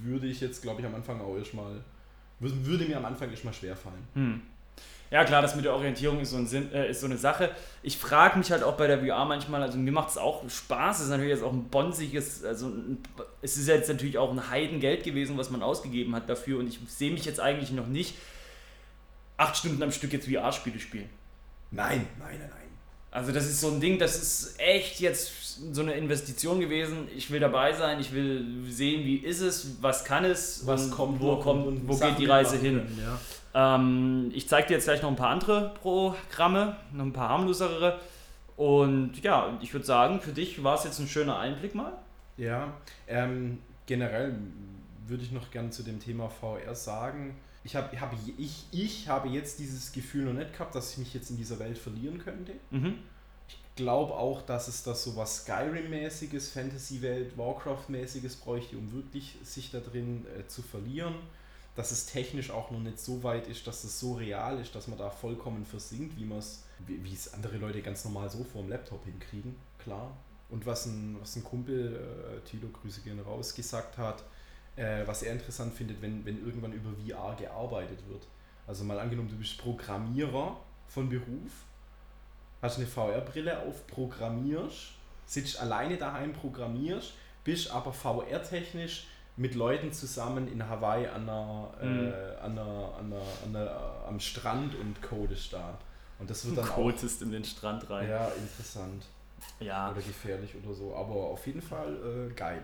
würde 0.02 0.26
ich 0.26 0.40
jetzt, 0.40 0.62
glaube 0.62 0.80
ich, 0.80 0.86
am 0.86 0.94
Anfang 0.94 1.20
auch 1.20 1.36
erstmal, 1.36 1.82
würde, 2.40 2.84
mir 2.84 2.98
am 2.98 3.04
Anfang 3.04 3.30
erstmal 3.30 3.54
schwerfallen. 3.54 4.06
Hm. 4.14 4.42
Ja 5.12 5.24
klar, 5.24 5.42
das 5.42 5.54
mit 5.54 5.66
der 5.66 5.74
Orientierung 5.74 6.20
ist 6.20 6.30
so, 6.30 6.38
ein 6.38 6.46
Sinn, 6.46 6.72
äh, 6.72 6.90
ist 6.90 7.00
so 7.00 7.06
eine 7.06 7.18
Sache. 7.18 7.50
Ich 7.82 7.98
frage 7.98 8.38
mich 8.38 8.50
halt 8.50 8.62
auch 8.62 8.78
bei 8.78 8.86
der 8.86 8.98
VR 8.98 9.26
manchmal, 9.26 9.62
also 9.62 9.76
mir 9.76 9.92
macht 9.92 10.08
es 10.08 10.16
auch 10.16 10.48
Spaß, 10.48 10.96
es 10.96 11.04
ist 11.04 11.10
natürlich 11.10 11.32
jetzt 11.32 11.42
auch 11.42 11.52
ein 11.52 11.64
bonziges, 11.64 12.42
also 12.42 12.68
ein, 12.68 12.96
es 13.42 13.58
ist 13.58 13.68
jetzt 13.68 13.90
natürlich 13.90 14.16
auch 14.16 14.30
ein 14.30 14.48
Heidengeld 14.48 15.04
gewesen, 15.04 15.36
was 15.36 15.50
man 15.50 15.62
ausgegeben 15.62 16.16
hat 16.16 16.30
dafür 16.30 16.60
und 16.60 16.66
ich 16.66 16.78
sehe 16.88 17.12
mich 17.12 17.26
jetzt 17.26 17.40
eigentlich 17.40 17.72
noch 17.72 17.88
nicht 17.88 18.14
acht 19.36 19.54
Stunden 19.54 19.82
am 19.82 19.92
Stück 19.92 20.14
jetzt 20.14 20.26
VR-Spiele 20.26 20.80
spielen. 20.80 21.10
Nein, 21.70 22.06
nein, 22.18 22.38
nein, 22.38 22.48
nein. 22.48 22.62
Also 23.10 23.32
das 23.32 23.44
ist 23.44 23.60
so 23.60 23.68
ein 23.68 23.80
Ding, 23.82 23.98
das 23.98 24.16
ist 24.16 24.58
echt 24.58 24.98
jetzt 25.00 25.74
so 25.74 25.82
eine 25.82 25.92
Investition 25.92 26.58
gewesen. 26.58 27.08
Ich 27.14 27.30
will 27.30 27.40
dabei 27.40 27.74
sein, 27.74 28.00
ich 28.00 28.14
will 28.14 28.64
sehen, 28.70 29.04
wie 29.04 29.16
ist 29.16 29.40
es, 29.40 29.76
was 29.82 30.06
kann 30.06 30.24
es, 30.24 30.62
und 30.62 31.20
wo, 31.20 31.32
noch 31.32 31.42
kommt, 31.42 31.66
und 31.66 31.86
wo 31.86 31.92
Sachen 31.92 32.12
geht 32.12 32.20
die 32.20 32.30
Reise 32.30 32.56
hin. 32.56 32.78
können, 32.78 32.98
ja. 32.98 33.20
Ähm, 33.54 34.30
ich 34.34 34.48
zeige 34.48 34.68
dir 34.68 34.74
jetzt 34.74 34.84
gleich 34.84 35.02
noch 35.02 35.10
ein 35.10 35.16
paar 35.16 35.30
andere 35.30 35.74
Programme, 35.80 36.76
noch 36.92 37.04
ein 37.04 37.12
paar 37.12 37.28
harmlosere. 37.28 38.00
Und 38.56 39.20
ja, 39.22 39.58
ich 39.60 39.72
würde 39.72 39.86
sagen, 39.86 40.20
für 40.20 40.32
dich 40.32 40.62
war 40.62 40.76
es 40.76 40.84
jetzt 40.84 40.98
ein 40.98 41.08
schöner 41.08 41.38
Einblick 41.38 41.74
mal. 41.74 41.92
Ja, 42.36 42.72
ähm, 43.08 43.58
generell 43.86 44.36
würde 45.06 45.22
ich 45.24 45.32
noch 45.32 45.50
gern 45.50 45.72
zu 45.72 45.82
dem 45.82 46.00
Thema 46.00 46.28
VR 46.28 46.74
sagen. 46.74 47.36
Ich, 47.64 47.76
hab, 47.76 47.94
hab, 48.00 48.14
ich, 48.38 48.64
ich 48.72 49.08
habe 49.08 49.28
jetzt 49.28 49.58
dieses 49.58 49.92
Gefühl 49.92 50.24
noch 50.24 50.32
nicht 50.32 50.52
gehabt, 50.52 50.74
dass 50.74 50.92
ich 50.92 50.98
mich 50.98 51.14
jetzt 51.14 51.30
in 51.30 51.36
dieser 51.36 51.58
Welt 51.58 51.78
verlieren 51.78 52.18
könnte. 52.18 52.52
Mhm. 52.70 52.98
glaube 53.76 54.14
auch, 54.14 54.42
dass 54.42 54.68
es 54.68 54.82
da 54.82 54.94
so 54.94 55.16
was 55.16 55.46
Skyrim-mäßiges, 55.46 56.52
Fantasy-Welt, 56.52 57.38
Warcraft-mäßiges 57.38 58.36
bräuchte, 58.36 58.76
um 58.76 58.92
wirklich 58.92 59.36
sich 59.44 59.70
da 59.70 59.80
drin 59.80 60.26
äh, 60.38 60.46
zu 60.46 60.62
verlieren. 60.62 61.14
Dass 61.74 61.90
es 61.90 62.06
technisch 62.06 62.50
auch 62.50 62.70
noch 62.70 62.80
nicht 62.80 62.98
so 62.98 63.22
weit 63.22 63.46
ist, 63.46 63.66
dass 63.66 63.84
es 63.84 63.98
so 63.98 64.14
real 64.14 64.60
ist, 64.60 64.74
dass 64.74 64.88
man 64.88 64.98
da 64.98 65.08
vollkommen 65.08 65.64
versinkt, 65.64 66.18
wie 66.18 66.24
man 66.24 66.38
es, 66.38 66.64
wie 66.86 67.14
es 67.14 67.32
andere 67.32 67.56
Leute 67.56 67.80
ganz 67.80 68.04
normal 68.04 68.28
so 68.28 68.44
vor 68.44 68.62
dem 68.62 68.70
Laptop 68.70 69.04
hinkriegen, 69.04 69.56
klar. 69.78 70.14
Und 70.50 70.66
was 70.66 70.84
ein, 70.84 71.16
was 71.18 71.34
ein 71.36 71.44
Kumpel, 71.44 71.96
äh, 71.96 72.40
Tilo, 72.46 72.68
Grüße 72.68 73.00
gehen 73.00 73.18
raus, 73.20 73.54
gesagt 73.54 73.96
hat, 73.96 74.22
äh, 74.76 75.06
was 75.06 75.22
er 75.22 75.32
interessant 75.32 75.72
findet, 75.72 76.02
wenn, 76.02 76.24
wenn 76.26 76.44
irgendwann 76.44 76.72
über 76.72 76.90
VR 76.90 77.34
gearbeitet 77.36 78.06
wird. 78.08 78.26
Also 78.66 78.84
mal 78.84 78.98
angenommen, 78.98 79.30
du 79.30 79.36
bist 79.36 79.58
Programmierer 79.58 80.60
von 80.88 81.08
Beruf, 81.08 81.52
hast 82.60 82.76
eine 82.76 82.86
VR-Brille 82.86 83.60
auf, 83.62 83.86
programmierst, 83.86 84.92
sitzt 85.26 85.58
alleine 85.58 85.96
daheim, 85.96 86.32
programmierst, 86.32 87.14
bist 87.44 87.70
aber 87.70 87.92
VR-technisch 87.92 89.06
mit 89.36 89.54
Leuten 89.54 89.92
zusammen 89.92 90.46
in 90.48 90.68
Hawaii 90.68 91.06
an 91.06 91.26
der, 91.26 91.70
Mhm. 91.82 92.06
äh, 92.08 92.36
an 92.42 92.54
der, 92.54 92.64
an 92.98 93.10
der, 93.10 93.22
an 93.44 93.52
der, 93.52 94.04
am 94.06 94.20
Strand 94.20 94.74
und 94.74 95.00
codest 95.02 95.52
da. 95.52 95.78
Und 96.18 96.30
das 96.30 96.44
wird 96.46 96.58
dann 96.58 96.66
Kotest 96.66 97.22
in 97.22 97.30
den 97.32 97.44
Strand 97.44 97.88
rein. 97.90 98.08
ja, 98.08 98.26
interessant 98.28 99.04
ja. 99.60 99.90
oder 99.90 100.00
gefährlich 100.00 100.54
oder 100.62 100.74
so, 100.74 100.94
aber 100.94 101.14
auf 101.14 101.46
jeden 101.46 101.62
Fall 101.62 101.94
äh, 102.30 102.32
geil. 102.34 102.62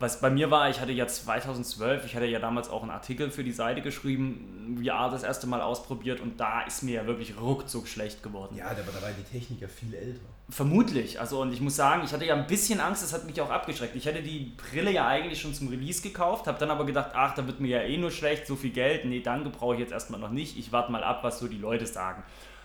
Was 0.00 0.20
bei 0.20 0.28
mir 0.28 0.50
war, 0.50 0.68
ich 0.70 0.80
hatte 0.80 0.90
ja 0.90 1.06
2012, 1.06 2.04
ich 2.04 2.16
hatte 2.16 2.26
ja 2.26 2.40
damals 2.40 2.68
auch 2.68 2.82
einen 2.82 2.90
Artikel 2.90 3.30
für 3.30 3.44
die 3.44 3.52
Seite 3.52 3.80
geschrieben, 3.80 4.76
VR 4.82 5.08
das 5.08 5.22
erste 5.22 5.46
Mal 5.46 5.60
ausprobiert 5.60 6.20
und 6.20 6.40
da 6.40 6.62
ist 6.62 6.82
mir 6.82 6.94
ja 6.94 7.06
wirklich 7.06 7.38
ruckzuck 7.40 7.86
schlecht 7.86 8.20
geworden. 8.20 8.56
Ja, 8.56 8.66
aber 8.66 8.80
da 8.92 9.00
war 9.00 9.10
die 9.16 9.22
Technik 9.22 9.60
ja 9.60 9.68
viel 9.68 9.94
älter. 9.94 10.20
Vermutlich. 10.50 11.20
Also 11.20 11.40
und 11.40 11.52
ich 11.52 11.60
muss 11.60 11.76
sagen, 11.76 12.02
ich 12.04 12.12
hatte 12.12 12.26
ja 12.26 12.34
ein 12.34 12.48
bisschen 12.48 12.80
Angst, 12.80 13.04
das 13.04 13.12
hat 13.12 13.24
mich 13.24 13.40
auch 13.40 13.50
abgeschreckt. 13.50 13.94
Ich 13.94 14.04
hätte 14.04 14.20
die 14.20 14.52
Brille 14.56 14.90
ja 14.90 15.06
eigentlich 15.06 15.40
schon 15.40 15.54
zum 15.54 15.68
Release 15.68 16.02
gekauft, 16.02 16.48
habe 16.48 16.58
dann 16.58 16.72
aber 16.72 16.84
gedacht, 16.84 17.12
ach, 17.14 17.34
da 17.34 17.46
wird 17.46 17.60
mir 17.60 17.80
ja 17.80 17.82
eh 17.82 17.96
nur 17.96 18.10
schlecht, 18.10 18.48
so 18.48 18.56
viel 18.56 18.72
Geld. 18.72 19.04
Nee, 19.04 19.20
danke, 19.20 19.48
brauche 19.50 19.74
ich 19.74 19.80
jetzt 19.80 19.92
erstmal 19.92 20.18
noch 20.18 20.30
nicht. 20.30 20.58
Ich 20.58 20.72
warte 20.72 20.90
mal 20.90 21.04
ab, 21.04 21.22
was 21.22 21.38
so 21.38 21.46
die 21.46 21.58
Leute 21.58 21.86
sagen. 21.86 22.24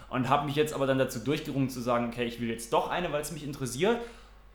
Und 0.10 0.30
habe 0.30 0.46
mich 0.46 0.56
jetzt 0.56 0.74
aber 0.74 0.88
dann 0.88 0.98
dazu 0.98 1.20
durchgerungen 1.20 1.70
zu 1.70 1.82
sagen, 1.82 2.08
okay, 2.08 2.26
ich 2.26 2.40
will 2.42 2.50
jetzt 2.50 2.74
doch 2.74 2.90
eine, 2.90 3.12
weil 3.12 3.22
es 3.22 3.32
mich 3.32 3.44
interessiert. 3.44 3.98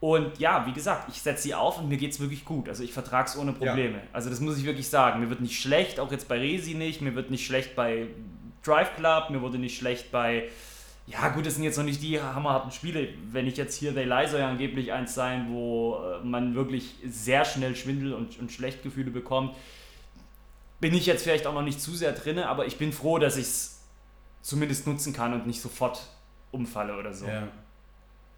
Und 0.01 0.39
ja, 0.39 0.67
wie 0.67 0.73
gesagt, 0.73 1.09
ich 1.09 1.23
setze 1.23 1.45
sie 1.45 1.55
auf 1.55 1.79
und 1.79 1.89
mir 1.89 1.97
geht 1.97 2.13
es 2.13 2.21
wirklich 2.21 2.45
gut. 2.45 2.69
Also 2.69 2.83
ich 2.83 2.93
vertrage 2.93 3.29
es 3.29 3.39
ohne 3.39 3.53
Probleme. 3.53 4.01
Also 4.13 4.29
das 4.29 4.41
muss 4.41 4.59
ich 4.59 4.65
wirklich 4.65 4.89
sagen. 4.89 5.21
Mir 5.21 5.31
wird 5.31 5.41
nicht 5.41 5.59
schlecht, 5.59 5.99
auch 5.99 6.13
jetzt 6.13 6.29
bei 6.29 6.39
Resi 6.39 6.75
nicht. 6.75 7.01
Mir 7.01 7.15
wird 7.15 7.31
nicht 7.31 7.47
schlecht 7.47 7.75
bei 7.75 8.09
Drive 8.63 8.97
Club. 8.97 9.31
Mir 9.31 9.41
wurde 9.41 9.59
nicht 9.59 9.79
schlecht 9.79 10.11
bei... 10.11 10.49
Ja 11.07 11.29
gut, 11.29 11.47
das 11.47 11.55
sind 11.55 11.65
jetzt 11.65 11.77
noch 11.77 11.85
nicht 11.85 12.03
die 12.03 12.21
hammerharten 12.21 12.71
Spiele. 12.71 13.09
Wenn 13.31 13.47
ich 13.47 13.57
jetzt 13.57 13.79
hier 13.79 13.95
They 13.95 14.05
Lie 14.05 14.27
soll 14.27 14.41
ja 14.41 14.49
angeblich 14.49 14.93
eins 14.93 15.15
sein, 15.15 15.49
wo 15.51 15.97
äh, 15.97 16.25
man 16.25 16.55
wirklich 16.55 16.95
sehr 17.07 17.45
schnell 17.45 17.77
Schwindel 17.77 18.15
und, 18.15 18.39
und 18.39 18.51
Schlechtgefühle 18.51 19.11
bekommt, 19.11 19.55
bin 20.81 20.95
ich 20.95 21.07
jetzt 21.07 21.23
vielleicht 21.23 21.47
auch 21.47 21.55
noch 21.55 21.63
nicht 21.63 21.81
zu 21.81 21.93
sehr 21.93 22.13
drinne, 22.13 22.49
aber 22.49 22.67
ich 22.67 22.77
bin 22.77 22.93
froh, 22.93 23.19
dass 23.19 23.37
ich 23.37 23.45
es 23.45 23.74
zumindest 24.45 24.87
nutzen 24.87 25.13
kann 25.13 25.33
und 25.33 25.47
nicht 25.47 25.61
sofort 25.61 26.07
umfalle 26.53 26.97
oder 26.97 27.13
so. 27.13 27.27
Ja. 27.27 27.49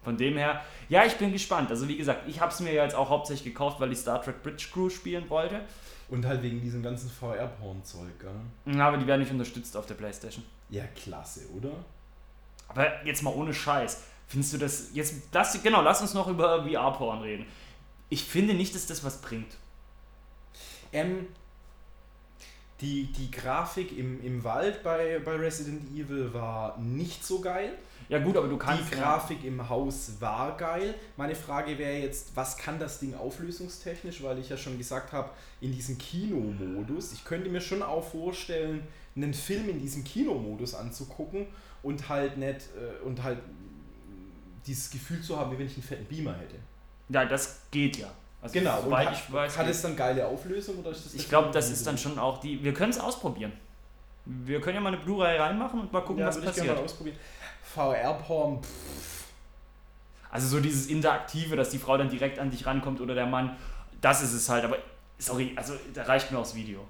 Von 0.03 0.15
dem 0.15 0.37
her, 0.37 0.63
ja, 0.87 1.03
ich 1.03 1.17
bin 1.17 1.33
gespannt. 1.33 1.69
Also 1.69 1.87
wie 1.89 1.97
gesagt, 1.97 2.27
ich 2.27 2.39
habe 2.39 2.51
es 2.51 2.61
mir 2.61 2.73
jetzt 2.73 2.95
auch 2.95 3.09
hauptsächlich 3.09 3.53
gekauft, 3.53 3.81
weil 3.81 3.91
ich 3.91 3.99
Star 3.99 4.21
Trek 4.21 4.41
Bridge 4.41 4.67
Crew 4.71 4.89
spielen 4.89 5.29
wollte. 5.29 5.61
Und 6.07 6.25
halt 6.25 6.41
wegen 6.41 6.61
diesem 6.61 6.81
ganzen 6.81 7.09
VR-Porn-Zeug, 7.09 8.17
gell? 8.19 8.75
Ja, 8.77 8.87
Aber 8.87 8.97
die 8.97 9.05
werden 9.05 9.19
nicht 9.19 9.31
unterstützt 9.31 9.75
auf 9.75 9.85
der 9.85 9.95
Playstation. 9.95 10.45
Ja, 10.69 10.85
klasse, 10.95 11.41
oder? 11.53 11.71
Aber 12.69 13.05
jetzt 13.05 13.21
mal 13.21 13.33
ohne 13.33 13.53
Scheiß. 13.53 14.03
Findest 14.27 14.53
du 14.53 14.57
das 14.57 14.89
jetzt, 14.93 15.15
lass, 15.33 15.61
genau, 15.61 15.81
lass 15.81 15.99
uns 15.99 16.13
noch 16.13 16.29
über 16.29 16.63
VR-Porn 16.65 17.21
reden. 17.21 17.45
Ich 18.07 18.23
finde 18.23 18.53
nicht, 18.53 18.73
dass 18.75 18.85
das 18.85 19.03
was 19.03 19.19
bringt. 19.19 19.57
Ähm, 20.93 21.27
die, 22.81 23.05
die 23.05 23.31
Grafik 23.31 23.97
im, 23.97 24.23
im 24.23 24.43
Wald 24.43 24.83
bei, 24.83 25.19
bei 25.23 25.35
Resident 25.35 25.91
Evil 25.91 26.33
war 26.33 26.77
nicht 26.77 27.25
so 27.25 27.39
geil. 27.41 27.73
Ja 28.09 28.19
gut, 28.19 28.37
aber 28.37 28.47
du 28.47 28.57
kannst... 28.57 28.91
Die 28.91 28.95
Grafik 28.95 29.43
im 29.43 29.67
Haus 29.67 30.11
war 30.19 30.55
geil. 30.55 30.95
Meine 31.17 31.35
Frage 31.35 31.77
wäre 31.77 31.97
jetzt, 31.97 32.35
was 32.35 32.55
kann 32.57 32.79
das 32.79 32.99
Ding 32.99 33.15
auflösungstechnisch? 33.15 34.23
Weil 34.23 34.39
ich 34.39 34.49
ja 34.49 34.57
schon 34.57 34.77
gesagt 34.77 35.11
habe, 35.11 35.29
in 35.59 35.73
diesem 35.73 35.97
Kinomodus, 35.97 37.11
ich 37.11 37.25
könnte 37.25 37.49
mir 37.49 37.59
schon 37.59 37.81
auch 37.81 38.03
vorstellen, 38.03 38.83
einen 39.15 39.33
Film 39.33 39.67
in 39.69 39.79
diesem 39.79 40.03
Kinomodus 40.03 40.75
anzugucken 40.75 41.47
und 41.83 42.07
halt 42.07 42.37
nicht 42.37 42.61
äh, 42.77 43.03
und 43.05 43.23
halt 43.23 43.39
dieses 44.67 44.89
Gefühl 44.89 45.21
zu 45.21 45.37
haben, 45.37 45.51
wie 45.51 45.59
wenn 45.59 45.67
ich 45.67 45.73
einen 45.73 45.83
fetten 45.83 46.05
Beamer 46.05 46.35
hätte. 46.37 46.55
Ja, 47.09 47.25
das 47.25 47.61
geht 47.71 47.97
ja. 47.97 48.11
Also, 48.41 48.53
Genau, 48.53 48.81
soweit 48.81 49.07
hat, 49.07 49.13
ich 49.15 49.33
weiß. 49.33 49.57
hat 49.57 49.67
es 49.67 49.81
dann 49.81 49.95
geile 49.95 50.27
Auflösung 50.27 50.77
oder 50.79 50.91
ist 50.91 51.05
das 51.05 51.13
ich 51.15 51.27
glaube, 51.27 51.49
das 51.51 51.69
ist 51.69 51.85
dann 51.87 51.97
schon 51.97 52.17
auch 52.19 52.39
die... 52.39 52.63
Wir 52.63 52.73
können 52.73 52.91
es 52.91 52.99
ausprobieren. 52.99 53.51
Wir 54.25 54.61
können 54.61 54.75
ja 54.75 54.81
mal 54.81 54.93
eine 54.93 54.97
Blu-ray 55.01 55.37
reinmachen 55.37 55.79
und 55.79 55.91
mal 55.93 56.01
gucken, 56.01 56.19
ja, 56.19 56.27
was 56.27 56.35
würde 56.35 56.49
ich 56.49 56.55
gerne 56.55 56.69
passiert. 56.69 56.77
mal 56.77 56.85
ausprobieren. 56.85 57.17
VR-Porn, 57.73 58.59
Also 60.29 60.47
so 60.47 60.59
dieses 60.59 60.87
Interaktive, 60.87 61.55
dass 61.55 61.69
die 61.69 61.77
Frau 61.79 61.97
dann 61.97 62.09
direkt 62.09 62.37
an 62.39 62.51
dich 62.51 62.65
rankommt 62.65 63.01
oder 63.01 63.15
der 63.15 63.25
Mann, 63.25 63.55
das 64.01 64.21
ist 64.21 64.33
es 64.33 64.49
halt. 64.49 64.63
Aber 64.65 64.77
sorry, 65.17 65.53
also 65.55 65.73
da 65.93 66.03
reicht 66.03 66.31
mir 66.31 66.37
auch 66.37 66.43
das 66.43 66.55
Video. 66.55 66.81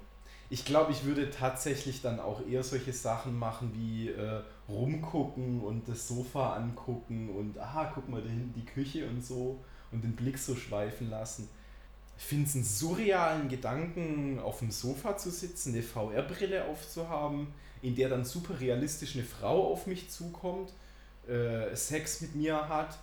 Ich 0.50 0.64
glaube, 0.64 0.92
ich 0.92 1.04
würde 1.04 1.30
tatsächlich 1.30 2.00
dann 2.00 2.20
auch 2.20 2.40
eher 2.46 2.62
solche 2.62 2.92
Sachen 2.92 3.38
machen 3.38 3.70
wie 3.74 4.08
äh, 4.08 4.40
rumgucken 4.68 5.60
und 5.60 5.86
das 5.88 6.08
Sofa 6.08 6.54
angucken 6.56 7.28
und 7.30 7.58
aha, 7.58 7.92
guck 7.94 8.08
mal 8.08 8.22
da 8.22 8.28
hinten 8.28 8.54
die 8.54 8.64
Küche 8.64 9.06
und 9.06 9.24
so 9.24 9.60
und 9.92 10.02
den 10.02 10.14
Blick 10.14 10.38
so 10.38 10.56
schweifen 10.56 11.10
lassen. 11.10 11.48
Ich 12.16 12.24
finde 12.24 12.48
es 12.48 12.54
einen 12.54 12.64
surrealen 12.64 13.48
Gedanken, 13.48 14.40
auf 14.40 14.58
dem 14.58 14.70
Sofa 14.70 15.16
zu 15.16 15.30
sitzen, 15.30 15.72
eine 15.72 15.82
VR-Brille 15.82 16.64
aufzuhaben, 16.64 17.48
in 17.80 17.94
der 17.94 18.08
dann 18.08 18.24
super 18.24 18.58
realistisch 18.58 19.14
eine 19.14 19.24
Frau 19.24 19.72
auf 19.72 19.86
mich 19.86 20.10
zukommt, 20.10 20.72
äh, 21.28 21.74
Sex 21.76 22.20
mit 22.20 22.34
mir 22.34 22.68
hat 22.68 22.98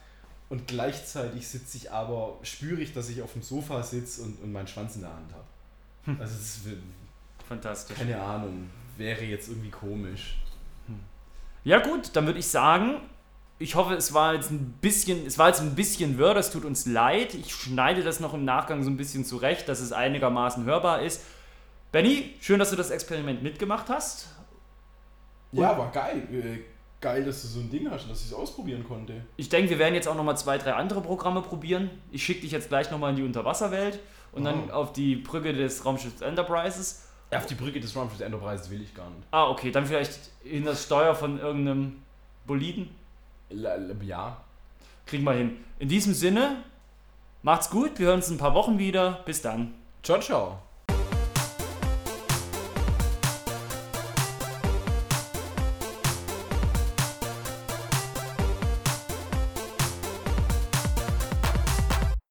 und 0.49 0.67
gleichzeitig 0.67 1.47
sitze 1.47 1.77
ich 1.77 1.91
aber, 1.91 2.39
spüre 2.43 2.81
ich, 2.81 2.93
dass 2.93 3.09
ich 3.09 3.21
auf 3.21 3.33
dem 3.33 3.41
Sofa 3.41 3.81
sitze 3.83 4.23
und, 4.23 4.41
und 4.43 4.51
meinen 4.51 4.67
Schwanz 4.67 4.95
in 4.95 5.01
der 5.01 5.13
Hand 5.13 5.31
habe. 5.33 6.19
Also 6.21 6.36
es 6.36 6.57
ist 6.57 6.59
Fantastisch. 7.47 7.97
keine 7.97 8.19
Ahnung, 8.21 8.69
wäre 8.97 9.23
jetzt 9.23 9.47
irgendwie 9.47 9.71
komisch. 9.71 10.38
Ja 11.63 11.79
gut, 11.79 12.15
dann 12.15 12.27
würde 12.27 12.38
ich 12.38 12.47
sagen, 12.47 13.01
ich 13.59 13.75
hoffe, 13.75 13.93
es 13.93 14.13
war 14.13 14.33
jetzt 14.33 14.51
ein 14.51 14.73
bisschen, 14.81 15.25
es 15.25 15.37
war 15.37 15.47
jetzt 15.47 15.61
ein 15.61 15.75
bisschen 15.75 16.17
wirr, 16.17 16.33
das 16.33 16.51
tut 16.51 16.65
uns 16.65 16.85
leid. 16.85 17.33
Ich 17.33 17.53
schneide 17.53 18.03
das 18.03 18.19
noch 18.19 18.33
im 18.33 18.43
Nachgang 18.45 18.83
so 18.83 18.89
ein 18.89 18.97
bisschen 18.97 19.23
zurecht, 19.25 19.69
dass 19.69 19.79
es 19.79 19.91
einigermaßen 19.93 20.65
hörbar 20.65 21.01
ist. 21.01 21.23
Benny, 21.91 22.33
schön, 22.41 22.59
dass 22.59 22.69
du 22.71 22.75
das 22.75 22.89
Experiment 22.91 23.41
mitgemacht 23.43 23.87
hast. 23.89 24.27
Ja, 25.53 25.77
war 25.77 25.89
geil. 25.91 26.27
Äh, 26.31 26.59
geil, 26.99 27.23
dass 27.23 27.43
du 27.43 27.47
so 27.47 27.59
ein 27.61 27.69
Ding 27.69 27.89
hast, 27.89 28.09
dass 28.09 28.19
ich 28.21 28.27
es 28.27 28.33
ausprobieren 28.33 28.83
konnte. 28.85 29.13
Ich 29.37 29.47
denke, 29.47 29.69
wir 29.69 29.79
werden 29.79 29.95
jetzt 29.95 30.07
auch 30.07 30.15
nochmal 30.15 30.37
zwei, 30.37 30.57
drei 30.57 30.73
andere 30.73 30.99
Programme 31.01 31.41
probieren. 31.41 31.89
Ich 32.11 32.25
schicke 32.25 32.41
dich 32.41 32.51
jetzt 32.51 32.67
gleich 32.67 32.91
nochmal 32.91 33.11
in 33.11 33.15
die 33.15 33.23
Unterwasserwelt 33.23 33.99
und 34.33 34.43
dann 34.43 34.69
Oh. 34.69 34.73
auf 34.73 34.93
die 34.93 35.15
Brücke 35.15 35.53
des 35.53 35.85
Raumschiffs 35.85 36.19
Enterprises. 36.21 37.03
Auf 37.31 37.45
die 37.45 37.55
Brücke 37.55 37.79
des 37.79 37.95
Raumschiffs 37.95 38.21
Enterprise 38.21 38.69
will 38.69 38.81
ich 38.81 38.93
gar 38.93 39.09
nicht. 39.09 39.23
Ah, 39.31 39.49
okay, 39.49 39.71
dann 39.71 39.85
vielleicht 39.85 40.19
in 40.43 40.65
das 40.65 40.83
Steuer 40.83 41.15
von 41.15 41.39
irgendeinem 41.39 42.01
Boliden. 42.45 42.89
Ja. 43.49 44.37
Kriegen 45.05 45.23
wir 45.23 45.33
hin. 45.33 45.57
In 45.79 45.87
diesem 45.87 46.13
Sinne, 46.13 46.63
macht's 47.43 47.69
gut, 47.69 47.99
wir 47.99 48.07
hören 48.07 48.17
uns 48.17 48.29
in 48.29 48.35
ein 48.35 48.39
paar 48.39 48.53
Wochen 48.53 48.79
wieder. 48.79 49.23
Bis 49.25 49.41
dann. 49.41 49.73
Ciao, 50.03 50.19
ciao. 50.19 50.59